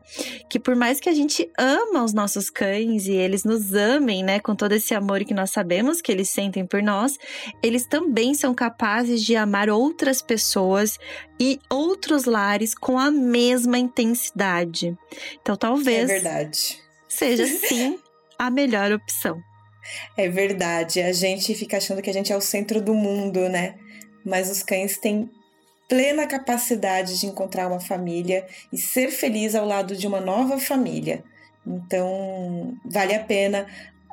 que 0.49 0.59
por 0.59 0.75
mais 0.75 0.99
que 0.99 1.09
a 1.09 1.13
gente 1.13 1.49
ama 1.57 2.03
os 2.03 2.13
nossos 2.13 2.49
cães 2.49 3.07
e 3.07 3.13
eles 3.13 3.43
nos 3.43 3.73
amem, 3.73 4.23
né, 4.23 4.39
com 4.39 4.55
todo 4.55 4.73
esse 4.73 4.93
amor 4.93 5.23
que 5.23 5.33
nós 5.33 5.51
sabemos 5.51 6.01
que 6.01 6.11
eles 6.11 6.29
sentem 6.29 6.65
por 6.65 6.81
nós, 6.81 7.17
eles 7.61 7.85
também 7.87 8.33
são 8.33 8.53
capazes 8.53 9.23
de 9.23 9.35
amar 9.35 9.69
outras 9.69 10.21
pessoas 10.21 10.97
e 11.39 11.59
outros 11.69 12.25
lares 12.25 12.73
com 12.73 12.97
a 12.97 13.11
mesma 13.11 13.77
intensidade. 13.77 14.97
Então, 15.41 15.55
talvez. 15.55 16.09
É 16.09 16.19
verdade. 16.19 16.84
Seja 17.17 17.45
sim 17.67 17.99
a 18.37 18.49
melhor 18.49 18.91
opção. 18.91 19.41
É 20.17 20.27
verdade. 20.27 21.01
A 21.01 21.13
gente 21.13 21.53
fica 21.55 21.77
achando 21.77 22.01
que 22.01 22.09
a 22.09 22.13
gente 22.13 22.31
é 22.31 22.37
o 22.37 22.41
centro 22.41 22.81
do 22.81 22.93
mundo, 22.93 23.47
né? 23.49 23.75
Mas 24.25 24.49
os 24.49 24.63
cães 24.63 24.97
têm 24.97 25.29
plena 25.87 26.25
capacidade 26.27 27.19
de 27.19 27.27
encontrar 27.27 27.67
uma 27.67 27.79
família 27.79 28.45
e 28.73 28.77
ser 28.77 29.11
feliz 29.11 29.53
ao 29.53 29.65
lado 29.65 29.95
de 29.95 30.07
uma 30.07 30.19
nova 30.19 30.57
família. 30.57 31.23
Então, 31.65 32.75
vale 32.83 33.13
a 33.13 33.23
pena. 33.23 33.67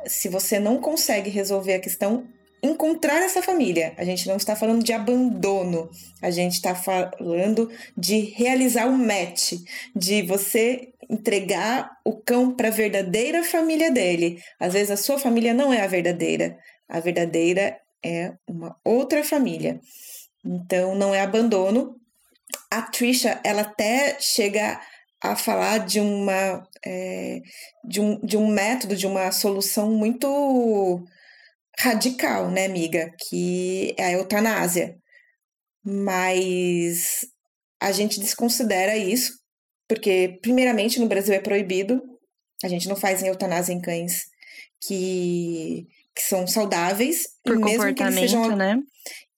Se 0.06 0.28
você 0.28 0.58
não 0.58 0.78
consegue 0.78 1.30
resolver 1.30 1.74
a 1.74 1.80
questão, 1.80 2.26
encontrar 2.62 3.22
essa 3.22 3.42
família. 3.42 3.92
A 3.96 4.04
gente 4.04 4.28
não 4.28 4.36
está 4.36 4.54
falando 4.54 4.84
de 4.84 4.92
abandono, 4.92 5.90
a 6.22 6.30
gente 6.30 6.54
está 6.54 6.74
falando 6.74 7.70
de 7.96 8.20
realizar 8.20 8.86
o 8.86 8.96
match, 8.96 9.54
de 9.94 10.22
você 10.22 10.92
entregar 11.10 11.90
o 12.04 12.16
cão 12.16 12.54
para 12.54 12.68
a 12.68 12.70
verdadeira 12.70 13.42
família 13.42 13.90
dele. 13.90 14.40
Às 14.60 14.72
vezes 14.72 14.90
a 14.92 14.96
sua 14.96 15.18
família 15.18 15.52
não 15.52 15.72
é 15.72 15.82
a 15.82 15.86
verdadeira, 15.88 16.56
a 16.88 17.00
verdadeira 17.00 17.78
é 18.04 18.32
uma 18.48 18.76
outra 18.84 19.24
família. 19.24 19.80
Então 20.44 20.94
não 20.94 21.14
é 21.14 21.20
abandono. 21.20 21.96
A 22.70 22.82
Trisha, 22.82 23.40
ela 23.44 23.62
até 23.62 24.18
chega 24.20 24.80
a 25.20 25.36
falar 25.36 25.78
de 25.78 26.00
uma 26.00 26.66
é, 26.84 27.40
de, 27.84 28.00
um, 28.00 28.18
de 28.20 28.36
um 28.36 28.48
método, 28.48 28.96
de 28.96 29.06
uma 29.06 29.30
solução 29.30 29.90
muito 29.90 31.04
radical, 31.78 32.50
né, 32.50 32.66
amiga? 32.66 33.10
Que 33.28 33.94
é 33.98 34.04
a 34.04 34.12
eutanásia. 34.12 34.96
Mas 35.84 37.26
a 37.80 37.90
gente 37.90 38.20
desconsidera 38.20 38.96
isso, 38.96 39.32
porque, 39.88 40.38
primeiramente, 40.40 41.00
no 41.00 41.08
Brasil 41.08 41.34
é 41.34 41.40
proibido. 41.40 42.00
A 42.62 42.68
gente 42.68 42.88
não 42.88 42.94
faz 42.94 43.22
em 43.22 43.26
eutanásia 43.26 43.72
em 43.72 43.80
cães 43.80 44.22
que, 44.80 45.86
que 46.14 46.22
são 46.22 46.46
saudáveis. 46.46 47.26
Por 47.44 47.60
comportamento, 47.60 48.20
sejam, 48.20 48.56
né? 48.56 48.78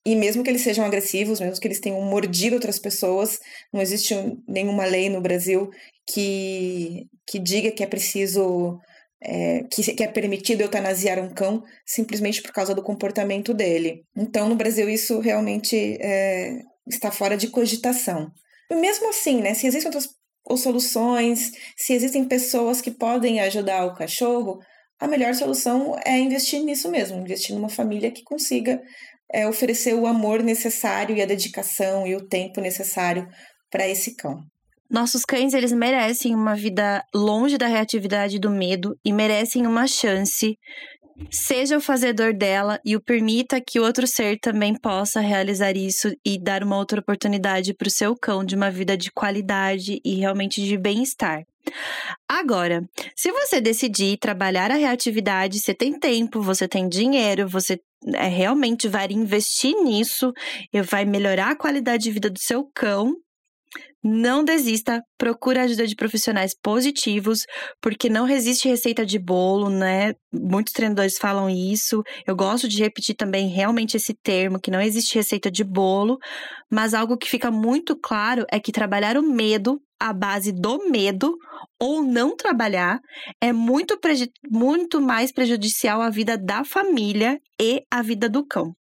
E 0.05 0.15
mesmo 0.15 0.43
que 0.43 0.49
eles 0.51 0.61
sejam 0.61 0.85
agressivos, 0.85 1.39
mesmo 1.39 1.59
que 1.59 1.67
eles 1.67 1.79
tenham 1.79 1.99
mordido 2.01 2.55
outras 2.55 2.77
pessoas, 2.77 3.39
não 3.73 3.81
existe 3.81 4.13
nenhuma 4.47 4.85
lei 4.85 5.09
no 5.09 5.19
Brasil 5.19 5.71
que, 6.07 7.07
que 7.25 7.39
diga 7.39 7.71
que 7.71 7.83
é 7.83 7.87
preciso 7.87 8.79
é, 9.25 9.63
que, 9.71 9.81
que, 9.93 10.03
é 10.03 10.07
permitido 10.07 10.61
eutanasiar 10.61 11.19
um 11.19 11.33
cão 11.33 11.63
simplesmente 11.85 12.41
por 12.41 12.51
causa 12.51 12.75
do 12.75 12.83
comportamento 12.83 13.53
dele. 13.53 14.03
Então, 14.15 14.47
no 14.47 14.55
Brasil, 14.55 14.87
isso 14.87 15.19
realmente 15.19 15.97
é, 15.99 16.59
está 16.87 17.11
fora 17.11 17.35
de 17.35 17.47
cogitação. 17.47 18.31
E 18.69 18.75
mesmo 18.75 19.09
assim, 19.09 19.41
né, 19.41 19.53
se 19.55 19.65
existem 19.65 19.91
outras 19.91 20.09
soluções, 20.61 21.51
se 21.75 21.93
existem 21.93 22.23
pessoas 22.25 22.81
que 22.81 22.91
podem 22.91 23.39
ajudar 23.39 23.85
o 23.85 23.95
cachorro, 23.95 24.59
a 24.99 25.07
melhor 25.07 25.33
solução 25.33 25.99
é 26.05 26.17
investir 26.19 26.63
nisso 26.63 26.89
mesmo, 26.89 27.19
investir 27.19 27.55
numa 27.55 27.69
família 27.69 28.11
que 28.11 28.23
consiga 28.23 28.79
é, 29.33 29.47
oferecer 29.47 29.95
o 29.95 30.05
amor 30.05 30.43
necessário 30.43 31.15
e 31.15 31.21
a 31.21 31.25
dedicação 31.25 32.05
e 32.05 32.15
o 32.15 32.27
tempo 32.27 32.61
necessário 32.61 33.27
para 33.71 33.87
esse 33.87 34.15
cão. 34.15 34.39
Nossos 34.95 35.25
cães, 35.25 35.53
eles 35.53 35.73
merecem 35.73 36.33
uma 36.33 36.55
vida 36.55 37.03
longe 37.13 37.57
da 37.57 37.67
reatividade 37.67 38.37
e 38.37 38.39
do 38.39 38.49
medo 38.49 38.97
e 39.03 39.11
merecem 39.11 39.67
uma 39.67 39.87
chance. 39.87 40.57
Seja 41.29 41.75
o 41.75 41.81
fazedor 41.81 42.33
dela 42.33 42.79
e 42.85 42.95
o 42.95 43.01
permita 43.01 43.59
que 43.59 43.77
outro 43.77 44.07
ser 44.07 44.39
também 44.39 44.73
possa 44.73 45.19
realizar 45.19 45.75
isso 45.75 46.15
e 46.25 46.41
dar 46.41 46.63
uma 46.63 46.77
outra 46.77 47.01
oportunidade 47.01 47.73
para 47.73 47.89
o 47.89 47.91
seu 47.91 48.15
cão 48.15 48.41
de 48.45 48.55
uma 48.55 48.71
vida 48.71 48.95
de 48.95 49.11
qualidade 49.11 49.99
e 50.01 50.15
realmente 50.15 50.63
de 50.63 50.77
bem-estar. 50.77 51.43
Agora, 52.25 52.81
se 53.13 53.33
você 53.33 53.59
decidir 53.59 54.17
trabalhar 54.17 54.71
a 54.71 54.75
reatividade, 54.75 55.59
você 55.59 55.73
tem 55.73 55.99
tempo, 55.99 56.41
você 56.41 56.69
tem 56.69 56.87
dinheiro, 56.87 57.49
você 57.49 57.81
é, 58.13 58.29
realmente 58.29 58.87
vai 58.87 59.07
investir 59.11 59.75
nisso 59.83 60.31
e 60.71 60.81
vai 60.81 61.03
melhorar 61.03 61.51
a 61.51 61.57
qualidade 61.57 62.05
de 62.05 62.11
vida 62.11 62.29
do 62.29 62.39
seu 62.39 62.63
cão, 62.73 63.13
não 64.07 64.43
desista, 64.43 65.01
procure 65.17 65.57
ajuda 65.57 65.87
de 65.87 65.95
profissionais 65.95 66.51
positivos, 66.61 67.39
porque 67.81 68.07
não 68.07 68.23
resiste 68.25 68.67
receita 68.67 69.03
de 69.03 69.17
bolo, 69.17 69.67
né? 69.67 70.13
Muitos 70.31 70.73
treinadores 70.73 71.17
falam 71.17 71.49
isso. 71.49 72.03
Eu 72.27 72.35
gosto 72.35 72.67
de 72.67 72.83
repetir 72.83 73.15
também 73.15 73.47
realmente 73.47 73.97
esse 73.97 74.13
termo, 74.13 74.59
que 74.61 74.69
não 74.69 74.79
existe 74.79 75.15
receita 75.15 75.49
de 75.49 75.63
bolo, 75.63 76.19
mas 76.71 76.93
algo 76.93 77.17
que 77.17 77.27
fica 77.27 77.49
muito 77.49 77.95
claro 77.99 78.45
é 78.51 78.59
que 78.59 78.71
trabalhar 78.71 79.17
o 79.17 79.23
medo 79.23 79.81
à 79.99 80.13
base 80.13 80.51
do 80.51 80.87
medo 80.87 81.35
ou 81.81 82.03
não 82.03 82.35
trabalhar 82.35 82.99
é 83.41 83.51
muito, 83.51 83.97
muito 84.51 85.01
mais 85.01 85.31
prejudicial 85.31 85.99
à 85.99 86.11
vida 86.11 86.37
da 86.37 86.63
família 86.63 87.39
e 87.59 87.81
à 87.89 88.03
vida 88.03 88.29
do 88.29 88.45
cão. 88.45 88.75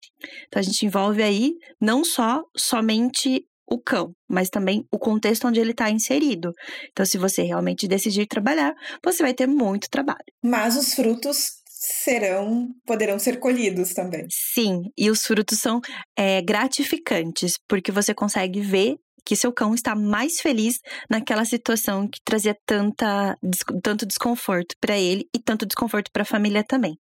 Então 0.47 0.61
a 0.61 0.63
gente 0.63 0.87
envolve 0.87 1.23
aí 1.23 1.53
não 1.81 2.05
só 2.05 2.43
somente 2.57 3.45
o 3.71 3.79
cão, 3.79 4.13
mas 4.29 4.51
também 4.51 4.85
o 4.93 4.99
contexto 4.99 5.47
onde 5.47 5.61
ele 5.61 5.71
está 5.71 5.91
inserido. 5.91 6.53
Então, 6.91 7.07
se 7.07 7.17
você 7.17 7.43
realmente 7.43 7.87
decidir 7.87 8.27
trabalhar, 8.27 8.75
você 9.05 9.23
vai 9.23 9.33
ter 9.33 9.47
muito 9.47 9.89
trabalho. 9.89 10.19
Mas 10.43 10.77
os 10.77 10.95
frutos 10.95 11.61
serão, 11.67 12.69
poderão 12.85 13.19
ser 13.19 13.39
colhidos 13.39 13.95
também. 13.95 14.27
Sim, 14.31 14.83
e 14.99 15.11
os 15.11 15.25
frutos 15.25 15.59
são 15.59 15.81
é, 16.17 16.43
gratificantes, 16.43 17.55
porque 17.69 17.91
você 17.91 18.13
consegue 18.13 18.61
ver 18.61 18.97
que 19.25 19.37
seu 19.37 19.53
cão 19.53 19.75
está 19.75 19.95
mais 19.95 20.41
feliz 20.41 20.79
naquela 21.09 21.45
situação 21.45 22.09
que 22.09 22.19
trazia 22.25 22.57
tanta, 22.67 23.37
tanto 23.83 24.07
desconforto 24.07 24.75
para 24.81 24.99
ele 24.99 25.29
e 25.35 25.39
tanto 25.39 25.67
desconforto 25.67 26.11
para 26.13 26.23
a 26.23 26.27
família 26.27 26.65
também. 26.65 26.99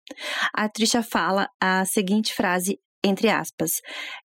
A 0.52 0.68
Trisha 0.68 1.02
fala 1.02 1.48
a 1.60 1.84
seguinte 1.84 2.34
frase 2.34 2.78
entre 3.06 3.28
aspas. 3.28 3.80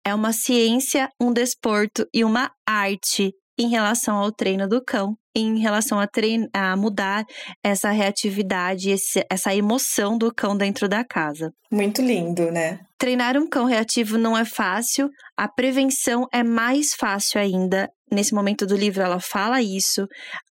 É 0.05 0.15
uma 0.15 0.33
ciência, 0.33 1.09
um 1.21 1.33
desporto 1.33 2.07
e 2.13 2.25
uma 2.25 2.51
arte 2.67 3.33
em 3.59 3.69
relação 3.69 4.17
ao 4.17 4.33
treino 4.33 4.67
do 4.67 4.83
cão, 4.83 5.15
em 5.35 5.59
relação 5.59 5.99
a, 6.01 6.07
trein 6.07 6.49
a 6.53 6.77
mudar 6.77 7.25
essa 7.63 7.91
reatividade, 7.91 8.91
esse, 8.91 9.25
essa 9.31 9.55
emoção 9.55 10.19
do 10.19 10.33
cão 10.35 10.57
dentro 10.57 10.89
da 10.89 11.05
casa. 11.05 11.53
Muito 11.71 12.03
lindo, 12.03 12.51
né? 12.51 12.81
Treinar 12.99 13.37
um 13.37 13.49
cão 13.49 13.65
reativo 13.65 14.19
não 14.19 14.37
é 14.37 14.45
fácil, 14.45 15.09
a 15.37 15.49
prevenção 15.49 16.27
é 16.33 16.43
mais 16.43 16.95
fácil 16.95 17.41
ainda. 17.41 17.89
Nesse 18.11 18.35
momento 18.35 18.67
do 18.67 18.77
livro, 18.77 19.03
ela 19.03 19.21
fala 19.21 19.63
isso. 19.63 20.07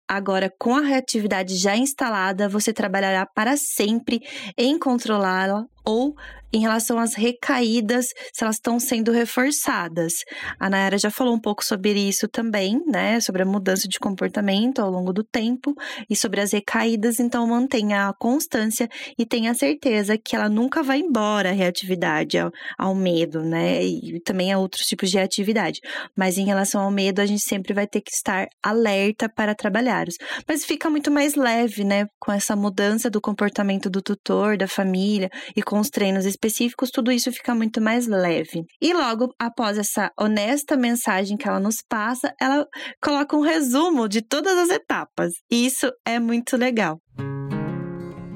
Agora, 0.08 0.50
com 0.58 0.74
a 0.74 0.80
reatividade 0.80 1.56
já 1.56 1.76
instalada, 1.76 2.48
você 2.48 2.72
trabalhará 2.72 3.26
para 3.26 3.58
sempre 3.58 4.20
em 4.56 4.78
controlá-la 4.78 5.66
ou 5.84 6.14
em 6.52 6.60
relação 6.60 6.98
às 6.98 7.14
recaídas, 7.14 8.06
se 8.32 8.42
elas 8.42 8.56
estão 8.56 8.80
sendo 8.80 9.12
reforçadas. 9.12 10.14
A 10.58 10.70
Nayara 10.70 10.96
já 10.98 11.10
falou 11.10 11.34
um 11.34 11.40
pouco 11.40 11.64
sobre 11.64 11.92
isso 11.92 12.26
também, 12.26 12.82
né? 12.86 13.20
Sobre 13.20 13.42
a 13.42 13.46
mudança 13.46 13.86
de 13.86 13.98
comportamento 13.98 14.67
ao 14.76 14.90
longo 14.90 15.12
do 15.12 15.24
tempo 15.24 15.74
e 16.08 16.16
sobre 16.16 16.40
as 16.40 16.52
recaídas. 16.52 17.18
Então, 17.18 17.46
mantenha 17.46 18.08
a 18.08 18.12
constância 18.12 18.88
e 19.18 19.24
tenha 19.24 19.54
certeza 19.54 20.18
que 20.18 20.36
ela 20.36 20.48
nunca 20.48 20.82
vai 20.82 20.98
embora 21.00 21.50
a 21.50 21.52
reatividade 21.52 22.38
ao, 22.38 22.50
ao 22.78 22.94
medo, 22.94 23.42
né? 23.42 23.82
E 23.84 24.20
também 24.20 24.52
a 24.52 24.58
outros 24.58 24.86
tipos 24.86 25.10
de 25.10 25.18
atividade. 25.18 25.80
Mas 26.16 26.38
em 26.38 26.44
relação 26.44 26.82
ao 26.82 26.90
medo, 26.90 27.20
a 27.20 27.26
gente 27.26 27.42
sempre 27.42 27.72
vai 27.72 27.86
ter 27.86 28.00
que 28.00 28.12
estar 28.12 28.46
alerta 28.62 29.28
para 29.28 29.54
trabalhar. 29.54 30.06
Mas 30.46 30.64
fica 30.64 30.90
muito 30.90 31.10
mais 31.10 31.34
leve, 31.34 31.84
né? 31.84 32.06
Com 32.20 32.32
essa 32.32 32.54
mudança 32.54 33.08
do 33.08 33.20
comportamento 33.20 33.88
do 33.88 34.02
tutor, 34.02 34.56
da 34.56 34.68
família 34.68 35.30
e 35.56 35.62
com 35.62 35.78
os 35.78 35.88
treinos 35.90 36.26
específicos, 36.26 36.90
tudo 36.90 37.12
isso 37.12 37.30
fica 37.32 37.54
muito 37.54 37.80
mais 37.80 38.06
leve. 38.06 38.64
E 38.80 38.92
logo 38.92 39.34
após 39.38 39.78
essa 39.78 40.10
honesta 40.18 40.76
mensagem 40.76 41.36
que 41.36 41.48
ela 41.48 41.60
nos 41.60 41.82
passa, 41.88 42.34
ela 42.40 42.66
coloca 43.02 43.36
um 43.36 43.40
resumo 43.40 44.08
de 44.08 44.22
todas 44.22 44.57
as 44.58 44.70
etapas. 44.70 45.32
E 45.50 45.66
isso 45.66 45.90
é 46.04 46.18
muito 46.18 46.56
legal 46.56 47.00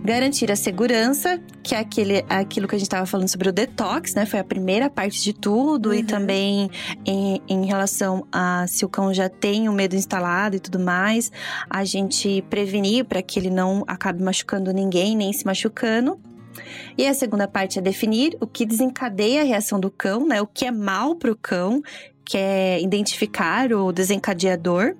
garantir 0.05 0.51
a 0.51 0.57
segurança, 0.57 1.41
que 1.63 1.75
é 1.75 1.79
aquele, 1.79 2.25
aquilo 2.29 2.67
que 2.67 2.75
a 2.75 2.79
gente 2.79 2.87
estava 2.87 3.07
falando 3.07 3.29
sobre 3.29 3.49
o 3.49 3.53
detox, 3.53 4.15
né? 4.15 4.27
Foi 4.27 4.41
a 4.41 4.45
primeira 4.45 4.91
parte 4.91 5.23
de 5.23 5.33
tudo, 5.33 5.91
uhum. 5.91 5.95
e 5.95 6.03
também 6.03 6.71
em, 7.07 7.41
em 7.49 7.67
relação 7.67 8.27
a 8.33 8.67
se 8.67 8.85
o 8.85 8.89
cão 8.89 9.15
já 9.15 9.29
tem 9.29 9.69
o 9.69 9.73
medo 9.73 9.95
instalado 9.95 10.57
e 10.57 10.61
tudo 10.61 10.81
mais, 10.81 11.31
a 11.71 11.85
gente 11.85 12.43
prevenir 12.51 13.05
para 13.05 13.23
que 13.23 13.39
ele 13.39 13.51
não 13.51 13.85
acabe 13.87 14.23
machucando 14.23 14.73
ninguém, 14.73 15.17
nem 15.17 15.33
se 15.33 15.47
machucando. 15.47 16.19
E 16.99 17.07
a 17.07 17.15
segunda 17.15 17.49
parte 17.49 17.79
é 17.79 17.83
definir 17.83 18.37
o 18.41 18.47
que 18.47 18.67
desencadeia 18.67 19.43
a 19.43 19.45
reação 19.45 19.79
do 19.79 19.91
cão, 19.91 20.27
né? 20.27 20.43
O 20.43 20.47
que 20.47 20.67
é 20.67 20.71
mal 20.71 21.15
para 21.15 21.31
o 21.31 21.37
cão, 21.37 21.81
que 22.25 22.37
é 22.37 22.81
identificar 22.83 23.73
o 23.73 23.93
desencadeador. 23.93 24.97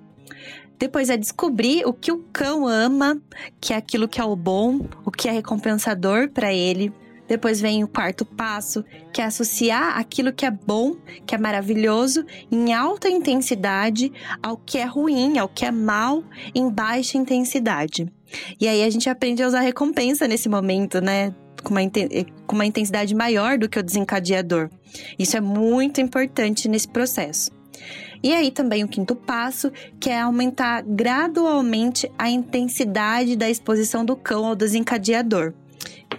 Depois 0.83 1.09
é 1.09 1.15
descobrir 1.15 1.85
o 1.85 1.93
que 1.93 2.11
o 2.11 2.17
cão 2.33 2.67
ama, 2.67 3.17
que 3.61 3.71
é 3.71 3.77
aquilo 3.77 4.05
que 4.05 4.19
é 4.19 4.23
o 4.25 4.35
bom, 4.35 4.81
o 5.05 5.11
que 5.11 5.29
é 5.29 5.31
recompensador 5.31 6.29
para 6.29 6.53
ele. 6.53 6.91
Depois 7.25 7.61
vem 7.61 7.85
o 7.85 7.87
quarto 7.87 8.25
passo, 8.25 8.83
que 9.13 9.21
é 9.21 9.23
associar 9.23 9.97
aquilo 9.97 10.33
que 10.33 10.45
é 10.45 10.51
bom, 10.51 10.97
que 11.25 11.33
é 11.33 11.37
maravilhoso, 11.37 12.25
em 12.51 12.73
alta 12.73 13.07
intensidade, 13.07 14.11
ao 14.43 14.57
que 14.57 14.77
é 14.77 14.83
ruim, 14.83 15.37
ao 15.37 15.47
que 15.47 15.63
é 15.63 15.71
mal, 15.71 16.21
em 16.53 16.69
baixa 16.69 17.17
intensidade. 17.17 18.11
E 18.59 18.67
aí 18.67 18.83
a 18.83 18.89
gente 18.89 19.09
aprende 19.09 19.41
a 19.41 19.47
usar 19.47 19.61
recompensa 19.61 20.27
nesse 20.27 20.49
momento, 20.49 20.99
né? 20.99 21.33
Com 21.63 21.75
uma, 21.75 21.81
com 22.45 22.55
uma 22.55 22.65
intensidade 22.65 23.15
maior 23.15 23.57
do 23.57 23.69
que 23.69 23.79
o 23.79 23.83
desencadeador. 23.83 24.69
Isso 25.17 25.37
é 25.37 25.39
muito 25.39 26.01
importante 26.01 26.67
nesse 26.67 26.89
processo. 26.89 27.51
E 28.23 28.33
aí 28.33 28.49
também 28.49 28.85
o 28.85 28.87
quinto 28.87 29.15
passo, 29.15 29.69
que 29.99 30.09
é 30.09 30.21
aumentar 30.21 30.81
gradualmente 30.81 32.09
a 32.17 32.29
intensidade 32.29 33.35
da 33.35 33.49
exposição 33.49 34.05
do 34.05 34.15
cão 34.15 34.45
ao 34.45 34.55
desencadeador 34.55 35.53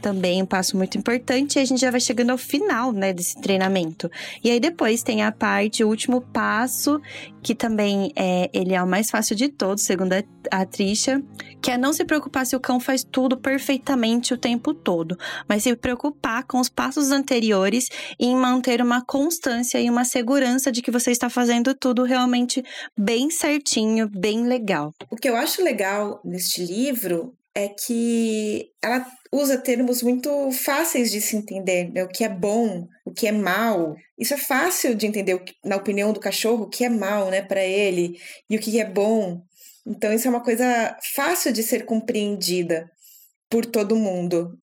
também 0.05 0.43
um 0.43 0.47
passo 0.47 0.77
muito 0.77 0.99
importante 0.99 1.59
e 1.59 1.63
a 1.63 1.65
gente 1.65 1.81
já 1.81 1.91
vai 1.91 1.99
chegando 1.99 2.29
ao 2.29 2.37
final, 2.37 2.93
né, 2.93 3.11
desse 3.15 3.41
treinamento. 3.41 4.11
E 4.43 4.51
aí 4.51 4.61
depois 4.61 5.03
tem 5.03 5.23
a 5.23 5.33
parte, 5.33 5.83
o 5.83 5.89
último 5.89 6.21
passo, 6.21 7.01
que 7.43 7.55
também 7.55 8.13
é, 8.15 8.51
ele 8.53 8.75
é 8.75 8.83
o 8.83 8.87
mais 8.87 9.11
fácil 9.11 9.35
de 9.35 9.49
todos, 9.49 9.83
segundo 9.83 10.13
a, 10.13 10.23
a 10.51 10.67
Trisha, 10.67 11.23
que 11.63 11.71
é 11.71 11.79
não 11.79 11.95
se 11.95 12.05
preocupar 12.05 12.45
se 12.45 12.55
o 12.55 12.61
cão 12.61 12.79
faz 12.79 13.03
tudo 13.03 13.39
perfeitamente 13.39 14.35
o 14.35 14.39
tempo 14.39 14.75
todo, 14.75 15.17
mas 15.49 15.63
se 15.63 15.75
preocupar 15.75 16.45
com 16.45 16.61
os 16.61 16.69
passos 16.69 17.11
anteriores 17.11 17.89
e 18.21 18.27
em 18.27 18.37
manter 18.37 18.83
uma 18.83 19.03
constância 19.03 19.81
e 19.81 19.89
uma 19.89 20.05
segurança 20.05 20.71
de 20.71 20.83
que 20.83 20.91
você 20.91 21.13
está 21.13 21.31
fazendo 21.31 21.75
tudo 21.75 22.03
realmente 22.03 22.63
bem 22.99 23.31
certinho, 23.31 24.07
bem 24.07 24.47
legal. 24.47 24.93
O 25.11 25.17
que 25.17 25.31
eu 25.31 25.35
acho 25.35 25.63
legal 25.63 26.21
neste 26.23 26.63
livro 26.63 27.33
é 27.55 27.69
que 27.69 28.73
ela 28.83 29.07
usa 29.33 29.57
termos 29.57 30.03
muito 30.03 30.51
fáceis 30.51 31.11
de 31.11 31.21
se 31.21 31.37
entender, 31.37 31.91
né? 31.93 32.03
o 32.03 32.09
que 32.09 32.25
é 32.25 32.29
bom, 32.29 32.89
o 33.05 33.13
que 33.13 33.29
é 33.29 33.33
mal. 33.33 33.95
Isso 34.19 34.35
é 34.35 34.37
fácil 34.37 34.95
de 34.95 35.07
entender, 35.07 35.41
na 35.65 35.77
opinião 35.77 36.13
do 36.13 36.21
cachorro, 36.21 36.65
o 36.65 36.69
que 36.69 36.85
é 36.85 36.89
mal 36.89 37.31
né, 37.31 37.43
para 37.43 37.65
ele 37.65 38.19
e 38.51 38.57
o 38.57 38.61
que 38.61 38.81
é 38.81 38.85
bom. 38.85 39.43
Então, 39.87 40.13
isso 40.13 40.27
é 40.27 40.31
uma 40.31 40.43
coisa 40.43 40.97
fácil 41.15 41.53
de 41.53 41.63
ser 41.63 41.85
compreendida 41.85 42.91
por 43.49 43.65
todo 43.65 43.97
mundo. 43.97 44.59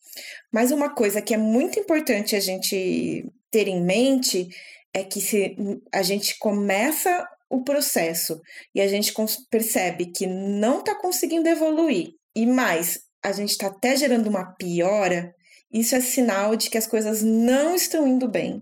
Mas 0.51 0.71
uma 0.71 0.93
coisa 0.93 1.21
que 1.21 1.33
é 1.33 1.37
muito 1.37 1.79
importante 1.79 2.35
a 2.35 2.39
gente 2.39 3.25
ter 3.49 3.67
em 3.67 3.81
mente 3.81 4.49
é 4.93 5.03
que 5.03 5.21
se 5.21 5.55
a 5.93 6.01
gente 6.01 6.37
começa 6.39 7.25
o 7.49 7.63
processo 7.63 8.41
e 8.75 8.81
a 8.81 8.87
gente 8.87 9.13
percebe 9.49 10.07
que 10.07 10.25
não 10.25 10.79
está 10.79 10.95
conseguindo 10.95 11.47
evoluir 11.47 12.20
e 12.35 12.45
mais, 12.45 12.99
a 13.23 13.31
gente 13.31 13.51
está 13.51 13.67
até 13.67 13.95
gerando 13.95 14.27
uma 14.27 14.53
piora, 14.55 15.33
isso 15.71 15.95
é 15.95 16.01
sinal 16.01 16.55
de 16.55 16.69
que 16.69 16.77
as 16.77 16.87
coisas 16.87 17.21
não 17.21 17.75
estão 17.75 18.07
indo 18.07 18.27
bem. 18.27 18.61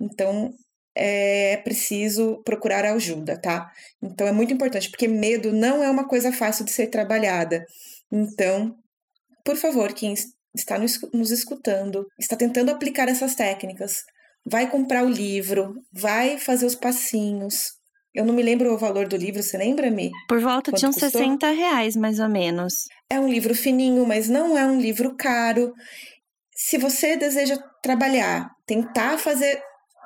Então, 0.00 0.52
é 0.96 1.56
preciso 1.58 2.40
procurar 2.44 2.84
ajuda, 2.84 3.40
tá? 3.40 3.70
Então, 4.02 4.26
é 4.26 4.32
muito 4.32 4.52
importante, 4.52 4.90
porque 4.90 5.08
medo 5.08 5.52
não 5.52 5.82
é 5.82 5.90
uma 5.90 6.06
coisa 6.06 6.32
fácil 6.32 6.64
de 6.64 6.70
ser 6.70 6.86
trabalhada. 6.88 7.64
Então, 8.12 8.76
por 9.44 9.56
favor, 9.56 9.92
quem 9.92 10.14
está 10.54 10.78
nos 10.78 11.30
escutando, 11.30 12.06
está 12.18 12.36
tentando 12.36 12.70
aplicar 12.70 13.08
essas 13.08 13.34
técnicas, 13.34 14.04
vai 14.46 14.70
comprar 14.70 15.04
o 15.04 15.08
livro, 15.08 15.74
vai 15.92 16.38
fazer 16.38 16.66
os 16.66 16.76
passinhos, 16.76 17.72
eu 18.14 18.24
não 18.24 18.32
me 18.32 18.42
lembro 18.42 18.72
o 18.72 18.78
valor 18.78 19.08
do 19.08 19.16
livro, 19.16 19.42
você 19.42 19.58
lembra-me? 19.58 20.10
Por 20.28 20.40
volta 20.40 20.70
Quanto 20.70 20.80
de 20.80 20.86
uns 20.86 20.94
custou? 20.94 21.20
60 21.20 21.50
reais, 21.50 21.96
mais 21.96 22.20
ou 22.20 22.28
menos. 22.28 22.84
É 23.10 23.18
um 23.18 23.28
livro 23.28 23.54
fininho, 23.54 24.06
mas 24.06 24.28
não 24.28 24.56
é 24.56 24.64
um 24.64 24.80
livro 24.80 25.16
caro. 25.16 25.72
Se 26.54 26.78
você 26.78 27.16
deseja 27.16 27.58
trabalhar, 27.82 28.50
tentar 28.64 29.18
fazer, 29.18 29.60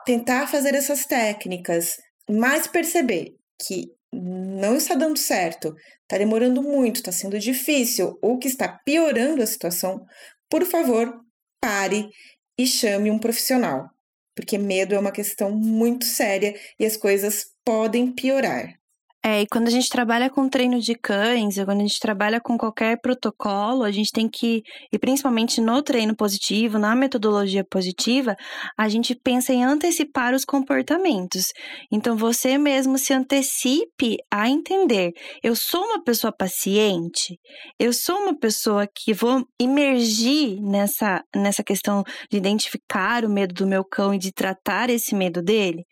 tentar 0.07 0.47
fazer 0.47 0.75
essas 0.75 1.05
técnicas, 1.05 1.99
mas 2.29 2.67
perceber 2.67 3.35
que 3.61 3.93
não 4.11 4.77
está 4.77 4.95
dando 4.95 5.19
certo, 5.19 5.75
está 6.03 6.17
demorando 6.17 6.63
muito, 6.63 6.97
está 6.97 7.13
sendo 7.13 7.39
difícil 7.39 8.19
ou 8.23 8.39
que 8.39 8.49
está 8.49 8.69
piorando 8.69 9.43
a 9.43 9.47
situação, 9.47 10.03
por 10.49 10.65
favor, 10.65 11.15
pare 11.61 12.09
e 12.57 12.67
chame 12.67 13.11
um 13.11 13.19
profissional, 13.19 13.91
porque 14.35 14.57
medo 14.57 14.95
é 14.95 14.99
uma 14.99 15.13
questão 15.13 15.51
muito 15.51 16.07
séria 16.07 16.59
e 16.81 16.87
as 16.87 16.97
coisas 16.97 17.47
podem 17.69 18.11
piorar. 18.14 18.81
É, 19.25 19.43
e 19.43 19.47
quando 19.49 19.66
a 19.66 19.71
gente 19.71 19.89
trabalha 19.89 20.31
com 20.31 20.49
treino 20.49 20.79
de 20.81 20.95
cães, 20.95 21.57
quando 21.57 21.81
a 21.81 21.83
gente 21.83 21.99
trabalha 21.99 22.41
com 22.41 22.57
qualquer 22.57 23.01
protocolo, 23.01 23.83
a 23.83 23.91
gente 23.91 24.12
tem 24.12 24.29
que, 24.29 24.62
e 24.93 24.99
principalmente 24.99 25.61
no 25.61 25.83
treino 25.83 26.14
positivo, 26.14 26.79
na 26.79 26.95
metodologia 26.95 27.64
positiva, 27.69 28.37
a 28.79 28.89
gente 28.89 29.16
pensa 29.16 29.53
em 29.53 29.64
antecipar 29.64 30.35
os 30.35 30.45
comportamentos. 30.45 31.47
Então, 31.91 32.16
você 32.16 32.57
mesmo 32.57 32.97
se 32.97 33.12
antecipe 33.12 34.19
a 34.33 34.49
entender: 34.49 35.11
eu 35.43 35.57
sou 35.57 35.85
uma 35.85 36.03
pessoa 36.03 36.33
paciente, 36.33 37.37
eu 37.79 37.93
sou 37.93 38.16
uma 38.19 38.39
pessoa 38.39 38.87
que 38.87 39.12
vou 39.12 39.45
imergir 39.61 40.61
nessa, 40.62 41.23
nessa 41.35 41.64
questão 41.64 42.05
de 42.31 42.37
identificar 42.37 43.25
o 43.25 43.29
medo 43.29 43.53
do 43.53 43.66
meu 43.66 43.85
cão 43.85 44.14
e 44.14 44.19
de 44.19 44.31
tratar 44.33 44.91
esse 44.91 45.12
medo 45.12 45.43
dele. 45.43 45.83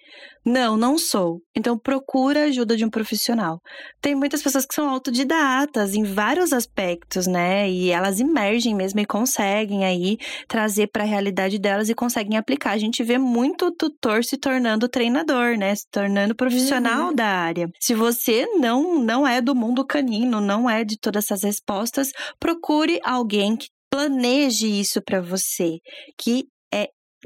Não, 0.44 0.76
não 0.76 0.96
sou. 0.96 1.40
Então 1.56 1.76
procura 1.76 2.42
a 2.42 2.44
ajuda 2.44 2.76
de 2.76 2.84
um 2.84 2.90
profissional. 2.90 3.15
Tem 4.00 4.14
muitas 4.14 4.42
pessoas 4.42 4.66
que 4.66 4.74
são 4.74 4.88
autodidatas 4.88 5.94
em 5.94 6.04
vários 6.04 6.52
aspectos, 6.52 7.26
né? 7.26 7.68
E 7.70 7.90
elas 7.90 8.20
emergem 8.20 8.74
mesmo 8.74 9.00
e 9.00 9.06
conseguem 9.06 9.84
aí 9.84 10.18
trazer 10.48 10.88
para 10.88 11.02
a 11.02 11.06
realidade 11.06 11.58
delas 11.58 11.88
e 11.88 11.94
conseguem 11.94 12.36
aplicar. 12.36 12.72
A 12.72 12.78
gente 12.78 13.02
vê 13.02 13.18
muito 13.18 13.70
tutor 13.70 14.24
se 14.24 14.36
tornando 14.36 14.88
treinador, 14.88 15.56
né? 15.56 15.74
Se 15.74 15.86
tornando 15.90 16.34
profissional 16.34 17.08
uhum. 17.08 17.14
da 17.14 17.26
área. 17.26 17.68
Se 17.80 17.94
você 17.94 18.46
não 18.58 18.98
não 18.98 19.26
é 19.26 19.40
do 19.40 19.54
mundo 19.54 19.84
canino, 19.84 20.40
não 20.40 20.68
é 20.68 20.84
de 20.84 20.98
todas 20.98 21.24
essas 21.24 21.42
respostas, 21.42 22.10
procure 22.38 23.00
alguém 23.04 23.56
que 23.56 23.68
planeje 23.90 24.66
isso 24.66 25.00
para 25.02 25.20
você, 25.20 25.78
que 26.18 26.44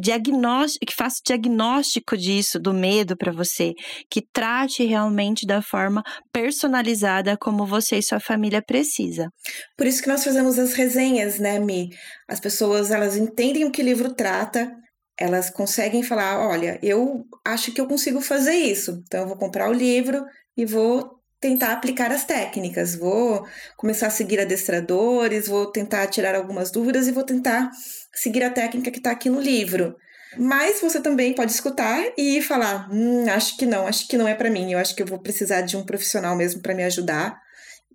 diagnóstico, 0.01 0.86
que 0.86 0.94
faça 0.94 1.20
diagnóstico 1.24 2.16
disso, 2.16 2.59
do 2.59 2.72
medo 2.72 3.16
para 3.16 3.32
você, 3.32 3.74
que 4.11 4.22
trate 4.32 4.84
realmente 4.84 5.46
da 5.46 5.61
forma 5.61 6.03
personalizada 6.32 7.36
como 7.36 7.66
você 7.66 7.98
e 7.98 8.03
sua 8.03 8.20
família 8.20 8.62
precisa. 8.62 9.28
Por 9.76 9.86
isso 9.86 10.03
que 10.03 10.09
nós 10.09 10.24
fazemos 10.24 10.59
as 10.59 10.72
resenhas, 10.72 11.38
né, 11.38 11.59
Mi? 11.59 11.90
As 12.28 12.40
pessoas, 12.40 12.90
elas 12.90 13.16
entendem 13.16 13.64
o 13.64 13.70
que 13.70 13.82
o 13.82 13.84
livro 13.84 14.14
trata, 14.14 14.72
elas 15.18 15.51
conseguem 15.51 16.03
falar, 16.03 16.40
olha, 16.40 16.78
eu 16.82 17.24
acho 17.46 17.72
que 17.72 17.80
eu 17.80 17.86
consigo 17.86 18.20
fazer 18.22 18.55
isso, 18.55 19.03
então 19.07 19.20
eu 19.20 19.28
vou 19.28 19.36
comprar 19.36 19.68
o 19.68 19.74
livro 19.74 20.24
e 20.57 20.64
vou 20.64 21.19
tentar 21.41 21.72
aplicar 21.72 22.12
as 22.12 22.24
técnicas, 22.24 22.95
vou 22.95 23.47
começar 23.76 24.09
a 24.09 24.11
seguir 24.11 24.38
adestradores, 24.41 25.49
vou 25.49 25.66
tentar 25.66 26.07
tirar 26.09 26.34
algumas 26.34 26.70
dúvidas 26.70 27.09
e 27.09 27.12
vou 27.12 27.24
tentar 27.24 27.70
seguir 28.12 28.43
a 28.43 28.51
técnica 28.51 28.91
que 28.91 28.99
está 28.99 29.11
aqui 29.11 29.30
no 29.30 29.41
livro. 29.41 29.97
Mas 30.38 30.80
você 30.80 31.01
também 31.01 31.34
pode 31.34 31.51
escutar 31.51 32.12
e 32.16 32.41
falar: 32.43 32.88
hum, 32.93 33.24
acho 33.30 33.57
que 33.57 33.66
não, 33.66 33.86
acho 33.86 34.07
que 34.07 34.16
não 34.16 34.28
é 34.28 34.34
para 34.34 34.51
mim. 34.51 34.72
Eu 34.72 34.78
acho 34.78 34.95
que 34.95 35.03
eu 35.03 35.07
vou 35.07 35.18
precisar 35.18 35.62
de 35.62 35.76
um 35.76 35.84
profissional 35.84 36.36
mesmo 36.36 36.61
para 36.61 36.74
me 36.74 36.84
ajudar. 36.84 37.41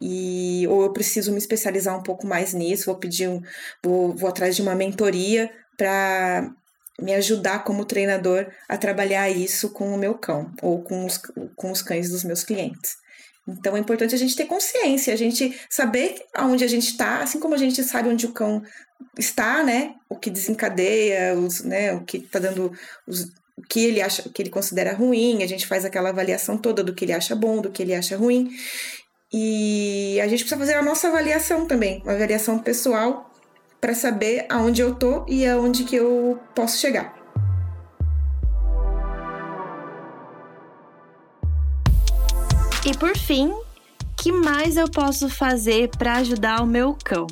E 0.02 0.68
ou 0.68 0.84
eu 0.84 0.91
preciso 0.91 1.32
me 1.32 1.38
especializar 1.38 1.98
um 1.98 2.04
pouco 2.04 2.28
mais 2.28 2.54
nisso. 2.54 2.88
Vou 2.88 2.98
pedir, 2.98 3.30
um, 3.30 3.41
vou, 3.82 4.14
vou 4.14 4.28
atrás 4.28 4.56
de 4.56 4.62
uma 4.62 4.76
mentoria 4.76 5.50
para 5.78 6.50
me 7.00 7.14
ajudar 7.14 7.64
como 7.64 7.86
treinador 7.86 8.48
a 8.68 8.78
trabalhar 8.78 9.30
isso 9.30 9.70
com 9.70 9.93
o 9.93 9.98
meu 9.98 10.16
cão 10.16 10.52
ou 10.62 10.82
com 10.84 11.06
os, 11.06 11.22
com 11.56 11.72
os 11.72 11.82
cães 11.82 12.10
dos 12.10 12.24
meus 12.24 12.43
clientes. 12.43 12.98
Então 13.48 13.78
é 13.78 13.80
importante 13.80 14.16
a 14.16 14.18
gente 14.18 14.36
ter 14.36 14.46
consciência, 14.46 15.14
a 15.14 15.18
gente 15.18 15.60
saber 15.70 16.16
aonde 16.34 16.64
a 16.64 16.68
gente 16.68 16.88
está, 16.88 17.20
assim 17.20 17.39
como 17.39 17.54
a 17.54 17.58
gente 17.58 17.84
sabe 17.84 18.10
onde 18.10 18.26
o 18.26 18.32
cão 18.32 18.64
está, 19.18 19.64
né? 19.64 19.96
O 20.10 20.16
que 20.16 20.30
desencadeia, 20.30 21.36
os, 21.38 21.64
né? 21.64 21.93
O 21.93 22.04
que 22.04 22.18
está 22.18 22.39
dando 22.39 22.72
os, 23.06 23.26
o 23.56 23.62
que 23.62 23.86
ele 23.86 24.02
acha, 24.02 24.24
o 24.28 24.32
que 24.32 24.41
ele 24.41 24.50
considera 24.50 24.93
ruim, 24.93 25.43
a 25.43 25.48
gente 25.48 25.68
faz 25.68 25.86
aquela 25.86 26.10
avaliação 26.10 26.58
toda 26.58 26.84
do 26.84 26.93
que 26.93 27.06
ele 27.06 27.14
acha 27.14 27.36
bom, 27.36 27.62
do 27.62 27.70
que 27.70 27.84
ele 27.84 27.93
acha 27.93 28.18
ruim. 28.18 28.50
E 29.32 30.20
a 30.22 30.28
gente 30.28 30.39
precisa 30.39 30.58
fazer 30.58 30.74
a 30.76 30.82
nossa 30.82 31.08
avaliação 31.08 31.68
também, 31.68 32.02
uma 32.04 32.14
avaliação 32.14 32.58
pessoal 32.58 33.32
para 33.80 33.93
saber 33.93 34.46
aonde 34.50 34.82
eu 34.82 34.96
tô 34.96 35.26
e 35.28 35.46
aonde 35.46 35.84
que 35.84 35.96
eu 35.96 36.39
posso 36.56 36.80
chegar. 36.80 37.24
E 42.86 42.96
por 42.96 43.18
fim, 43.18 43.52
que 44.16 44.32
mais 44.32 44.78
eu 44.78 44.88
posso 44.88 45.28
fazer 45.28 45.90
para 45.98 46.18
ajudar 46.18 46.62
o 46.62 46.68
meu 46.68 46.96
cão? 47.04 47.26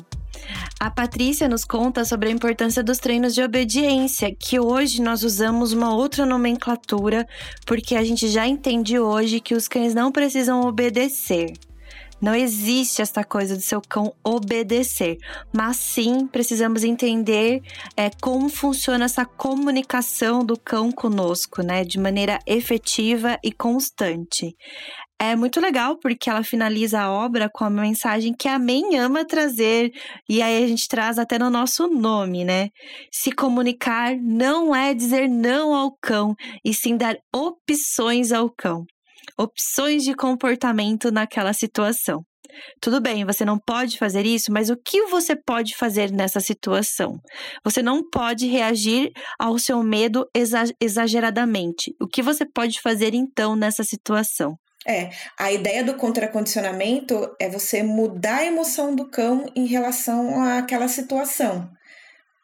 A 0.80 0.90
Patrícia 0.90 1.48
nos 1.48 1.64
conta 1.64 2.04
sobre 2.04 2.28
a 2.28 2.32
importância 2.32 2.82
dos 2.82 2.98
treinos 2.98 3.36
de 3.36 3.40
obediência, 3.40 4.34
que 4.34 4.58
hoje 4.58 5.00
nós 5.00 5.22
usamos 5.22 5.72
uma 5.72 5.94
outra 5.94 6.26
nomenclatura, 6.26 7.24
porque 7.64 7.94
a 7.94 8.02
gente 8.02 8.26
já 8.26 8.48
entende 8.48 8.98
hoje 8.98 9.38
que 9.38 9.54
os 9.54 9.68
cães 9.68 9.94
não 9.94 10.10
precisam 10.10 10.62
obedecer. 10.62 11.52
Não 12.20 12.34
existe 12.34 13.02
essa 13.02 13.22
coisa 13.22 13.54
do 13.54 13.60
seu 13.60 13.80
cão 13.80 14.14
obedecer, 14.24 15.18
mas 15.52 15.76
sim 15.76 16.26
precisamos 16.26 16.82
entender 16.82 17.60
é, 17.96 18.08
como 18.20 18.48
funciona 18.48 19.04
essa 19.04 19.24
comunicação 19.24 20.44
do 20.44 20.58
cão 20.58 20.90
conosco, 20.90 21.62
né, 21.62 21.84
de 21.84 21.98
maneira 21.98 22.38
efetiva 22.46 23.38
e 23.42 23.52
constante. 23.52 24.56
É 25.32 25.36
muito 25.36 25.60
legal 25.60 25.98
porque 25.98 26.28
ela 26.28 26.42
finaliza 26.42 27.00
a 27.00 27.10
obra 27.10 27.50
com 27.52 27.64
a 27.64 27.70
mensagem 27.70 28.32
que 28.32 28.48
a 28.48 28.58
mãe 28.58 28.96
ama 28.98 29.24
trazer, 29.24 29.90
e 30.28 30.42
aí 30.42 30.62
a 30.62 30.66
gente 30.66 30.88
traz 30.88 31.18
até 31.18 31.38
no 31.38 31.50
nosso 31.50 31.88
nome, 31.88 32.44
né? 32.44 32.68
Se 33.12 33.32
comunicar 33.32 34.16
não 34.16 34.74
é 34.74 34.94
dizer 34.94 35.28
não 35.28 35.74
ao 35.74 35.96
cão, 36.00 36.34
e 36.64 36.72
sim 36.72 36.96
dar 36.96 37.16
opções 37.34 38.32
ao 38.32 38.50
cão 38.50 38.84
opções 39.38 40.04
de 40.04 40.14
comportamento 40.14 41.10
naquela 41.10 41.52
situação. 41.52 42.22
Tudo 42.80 43.00
bem, 43.00 43.24
você 43.24 43.44
não 43.44 43.58
pode 43.58 43.98
fazer 43.98 44.24
isso, 44.24 44.52
mas 44.52 44.70
o 44.70 44.76
que 44.76 45.06
você 45.06 45.34
pode 45.34 45.74
fazer 45.76 46.12
nessa 46.12 46.38
situação? 46.38 47.18
Você 47.64 47.82
não 47.82 48.08
pode 48.08 48.46
reagir 48.46 49.10
ao 49.40 49.58
seu 49.58 49.82
medo 49.82 50.24
exageradamente. 50.80 51.92
O 52.00 52.06
que 52.06 52.22
você 52.22 52.46
pode 52.46 52.80
fazer 52.80 53.12
então 53.12 53.56
nessa 53.56 53.82
situação? 53.82 54.56
É, 54.86 55.10
a 55.38 55.50
ideia 55.50 55.82
do 55.82 55.94
contracondicionamento 55.94 57.34
é 57.40 57.48
você 57.48 57.82
mudar 57.82 58.38
a 58.38 58.46
emoção 58.46 58.94
do 58.94 59.06
cão 59.06 59.50
em 59.56 59.66
relação 59.66 60.42
àquela 60.42 60.88
situação. 60.88 61.70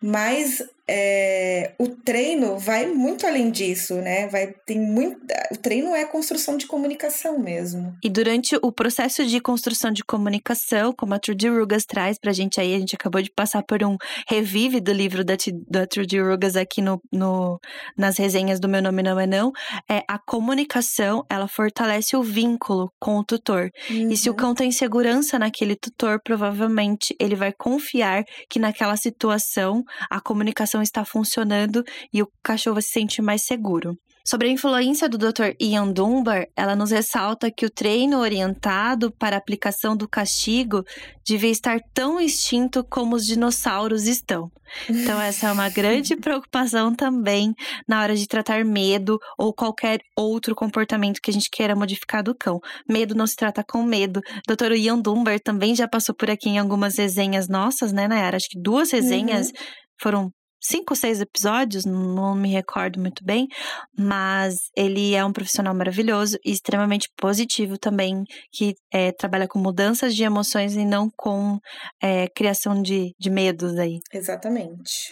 Mas 0.02 0.62
é, 0.92 1.72
o 1.78 1.86
treino 1.86 2.58
vai 2.58 2.84
muito 2.88 3.24
além 3.24 3.48
disso, 3.48 3.94
né? 3.96 4.26
Vai 4.26 4.52
tem 4.66 4.80
muito, 4.80 5.20
o 5.52 5.56
treino 5.56 5.94
é 5.94 6.04
construção 6.04 6.56
de 6.56 6.66
comunicação 6.66 7.38
mesmo. 7.38 7.94
E 8.02 8.08
durante 8.08 8.56
o 8.60 8.72
processo 8.72 9.24
de 9.24 9.40
construção 9.40 9.92
de 9.92 10.02
comunicação, 10.02 10.92
como 10.92 11.14
a 11.14 11.20
Trudy 11.20 11.48
Rugas 11.48 11.84
traz 11.84 12.18
pra 12.18 12.32
gente 12.32 12.60
aí, 12.60 12.74
a 12.74 12.78
gente 12.80 12.96
acabou 12.96 13.22
de 13.22 13.30
passar 13.30 13.62
por 13.62 13.84
um 13.84 13.96
revive 14.28 14.80
do 14.80 14.92
livro 14.92 15.24
da, 15.24 15.34
da 15.68 15.86
Trudy 15.86 16.20
Rugas 16.20 16.56
aqui 16.56 16.82
no, 16.82 17.00
no, 17.12 17.60
nas 17.96 18.18
resenhas 18.18 18.58
do 18.58 18.68
Meu 18.68 18.82
Nome 18.82 19.04
Não 19.04 19.20
É 19.20 19.26
Não, 19.28 19.52
é 19.88 20.02
a 20.08 20.18
comunicação, 20.18 21.24
ela 21.30 21.46
fortalece 21.46 22.16
o 22.16 22.22
vínculo 22.22 22.92
com 22.98 23.16
o 23.16 23.24
tutor. 23.24 23.70
Uhum. 23.88 24.10
E 24.10 24.16
se 24.16 24.28
o 24.28 24.32
uhum. 24.32 24.36
cão 24.36 24.54
tem 24.54 24.72
segurança 24.72 25.38
naquele 25.38 25.76
tutor, 25.76 26.20
provavelmente 26.20 27.14
ele 27.20 27.36
vai 27.36 27.52
confiar 27.52 28.24
que 28.48 28.58
naquela 28.58 28.96
situação 28.96 29.84
a 30.10 30.20
comunicação 30.20 30.79
está 30.82 31.04
funcionando 31.04 31.82
e 32.12 32.22
o 32.22 32.28
cachorro 32.42 32.80
se 32.80 32.88
sente 32.88 33.22
mais 33.22 33.44
seguro. 33.44 33.96
Sobre 34.30 34.48
a 34.48 34.52
influência 34.52 35.08
do 35.08 35.16
Dr. 35.16 35.54
Ian 35.58 35.90
Dunbar, 35.92 36.46
ela 36.54 36.76
nos 36.76 36.90
ressalta 36.90 37.50
que 37.50 37.64
o 37.64 37.70
treino 37.70 38.18
orientado 38.18 39.10
para 39.10 39.34
a 39.34 39.38
aplicação 39.38 39.96
do 39.96 40.06
castigo 40.06 40.84
devia 41.26 41.50
estar 41.50 41.80
tão 41.94 42.20
extinto 42.20 42.84
como 42.84 43.16
os 43.16 43.24
dinossauros 43.24 44.06
estão. 44.06 44.50
Então, 44.88 45.20
essa 45.20 45.48
é 45.48 45.52
uma 45.52 45.70
grande 45.70 46.14
preocupação 46.20 46.94
também 46.94 47.54
na 47.88 48.02
hora 48.02 48.14
de 48.14 48.28
tratar 48.28 48.64
medo 48.64 49.18
ou 49.38 49.54
qualquer 49.54 50.00
outro 50.16 50.54
comportamento 50.54 51.20
que 51.20 51.30
a 51.30 51.34
gente 51.34 51.48
queira 51.50 51.74
modificar 51.74 52.22
do 52.22 52.34
cão. 52.34 52.60
Medo 52.88 53.14
não 53.14 53.26
se 53.26 53.36
trata 53.36 53.64
com 53.66 53.82
medo. 53.82 54.20
Dr. 54.46 54.72
Ian 54.72 55.00
Dunbar 55.00 55.40
também 55.40 55.74
já 55.74 55.88
passou 55.88 56.14
por 56.14 56.30
aqui 56.30 56.50
em 56.50 56.58
algumas 56.58 56.98
resenhas 56.98 57.48
nossas, 57.48 57.90
né, 57.90 58.06
Nayara? 58.06 58.36
Acho 58.36 58.50
que 58.50 58.60
duas 58.60 58.92
resenhas 58.92 59.48
uhum. 59.48 59.54
foram 60.00 60.32
cinco 60.60 60.94
seis 60.94 61.20
episódios, 61.20 61.84
não 61.84 62.34
me 62.34 62.50
recordo 62.50 63.00
muito 63.00 63.24
bem, 63.24 63.48
mas 63.96 64.56
ele 64.76 65.14
é 65.14 65.24
um 65.24 65.32
profissional 65.32 65.74
maravilhoso 65.74 66.38
e 66.44 66.50
extremamente 66.52 67.08
positivo 67.16 67.78
também, 67.78 68.24
que 68.52 68.74
é, 68.92 69.12
trabalha 69.12 69.48
com 69.48 69.58
mudanças 69.58 70.14
de 70.14 70.22
emoções 70.22 70.74
e 70.74 70.84
não 70.84 71.10
com 71.16 71.58
é, 72.02 72.28
criação 72.28 72.80
de, 72.82 73.14
de 73.18 73.30
medos 73.30 73.78
aí. 73.78 74.00
Exatamente. 74.12 75.10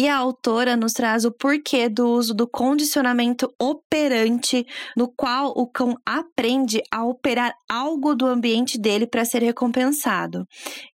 E 0.00 0.08
a 0.08 0.16
autora 0.16 0.78
nos 0.78 0.94
traz 0.94 1.26
o 1.26 1.30
porquê 1.30 1.86
do 1.86 2.08
uso 2.08 2.32
do 2.32 2.48
condicionamento 2.48 3.52
operante, 3.60 4.64
no 4.96 5.12
qual 5.14 5.52
o 5.54 5.70
cão 5.70 5.94
aprende 6.06 6.80
a 6.90 7.04
operar 7.04 7.52
algo 7.70 8.14
do 8.14 8.26
ambiente 8.26 8.80
dele 8.80 9.06
para 9.06 9.26
ser 9.26 9.42
recompensado. 9.42 10.46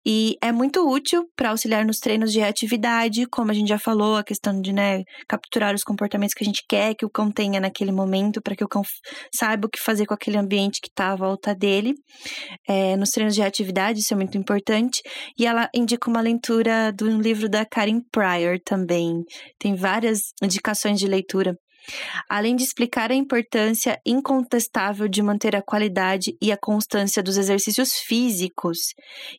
E 0.03 0.35
é 0.41 0.51
muito 0.51 0.89
útil 0.89 1.23
para 1.35 1.51
auxiliar 1.51 1.85
nos 1.85 1.99
treinos 1.99 2.31
de 2.31 2.39
reatividade, 2.39 3.27
como 3.27 3.51
a 3.51 3.53
gente 3.53 3.69
já 3.69 3.77
falou, 3.77 4.15
a 4.15 4.23
questão 4.23 4.59
de 4.59 4.73
né, 4.73 5.03
capturar 5.27 5.75
os 5.75 5.83
comportamentos 5.83 6.33
que 6.33 6.43
a 6.43 6.47
gente 6.47 6.63
quer 6.67 6.95
que 6.95 7.05
o 7.05 7.09
cão 7.09 7.29
tenha 7.29 7.59
naquele 7.59 7.91
momento, 7.91 8.41
para 8.41 8.55
que 8.55 8.63
o 8.63 8.67
cão 8.67 8.81
saiba 9.31 9.67
o 9.67 9.69
que 9.69 9.79
fazer 9.79 10.07
com 10.07 10.15
aquele 10.15 10.37
ambiente 10.37 10.81
que 10.81 10.89
está 10.89 11.11
à 11.11 11.15
volta 11.15 11.53
dele. 11.53 11.93
É, 12.67 12.97
nos 12.97 13.11
treinos 13.11 13.35
de 13.35 13.41
reatividade, 13.41 13.99
isso 13.99 14.15
é 14.15 14.17
muito 14.17 14.35
importante. 14.35 15.03
E 15.37 15.45
ela 15.45 15.69
indica 15.75 16.09
uma 16.09 16.21
leitura 16.21 16.91
do 16.91 17.07
livro 17.07 17.47
da 17.47 17.63
Karen 17.63 18.01
Pryor 18.11 18.59
também 18.65 18.94
também. 18.95 19.23
Tem 19.59 19.75
várias 19.75 20.33
indicações 20.41 20.99
de 20.99 21.07
leitura. 21.07 21.57
Além 22.27 22.55
de 22.55 22.63
explicar 22.63 23.11
a 23.11 23.15
importância 23.15 23.99
incontestável 24.03 25.07
de 25.07 25.21
manter 25.21 25.55
a 25.55 25.61
qualidade 25.61 26.35
e 26.41 26.51
a 26.51 26.57
constância 26.57 27.21
dos 27.21 27.37
exercícios 27.37 27.93
físicos. 27.93 28.79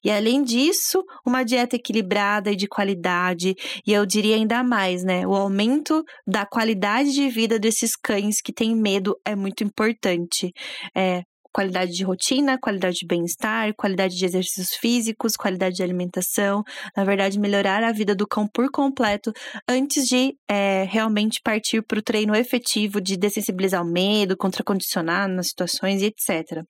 E 0.05 0.13
além 0.13 0.45
disso, 0.45 1.03
uma 1.27 1.43
dieta 1.43 1.75
equilibrada 1.75 2.53
e 2.53 2.57
de 2.57 2.69
qualidade, 2.69 3.57
e 3.85 3.93
eu 3.93 4.07
diria 4.07 4.37
ainda 4.37 4.63
mais, 4.63 5.03
né? 5.03 5.27
O 5.27 5.35
aumento 5.35 6.05
da 6.25 6.47
qualidade 6.47 7.13
de 7.13 7.29
vida 7.29 7.59
desses 7.59 7.97
cães 7.97 8.41
que 8.41 8.53
têm 8.53 8.77
medo 8.77 9.17
é 9.25 9.35
muito 9.35 9.65
importante. 9.65 10.53
É, 10.97 11.23
qualidade 11.57 11.93
de 11.93 12.05
rotina, 12.05 12.59
qualidade 12.59 12.97
de 12.97 13.07
bem-estar, 13.07 13.73
qualidade 13.75 14.15
de 14.15 14.27
exercícios 14.27 14.75
físicos, 14.75 15.37
qualidade 15.37 15.77
de 15.77 15.83
alimentação. 15.83 16.63
Na 16.95 17.03
verdade, 17.03 17.41
melhorar 17.41 17.83
a 17.83 17.93
vida 17.93 18.15
do 18.15 18.27
cão 18.27 18.47
por 18.47 18.71
completo 18.71 19.33
antes 19.67 20.07
de 20.07 20.37
é, 20.47 20.85
realmente 20.87 21.41
partir 21.43 21.81
para 21.81 21.99
o 21.99 22.03
treino 22.03 22.37
efetivo 22.37 23.01
de 23.01 23.17
dessensibilizar 23.17 23.83
o 23.83 23.91
medo, 23.91 24.37
contracondicionar 24.37 25.27
nas 25.29 25.49
situações 25.49 26.03
e 26.03 26.07
etc. 26.07 26.63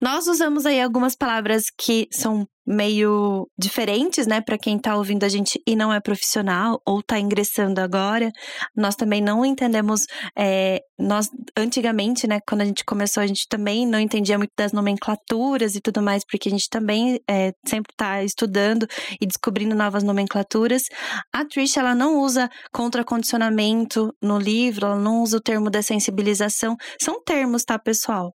Nós 0.00 0.26
usamos 0.26 0.64
aí 0.64 0.80
algumas 0.80 1.14
palavras 1.14 1.64
que 1.78 2.08
são 2.10 2.46
meio 2.66 3.48
diferentes, 3.58 4.26
né, 4.26 4.40
para 4.40 4.56
quem 4.56 4.76
está 4.76 4.96
ouvindo 4.96 5.24
a 5.24 5.28
gente 5.28 5.60
e 5.66 5.74
não 5.74 5.92
é 5.92 6.00
profissional 6.00 6.80
ou 6.86 7.00
está 7.00 7.18
ingressando 7.18 7.80
agora. 7.80 8.30
Nós 8.76 8.94
também 8.94 9.20
não 9.20 9.44
entendemos, 9.44 10.06
é, 10.38 10.78
nós 10.98 11.28
antigamente, 11.56 12.26
né, 12.26 12.38
quando 12.48 12.62
a 12.62 12.64
gente 12.64 12.84
começou, 12.84 13.22
a 13.22 13.26
gente 13.26 13.46
também 13.48 13.86
não 13.86 13.98
entendia 13.98 14.38
muito 14.38 14.52
das 14.56 14.72
nomenclaturas 14.72 15.74
e 15.74 15.80
tudo 15.80 16.00
mais, 16.00 16.22
porque 16.24 16.48
a 16.48 16.52
gente 16.52 16.68
também 16.70 17.20
é, 17.28 17.52
sempre 17.66 17.92
está 17.92 18.22
estudando 18.22 18.86
e 19.20 19.26
descobrindo 19.26 19.74
novas 19.74 20.02
nomenclaturas. 20.02 20.84
A 21.32 21.44
Trish, 21.44 21.76
ela 21.76 21.94
não 21.94 22.20
usa 22.20 22.48
contracondicionamento 22.72 24.14
no 24.22 24.38
livro, 24.38 24.86
ela 24.86 24.96
não 24.96 25.22
usa 25.22 25.38
o 25.38 25.42
termo 25.42 25.68
dessensibilização. 25.68 26.76
São 27.00 27.22
termos, 27.22 27.64
tá, 27.64 27.78
pessoal? 27.78 28.32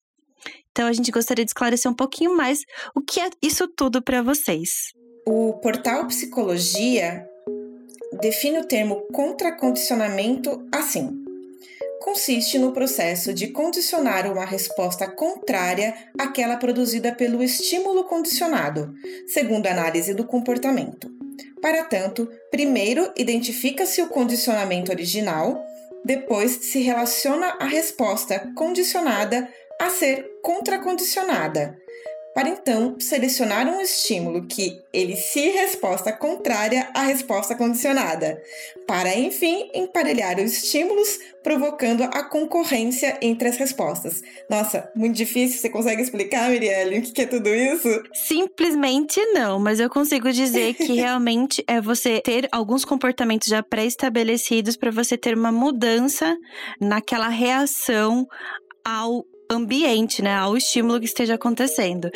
Então 0.72 0.88
a 0.88 0.94
gente 0.94 1.12
gostaria 1.12 1.46
de 1.46 1.50
esclarecer 1.50 1.90
um 1.90 1.96
pouquinho 1.96 2.36
mais 2.36 2.60
o 2.94 3.02
que 3.02 3.20
é 3.20 3.30
isso 3.42 3.68
tudo 3.68 4.02
para 4.02 4.22
vocês. 4.22 4.94
O 5.26 5.54
portal 5.54 6.06
Psicologia 6.08 7.26
define 8.22 8.60
o 8.60 8.66
termo 8.66 9.08
contracondicionamento 9.14 10.68
assim: 10.72 11.26
consiste 12.02 12.60
no 12.60 12.72
processo 12.72 13.34
de 13.34 13.48
condicionar 13.48 14.32
uma 14.32 14.46
resposta 14.46 15.08
contrária 15.08 15.96
àquela 16.20 16.58
produzida 16.58 17.12
pelo 17.12 17.42
estímulo 17.42 18.04
condicionado, 18.04 18.94
segundo 19.28 19.66
a 19.66 19.72
análise 19.72 20.14
do 20.14 20.24
comportamento. 20.24 21.10
Para 21.62 21.84
tanto, 21.84 22.30
primeiro 22.52 23.12
identifica-se 23.18 24.02
o 24.02 24.08
condicionamento 24.08 24.92
original, 24.92 25.66
depois 26.06 26.52
se 26.52 26.80
relaciona 26.80 27.58
a 27.60 27.66
resposta 27.66 28.52
condicionada 28.54 29.50
a 29.80 29.90
ser 29.90 30.26
contracondicionada, 30.42 31.78
para 32.36 32.50
então 32.50 32.98
selecionar 33.00 33.66
um 33.66 33.80
estímulo 33.80 34.46
que 34.46 34.82
ele 34.92 35.16
se 35.16 35.40
resposta 35.52 36.12
contrária 36.12 36.90
à 36.94 37.04
resposta 37.04 37.56
condicionada, 37.56 38.42
para 38.86 39.18
enfim 39.18 39.72
emparelhar 39.74 40.38
os 40.40 40.52
estímulos, 40.52 41.18
provocando 41.42 42.04
a 42.04 42.24
concorrência 42.24 43.18
entre 43.22 43.48
as 43.48 43.56
respostas. 43.56 44.22
Nossa, 44.50 44.92
muito 44.94 45.16
difícil. 45.16 45.60
Você 45.60 45.70
consegue 45.70 46.02
explicar, 46.02 46.50
Mirielle, 46.50 47.00
o 47.00 47.02
que 47.02 47.22
é 47.22 47.26
tudo 47.26 47.48
isso? 47.56 47.88
Simplesmente 48.14 49.24
não, 49.28 49.58
mas 49.58 49.80
eu 49.80 49.90
consigo 49.90 50.30
dizer 50.34 50.74
que 50.74 50.92
realmente 50.94 51.64
é 51.66 51.80
você 51.80 52.20
ter 52.20 52.50
alguns 52.52 52.84
comportamentos 52.84 53.48
já 53.48 53.64
pré-estabelecidos 53.64 54.76
para 54.76 54.92
você 54.92 55.18
ter 55.18 55.38
uma 55.38 55.54
mudança 55.54 56.36
naquela 56.82 57.30
reação 57.30 58.28
ao 58.84 59.26
ambiente, 59.50 60.22
né, 60.22 60.34
ao 60.34 60.58
estímulo 60.58 61.00
que 61.00 61.06
esteja 61.06 61.36
acontecendo. 61.36 62.10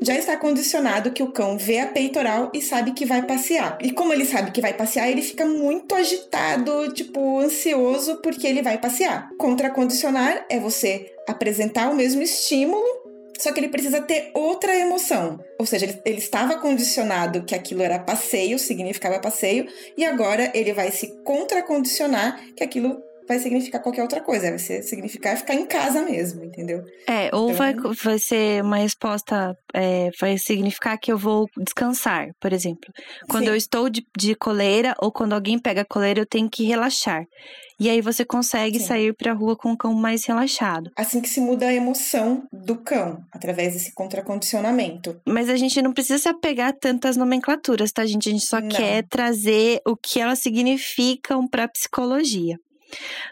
Já 0.00 0.16
está 0.16 0.36
condicionado 0.36 1.10
que 1.10 1.22
o 1.22 1.32
cão 1.32 1.58
vê 1.58 1.80
a 1.80 1.86
peitoral 1.86 2.50
e 2.54 2.62
sabe 2.62 2.92
que 2.92 3.04
vai 3.04 3.22
passear. 3.22 3.78
E 3.80 3.92
como 3.92 4.12
ele 4.12 4.24
sabe 4.24 4.50
que 4.50 4.60
vai 4.60 4.74
passear, 4.74 5.10
ele 5.10 5.22
fica 5.22 5.44
muito 5.44 5.94
agitado, 5.94 6.92
tipo, 6.92 7.40
ansioso 7.40 8.16
porque 8.22 8.46
ele 8.46 8.62
vai 8.62 8.78
passear. 8.78 9.30
Contracondicionar 9.38 10.44
é 10.48 10.58
você 10.58 11.12
apresentar 11.28 11.90
o 11.90 11.94
mesmo 11.94 12.22
estímulo 12.22 13.00
só 13.40 13.52
que 13.52 13.60
ele 13.60 13.70
precisa 13.70 14.02
ter 14.02 14.30
outra 14.34 14.76
emoção. 14.76 15.42
Ou 15.58 15.64
seja, 15.64 15.86
ele, 15.86 16.02
ele 16.04 16.18
estava 16.18 16.58
condicionado 16.58 17.42
que 17.42 17.54
aquilo 17.54 17.82
era 17.82 17.98
passeio, 17.98 18.58
significava 18.58 19.18
passeio, 19.18 19.66
e 19.96 20.04
agora 20.04 20.50
ele 20.54 20.74
vai 20.74 20.90
se 20.90 21.06
contracondicionar 21.24 22.38
que 22.54 22.62
aquilo 22.62 23.02
vai 23.30 23.38
significar 23.38 23.80
qualquer 23.80 24.02
outra 24.02 24.20
coisa. 24.20 24.50
Vai 24.50 24.58
ser, 24.58 24.82
significar 24.82 25.36
ficar 25.36 25.54
em 25.54 25.64
casa 25.64 26.02
mesmo, 26.02 26.42
entendeu? 26.44 26.82
É, 27.06 27.30
ou 27.32 27.52
então... 27.52 27.58
vai, 27.58 27.74
vai 27.74 28.18
ser 28.18 28.60
uma 28.60 28.78
resposta, 28.78 29.56
é, 29.72 30.10
vai 30.20 30.36
significar 30.36 30.98
que 30.98 31.12
eu 31.12 31.16
vou 31.16 31.46
descansar, 31.56 32.30
por 32.40 32.52
exemplo. 32.52 32.92
Quando 33.28 33.44
Sim. 33.44 33.50
eu 33.50 33.56
estou 33.56 33.88
de, 33.88 34.04
de 34.18 34.34
coleira 34.34 34.96
ou 35.00 35.12
quando 35.12 35.32
alguém 35.32 35.60
pega 35.60 35.82
a 35.82 35.84
coleira, 35.84 36.20
eu 36.20 36.26
tenho 36.26 36.50
que 36.50 36.64
relaxar. 36.64 37.24
E 37.78 37.88
aí 37.88 38.00
você 38.00 38.24
consegue 38.24 38.80
Sim. 38.80 38.86
sair 38.86 39.14
para 39.14 39.30
a 39.30 39.34
rua 39.34 39.56
com 39.56 39.72
o 39.72 39.76
cão 39.76 39.94
mais 39.94 40.26
relaxado. 40.26 40.90
Assim 40.96 41.20
que 41.20 41.28
se 41.28 41.40
muda 41.40 41.66
a 41.66 41.72
emoção 41.72 42.42
do 42.52 42.76
cão, 42.76 43.22
através 43.32 43.74
desse 43.74 43.94
contracondicionamento. 43.94 45.20
Mas 45.24 45.48
a 45.48 45.56
gente 45.56 45.80
não 45.80 45.92
precisa 45.92 46.18
se 46.18 46.28
apegar 46.28 46.70
a 46.70 46.72
tantas 46.72 47.16
nomenclaturas, 47.16 47.92
tá, 47.92 48.04
gente? 48.04 48.28
A 48.28 48.32
gente 48.32 48.44
só 48.44 48.60
não. 48.60 48.68
quer 48.68 49.06
trazer 49.08 49.80
o 49.86 49.96
que 49.96 50.20
elas 50.20 50.40
significam 50.40 51.46
para 51.48 51.64
a 51.64 51.68
psicologia. 51.68 52.56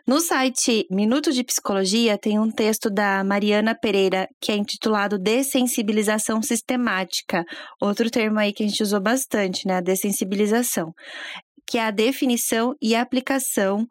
No 0.06 0.20
site 0.20 0.86
Minuto 0.90 1.32
de 1.32 1.44
Psicologia 1.44 2.18
tem 2.18 2.38
um 2.38 2.50
texto 2.50 2.90
da 2.90 3.22
Mariana 3.24 3.74
Pereira 3.74 4.28
que 4.40 4.52
é 4.52 4.56
intitulado 4.56 5.18
Dessensibilização 5.18 6.42
Sistemática, 6.42 7.44
outro 7.80 8.10
termo 8.10 8.38
aí 8.38 8.52
que 8.52 8.62
a 8.62 8.66
gente 8.66 8.82
usou 8.82 9.00
bastante, 9.00 9.66
né? 9.66 9.80
Dessensibilização, 9.80 10.92
que 11.66 11.78
é 11.78 11.84
a 11.84 11.90
definição 11.90 12.74
e 12.80 12.94
aplicação 12.94 13.86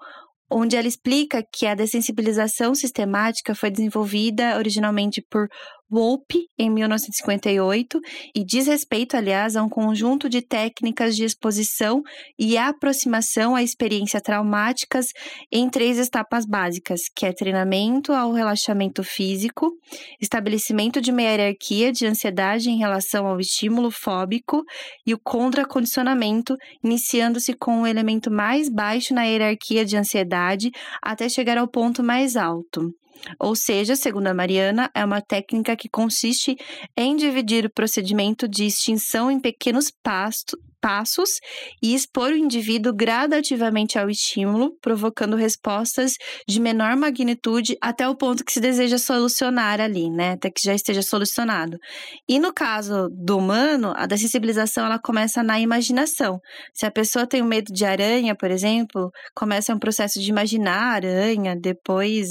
onde 0.49 0.75
ela 0.75 0.87
explica 0.87 1.43
que 1.53 1.65
a 1.65 1.75
dessensibilização 1.75 2.73
sistemática 2.73 3.53
foi 3.53 3.69
desenvolvida 3.69 4.57
originalmente 4.57 5.21
por 5.29 5.47
Wolpe, 5.89 6.47
em 6.59 6.69
1958, 6.69 7.99
e 8.35 8.43
diz 8.43 8.67
respeito, 8.67 9.15
aliás, 9.15 9.55
a 9.55 9.63
um 9.63 9.69
conjunto 9.69 10.27
de 10.27 10.41
técnicas 10.41 11.15
de 11.15 11.23
exposição 11.23 12.01
e 12.37 12.57
aproximação 12.57 13.55
a 13.55 13.63
experiências 13.63 14.21
traumáticas 14.21 15.07
em 15.51 15.69
três 15.69 15.97
etapas 15.97 16.45
básicas, 16.45 17.01
que 17.15 17.25
é 17.25 17.31
treinamento 17.31 18.11
ao 18.11 18.33
relaxamento 18.33 19.03
físico, 19.03 19.71
estabelecimento 20.19 20.99
de 20.99 21.11
uma 21.11 21.21
hierarquia 21.21 21.91
de 21.91 22.05
ansiedade 22.05 22.69
em 22.69 22.77
relação 22.77 23.25
ao 23.25 23.39
estímulo 23.39 23.89
fóbico 23.89 24.63
e 25.05 25.13
o 25.13 25.19
contracondicionamento, 25.19 26.55
iniciando-se 26.83 27.53
com 27.53 27.81
o 27.81 27.87
elemento 27.87 28.29
mais 28.29 28.69
baixo 28.69 29.13
na 29.13 29.23
hierarquia 29.23 29.85
de 29.85 29.95
ansiedade 29.95 30.69
até 31.01 31.29
chegar 31.29 31.57
ao 31.57 31.67
ponto 31.67 32.03
mais 32.03 32.35
alto. 32.35 32.91
Ou 33.39 33.55
seja, 33.55 33.95
segundo 33.95 34.27
a 34.27 34.33
Mariana, 34.33 34.89
é 34.93 35.03
uma 35.03 35.21
técnica 35.21 35.75
que 35.75 35.89
consiste 35.89 36.57
em 36.95 37.15
dividir 37.15 37.65
o 37.65 37.73
procedimento 37.73 38.47
de 38.47 38.65
extinção 38.65 39.29
em 39.29 39.39
pequenos 39.39 39.91
pastos, 40.03 40.59
passos 40.87 41.41
e 41.83 41.93
expor 41.93 42.31
o 42.31 42.37
indivíduo 42.37 42.93
gradativamente 42.93 43.99
ao 43.99 44.09
estímulo, 44.09 44.71
provocando 44.81 45.35
respostas 45.35 46.13
de 46.47 46.61
menor 46.61 46.95
magnitude 46.95 47.75
até 47.81 48.07
o 48.07 48.15
ponto 48.15 48.45
que 48.45 48.53
se 48.53 48.61
deseja 48.61 48.97
solucionar 48.97 49.81
ali, 49.81 50.09
né? 50.09 50.31
Até 50.31 50.49
que 50.49 50.61
já 50.63 50.73
esteja 50.73 51.01
solucionado. 51.01 51.77
E 52.25 52.39
no 52.39 52.53
caso 52.53 53.09
do 53.11 53.37
humano, 53.37 53.91
a 53.97 54.05
dessensibilização 54.05 54.85
ela 54.85 54.97
começa 54.97 55.43
na 55.43 55.59
imaginação. 55.59 56.39
Se 56.73 56.85
a 56.85 56.91
pessoa 56.91 57.27
tem 57.27 57.43
medo 57.43 57.73
de 57.73 57.83
aranha, 57.83 58.33
por 58.33 58.49
exemplo, 58.49 59.11
começa 59.35 59.75
um 59.75 59.79
processo 59.79 60.21
de 60.21 60.29
imaginar 60.29 60.77
a 60.77 60.93
aranha, 60.93 61.53
depois 61.53 62.29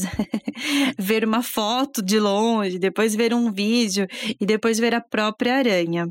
ver 0.99 1.27
uma 1.27 1.43
foto 1.43 2.03
de 2.03 2.19
longe, 2.19 2.79
depois 2.79 3.15
ver 3.15 3.35
um 3.35 3.53
vídeo 3.53 4.07
e 4.41 4.47
depois 4.47 4.79
ver 4.79 4.95
a 4.95 5.01
própria 5.03 5.57
aranha. 5.57 6.07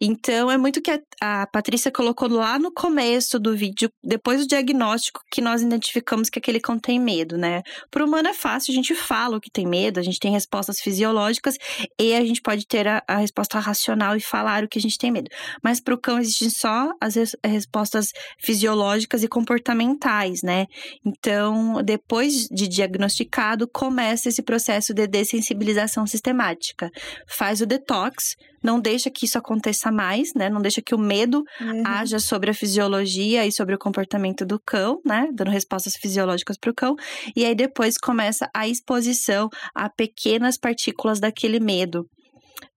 Então 0.00 0.48
é 0.48 0.56
muito 0.56 0.80
que 0.80 0.92
a, 0.92 1.00
a 1.20 1.46
Patrícia 1.64 1.90
colocou 1.90 2.28
lá 2.28 2.58
no 2.58 2.70
começo 2.70 3.38
do 3.38 3.56
vídeo, 3.56 3.88
depois 4.04 4.42
do 4.42 4.46
diagnóstico, 4.46 5.22
que 5.30 5.40
nós 5.40 5.62
identificamos 5.62 6.28
que 6.28 6.38
aquele 6.38 6.60
cão 6.60 6.78
tem 6.78 7.00
medo, 7.00 7.38
né? 7.38 7.62
Para 7.90 8.04
o 8.04 8.06
humano 8.06 8.28
é 8.28 8.34
fácil, 8.34 8.70
a 8.70 8.74
gente 8.74 8.94
fala 8.94 9.38
o 9.38 9.40
que 9.40 9.50
tem 9.50 9.66
medo, 9.66 9.98
a 9.98 10.02
gente 10.02 10.20
tem 10.20 10.30
respostas 10.30 10.78
fisiológicas 10.78 11.56
e 11.98 12.12
a 12.12 12.22
gente 12.22 12.42
pode 12.42 12.66
ter 12.66 12.86
a, 12.86 13.02
a 13.08 13.16
resposta 13.16 13.58
racional 13.58 14.14
e 14.14 14.20
falar 14.20 14.62
o 14.62 14.68
que 14.68 14.78
a 14.78 14.82
gente 14.82 14.98
tem 14.98 15.10
medo. 15.10 15.30
Mas 15.62 15.80
para 15.80 15.94
o 15.94 15.98
cão 15.98 16.18
existem 16.18 16.50
só 16.50 16.92
as 17.00 17.14
res, 17.14 17.34
respostas 17.42 18.08
fisiológicas 18.38 19.22
e 19.22 19.28
comportamentais, 19.28 20.42
né? 20.42 20.66
Então, 21.02 21.82
depois 21.82 22.46
de 22.46 22.68
diagnosticado, 22.68 23.66
começa 23.66 24.28
esse 24.28 24.42
processo 24.42 24.92
de 24.92 25.06
dessensibilização 25.06 26.06
sistemática. 26.06 26.90
Faz 27.26 27.62
o 27.62 27.66
detox, 27.66 28.36
não 28.64 28.80
deixa 28.80 29.10
que 29.10 29.26
isso 29.26 29.36
aconteça 29.36 29.92
mais, 29.92 30.32
né? 30.34 30.48
Não 30.48 30.62
deixa 30.62 30.80
que 30.80 30.94
o 30.94 30.98
medo 30.98 31.44
uhum. 31.60 31.82
haja 31.86 32.18
sobre 32.18 32.50
a 32.50 32.54
fisiologia 32.54 33.46
e 33.46 33.52
sobre 33.52 33.74
o 33.74 33.78
comportamento 33.78 34.46
do 34.46 34.58
cão, 34.58 35.00
né? 35.04 35.28
Dando 35.34 35.50
respostas 35.50 35.94
fisiológicas 35.94 36.56
para 36.56 36.70
o 36.70 36.74
cão. 36.74 36.96
E 37.36 37.44
aí 37.44 37.54
depois 37.54 37.98
começa 37.98 38.48
a 38.54 38.66
exposição 38.66 39.50
a 39.74 39.90
pequenas 39.90 40.56
partículas 40.56 41.20
daquele 41.20 41.60
medo 41.60 42.08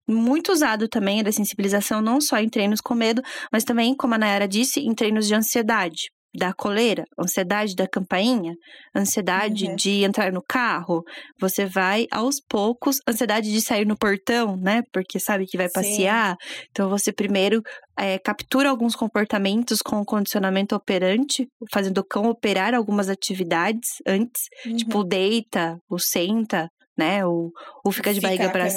muito 0.10 0.54
usado 0.54 0.88
também 0.88 1.20
a 1.20 1.24
dessensibilização, 1.24 2.02
não 2.02 2.22
só 2.22 2.38
em 2.38 2.48
treinos 2.48 2.80
com 2.80 2.96
medo, 2.96 3.22
mas 3.52 3.66
também, 3.66 3.94
como 3.94 4.14
a 4.14 4.18
Nayara 4.18 4.48
disse, 4.48 4.80
em 4.80 4.96
treinos 4.96 5.28
de 5.28 5.36
ansiedade 5.36 6.10
da 6.38 6.54
coleira, 6.54 7.04
ansiedade 7.20 7.76
da 7.76 7.88
campainha, 7.88 8.54
ansiedade 8.96 9.66
uhum. 9.66 9.76
de 9.76 10.04
entrar 10.04 10.32
no 10.32 10.42
carro, 10.42 11.04
você 11.40 11.66
vai 11.66 12.06
aos 12.12 12.40
poucos, 12.40 13.00
ansiedade 13.08 13.52
de 13.52 13.60
sair 13.60 13.86
no 13.86 13.98
portão, 13.98 14.56
né? 14.56 14.84
Porque 14.94 15.20
sabe 15.20 15.46
que 15.48 15.58
vai 15.58 15.70
passear. 15.70 16.38
Sim. 16.40 16.68
Então 16.70 16.90
você 16.90 17.12
primeiro 17.12 17.62
é, 17.98 18.20
captura 18.20 18.70
alguns 18.70 18.96
comportamentos 18.96 19.80
com 19.82 20.00
o 20.00 20.06
condicionamento 20.06 20.76
operante, 20.76 21.48
fazendo 21.74 21.98
o 21.98 22.04
cão 22.04 22.30
operar 22.30 22.76
algumas 22.76 23.10
atividades 23.10 23.90
antes, 24.06 24.44
tipo 24.62 24.70
uhum. 24.70 24.78
tipo 24.78 25.04
deita, 25.04 25.78
o 25.90 25.98
senta, 25.98 26.70
né? 26.98 27.26
Ou, 27.26 27.52
ou 27.84 27.92
fica 27.92 28.14
de 28.14 28.20
fica 28.20 28.28
barriga 28.28 28.50
para 28.50 28.68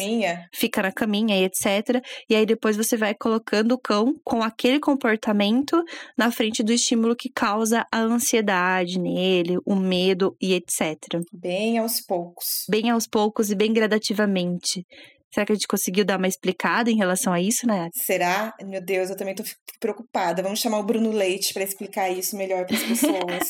fica 0.52 0.82
na 0.82 0.92
caminha 0.92 1.38
e 1.38 1.44
etc. 1.44 2.04
E 2.28 2.34
aí 2.34 2.44
depois 2.44 2.76
você 2.76 2.96
vai 2.96 3.14
colocando 3.14 3.72
o 3.72 3.78
cão 3.78 4.14
com 4.24 4.42
aquele 4.42 4.78
comportamento 4.78 5.82
na 6.16 6.30
frente 6.30 6.62
do 6.62 6.72
estímulo 6.72 7.16
que 7.16 7.30
causa 7.30 7.86
a 7.90 7.98
ansiedade 7.98 8.98
nele, 8.98 9.58
o 9.64 9.74
medo 9.74 10.36
e 10.40 10.54
etc. 10.54 11.20
Bem 11.32 11.78
aos 11.78 12.00
poucos. 12.00 12.66
Bem 12.68 12.90
aos 12.90 13.06
poucos 13.06 13.50
e 13.50 13.54
bem 13.54 13.72
gradativamente. 13.72 14.86
Será 15.32 15.46
que 15.46 15.52
a 15.52 15.54
gente 15.54 15.68
conseguiu 15.68 16.04
dar 16.04 16.18
uma 16.18 16.26
explicada 16.26 16.90
em 16.90 16.96
relação 16.96 17.32
a 17.32 17.40
isso, 17.40 17.66
né? 17.66 17.88
Será? 17.94 18.52
Meu 18.62 18.80
Deus, 18.80 19.10
eu 19.10 19.16
também 19.16 19.34
tô 19.34 19.44
preocupada. 19.78 20.42
Vamos 20.42 20.58
chamar 20.58 20.78
o 20.78 20.82
Bruno 20.82 21.12
Leite 21.12 21.54
para 21.54 21.62
explicar 21.62 22.10
isso 22.10 22.36
melhor 22.36 22.66
para 22.66 22.76
as 22.76 22.82
pessoas. 22.82 23.48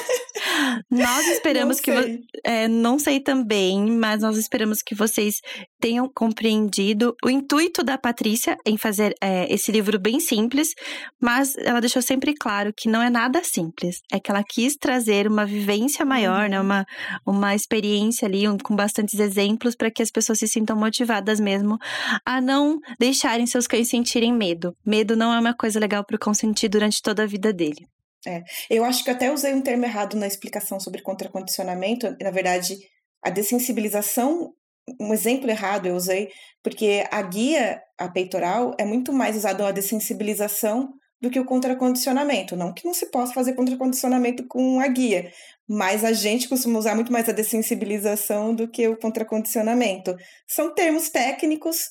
nós 0.90 1.26
esperamos 1.26 1.78
que 1.78 1.90
é, 2.42 2.66
não 2.66 2.98
sei 2.98 3.20
também, 3.20 3.90
mas 3.90 4.22
nós 4.22 4.38
esperamos 4.38 4.80
que 4.82 4.94
vocês 4.94 5.40
tenham 5.78 6.10
compreendido 6.12 7.14
o 7.22 7.28
intuito 7.28 7.84
da 7.84 7.98
Patrícia 7.98 8.56
em 8.66 8.78
fazer 8.78 9.14
é, 9.20 9.52
esse 9.52 9.70
livro 9.70 9.98
bem 9.98 10.18
simples, 10.18 10.70
mas 11.20 11.54
ela 11.58 11.80
deixou 11.80 12.00
sempre 12.00 12.34
claro 12.34 12.72
que 12.74 12.88
não 12.88 13.02
é 13.02 13.10
nada 13.10 13.44
simples. 13.44 14.00
É 14.10 14.18
que 14.18 14.30
ela 14.30 14.42
quis 14.42 14.74
trazer 14.74 15.26
uma 15.26 15.44
vivência 15.44 16.04
maior, 16.04 16.48
né? 16.48 16.58
uhum. 16.58 16.66
né? 16.66 16.84
Uma, 17.26 17.34
uma 17.34 17.54
experiência 17.54 18.26
ali 18.26 18.48
um, 18.48 18.56
com 18.56 18.74
bastantes 18.74 19.20
exemplos 19.20 19.76
para 19.76 19.90
que 19.90 20.02
as 20.02 20.10
pessoas 20.10 20.38
se 20.38 20.48
sintam 20.48 20.74
motivadas 20.74 20.93
motivadas 20.94 21.40
mesmo 21.40 21.76
a 22.24 22.40
não 22.40 22.78
deixarem 22.98 23.46
seus 23.46 23.66
cães 23.66 23.88
sentirem 23.88 24.32
medo. 24.32 24.76
Medo 24.86 25.16
não 25.16 25.32
é 25.32 25.40
uma 25.40 25.54
coisa 25.54 25.80
legal 25.80 26.04
para 26.04 26.16
o 26.16 26.18
cão 26.18 26.32
sentir 26.32 26.68
durante 26.68 27.02
toda 27.02 27.24
a 27.24 27.26
vida 27.26 27.52
dele. 27.52 27.86
É, 28.26 28.42
eu 28.70 28.84
acho 28.84 29.02
que 29.04 29.10
até 29.10 29.32
usei 29.32 29.52
um 29.52 29.60
termo 29.60 29.84
errado 29.84 30.16
na 30.16 30.26
explicação 30.26 30.78
sobre 30.78 31.02
contracondicionamento. 31.02 32.16
Na 32.22 32.30
verdade, 32.30 32.76
a 33.22 33.28
dessensibilização, 33.28 34.52
um 35.00 35.12
exemplo 35.12 35.50
errado 35.50 35.86
eu 35.86 35.96
usei, 35.96 36.28
porque 36.62 37.04
a 37.10 37.20
guia, 37.20 37.82
a 37.98 38.08
peitoral, 38.08 38.74
é 38.78 38.84
muito 38.84 39.12
mais 39.12 39.36
usada 39.36 39.66
a 39.66 39.72
dessensibilização 39.72 40.90
do 41.24 41.30
que 41.30 41.40
o 41.40 41.44
contracondicionamento. 41.44 42.54
Não 42.54 42.72
que 42.72 42.84
não 42.84 42.94
se 42.94 43.10
possa 43.10 43.32
fazer 43.32 43.54
contracondicionamento 43.54 44.46
com 44.46 44.78
a 44.78 44.86
guia, 44.86 45.32
mas 45.68 46.04
a 46.04 46.12
gente 46.12 46.48
costuma 46.48 46.78
usar 46.78 46.94
muito 46.94 47.10
mais 47.10 47.28
a 47.28 47.32
dessensibilização 47.32 48.54
do 48.54 48.68
que 48.68 48.86
o 48.86 48.96
contracondicionamento. 48.96 50.14
São 50.46 50.74
termos 50.74 51.08
técnicos 51.08 51.88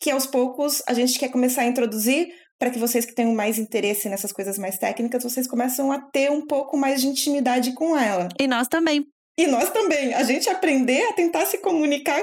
que 0.00 0.10
aos 0.10 0.26
poucos 0.26 0.82
a 0.86 0.94
gente 0.94 1.18
quer 1.18 1.28
começar 1.28 1.62
a 1.62 1.66
introduzir 1.66 2.28
para 2.58 2.70
que 2.70 2.78
vocês 2.78 3.04
que 3.04 3.14
tenham 3.14 3.34
mais 3.34 3.58
interesse 3.58 4.08
nessas 4.08 4.32
coisas 4.32 4.58
mais 4.58 4.78
técnicas, 4.78 5.22
vocês 5.22 5.46
começam 5.46 5.92
a 5.92 6.00
ter 6.00 6.30
um 6.30 6.44
pouco 6.44 6.76
mais 6.76 7.00
de 7.00 7.06
intimidade 7.06 7.72
com 7.72 7.96
ela. 7.96 8.28
E 8.38 8.48
nós 8.48 8.66
também, 8.66 9.06
e 9.38 9.46
nós 9.46 9.70
também, 9.70 10.12
a 10.14 10.24
gente 10.24 10.50
aprender 10.50 11.00
a 11.04 11.12
tentar 11.12 11.46
se 11.46 11.58
comunicar 11.58 12.20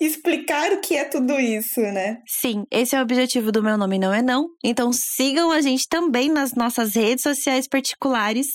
e 0.00 0.06
explicar 0.06 0.72
o 0.72 0.80
que 0.80 0.96
é 0.96 1.04
tudo 1.04 1.38
isso, 1.38 1.80
né? 1.80 2.22
Sim, 2.26 2.64
esse 2.70 2.96
é 2.96 2.98
o 2.98 3.02
objetivo 3.02 3.52
do 3.52 3.62
Meu 3.62 3.76
Nome 3.76 3.98
Não 3.98 4.14
É 4.14 4.22
Não. 4.22 4.46
Então 4.64 4.90
sigam 4.90 5.50
a 5.50 5.60
gente 5.60 5.86
também 5.86 6.30
nas 6.30 6.54
nossas 6.54 6.94
redes 6.94 7.22
sociais 7.22 7.68
particulares. 7.68 8.46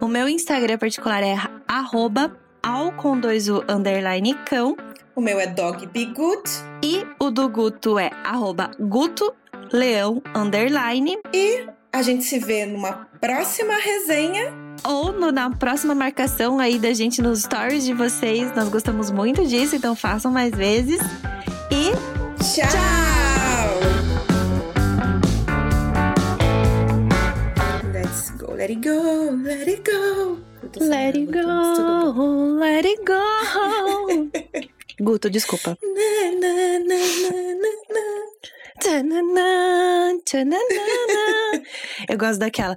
O 0.00 0.08
meu 0.08 0.28
Instagram 0.28 0.78
particular 0.78 1.22
é 1.22 1.36
arroba 1.68 2.36
ao 2.60 2.90
com 2.96 3.20
dois 3.20 3.48
u 3.48 3.62
underline 3.68 4.34
cão. 4.46 4.76
O 5.14 5.20
meu 5.20 5.38
é 5.38 5.46
Dog 5.46 5.86
Be 5.86 6.06
Good. 6.06 6.42
E 6.82 7.06
o 7.20 7.30
do 7.30 7.48
Guto 7.48 8.00
é 8.00 8.10
arroba 8.24 8.72
Guto 8.80 9.32
Leão 9.72 10.20
Underline. 10.34 11.18
E 11.32 11.68
a 11.94 12.02
gente 12.02 12.24
se 12.24 12.40
vê 12.40 12.66
numa 12.66 13.06
próxima 13.20 13.74
resenha. 13.76 14.52
Ou 14.82 15.12
no, 15.12 15.30
na 15.30 15.48
próxima 15.48 15.94
marcação 15.94 16.58
aí 16.58 16.76
da 16.76 16.92
gente 16.92 17.22
nos 17.22 17.42
stories 17.42 17.84
de 17.84 17.94
vocês. 17.94 18.52
Nós 18.56 18.68
gostamos 18.68 19.12
muito 19.12 19.46
disso, 19.46 19.76
então 19.76 19.94
façam 19.94 20.32
mais 20.32 20.52
vezes. 20.52 20.98
E 21.70 21.92
tchau! 22.42 22.68
tchau! 22.68 23.78
Let's 27.92 28.30
go, 28.30 28.54
let 28.54 28.72
it 28.72 28.80
go, 28.80 29.30
let 29.40 29.68
it 29.68 29.88
go. 29.88 30.40
Let 30.80 31.16
it 31.16 31.30
go, 31.30 32.58
let 32.58 32.84
it 32.84 33.04
go. 33.04 34.30
Guto, 35.00 35.30
desculpa. 35.30 35.78
Eu 42.08 42.18
gosto 42.18 42.38
daquela. 42.40 42.76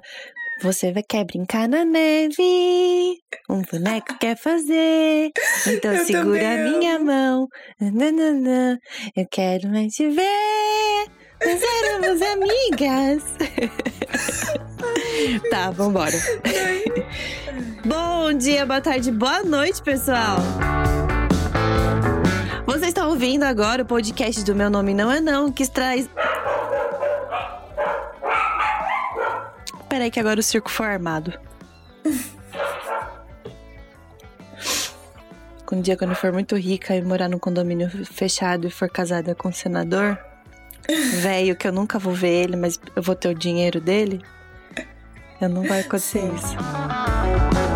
Você 0.62 0.92
vai 0.92 1.02
quer 1.04 1.24
brincar 1.24 1.68
na 1.68 1.84
neve, 1.84 3.20
um 3.48 3.62
boneco 3.62 4.18
quer 4.18 4.36
fazer, 4.36 5.30
então 5.68 5.94
Eu 5.94 6.04
segura 6.04 6.54
a 6.54 6.56
minha 6.56 6.96
amo. 6.96 7.04
mão. 7.04 7.48
Nananã. 7.80 8.76
Eu 9.16 9.24
quero 9.30 9.68
mais 9.68 9.92
te 9.94 10.08
ver, 10.10 11.06
nós 11.44 11.62
éramos 11.62 12.20
amigas. 12.22 13.22
tá, 15.48 15.70
vambora. 15.70 16.18
Bom 17.84 18.32
dia, 18.32 18.66
boa 18.66 18.80
tarde, 18.80 19.12
boa 19.12 19.44
noite, 19.44 19.80
pessoal. 19.80 20.38
Ouvindo 23.18 23.42
agora 23.42 23.82
o 23.82 23.84
podcast 23.84 24.44
do 24.44 24.54
Meu 24.54 24.70
Nome 24.70 24.94
Não 24.94 25.10
É 25.10 25.20
Não, 25.20 25.50
que 25.50 25.68
traz. 25.68 26.08
Peraí, 29.88 30.08
que 30.08 30.20
agora 30.20 30.38
o 30.38 30.42
circo 30.42 30.70
foi 30.70 30.86
armado. 30.86 31.36
um 35.72 35.80
dia, 35.80 35.96
quando 35.96 36.10
eu 36.10 36.16
for 36.16 36.32
muito 36.32 36.54
rica 36.54 36.94
e 36.94 37.02
morar 37.02 37.28
num 37.28 37.40
condomínio 37.40 37.90
fechado 38.06 38.68
e 38.68 38.70
for 38.70 38.88
casada 38.88 39.34
com 39.34 39.48
um 39.48 39.52
senador, 39.52 40.16
velho, 41.14 41.56
que 41.56 41.66
eu 41.66 41.72
nunca 41.72 41.98
vou 41.98 42.14
ver 42.14 42.44
ele, 42.44 42.54
mas 42.54 42.78
eu 42.94 43.02
vou 43.02 43.16
ter 43.16 43.30
o 43.30 43.34
dinheiro 43.34 43.80
dele, 43.80 44.22
eu 45.40 45.48
não 45.48 45.64
vai 45.64 45.80
acontecer 45.80 46.20
Sim. 46.20 46.34
isso. 46.36 47.67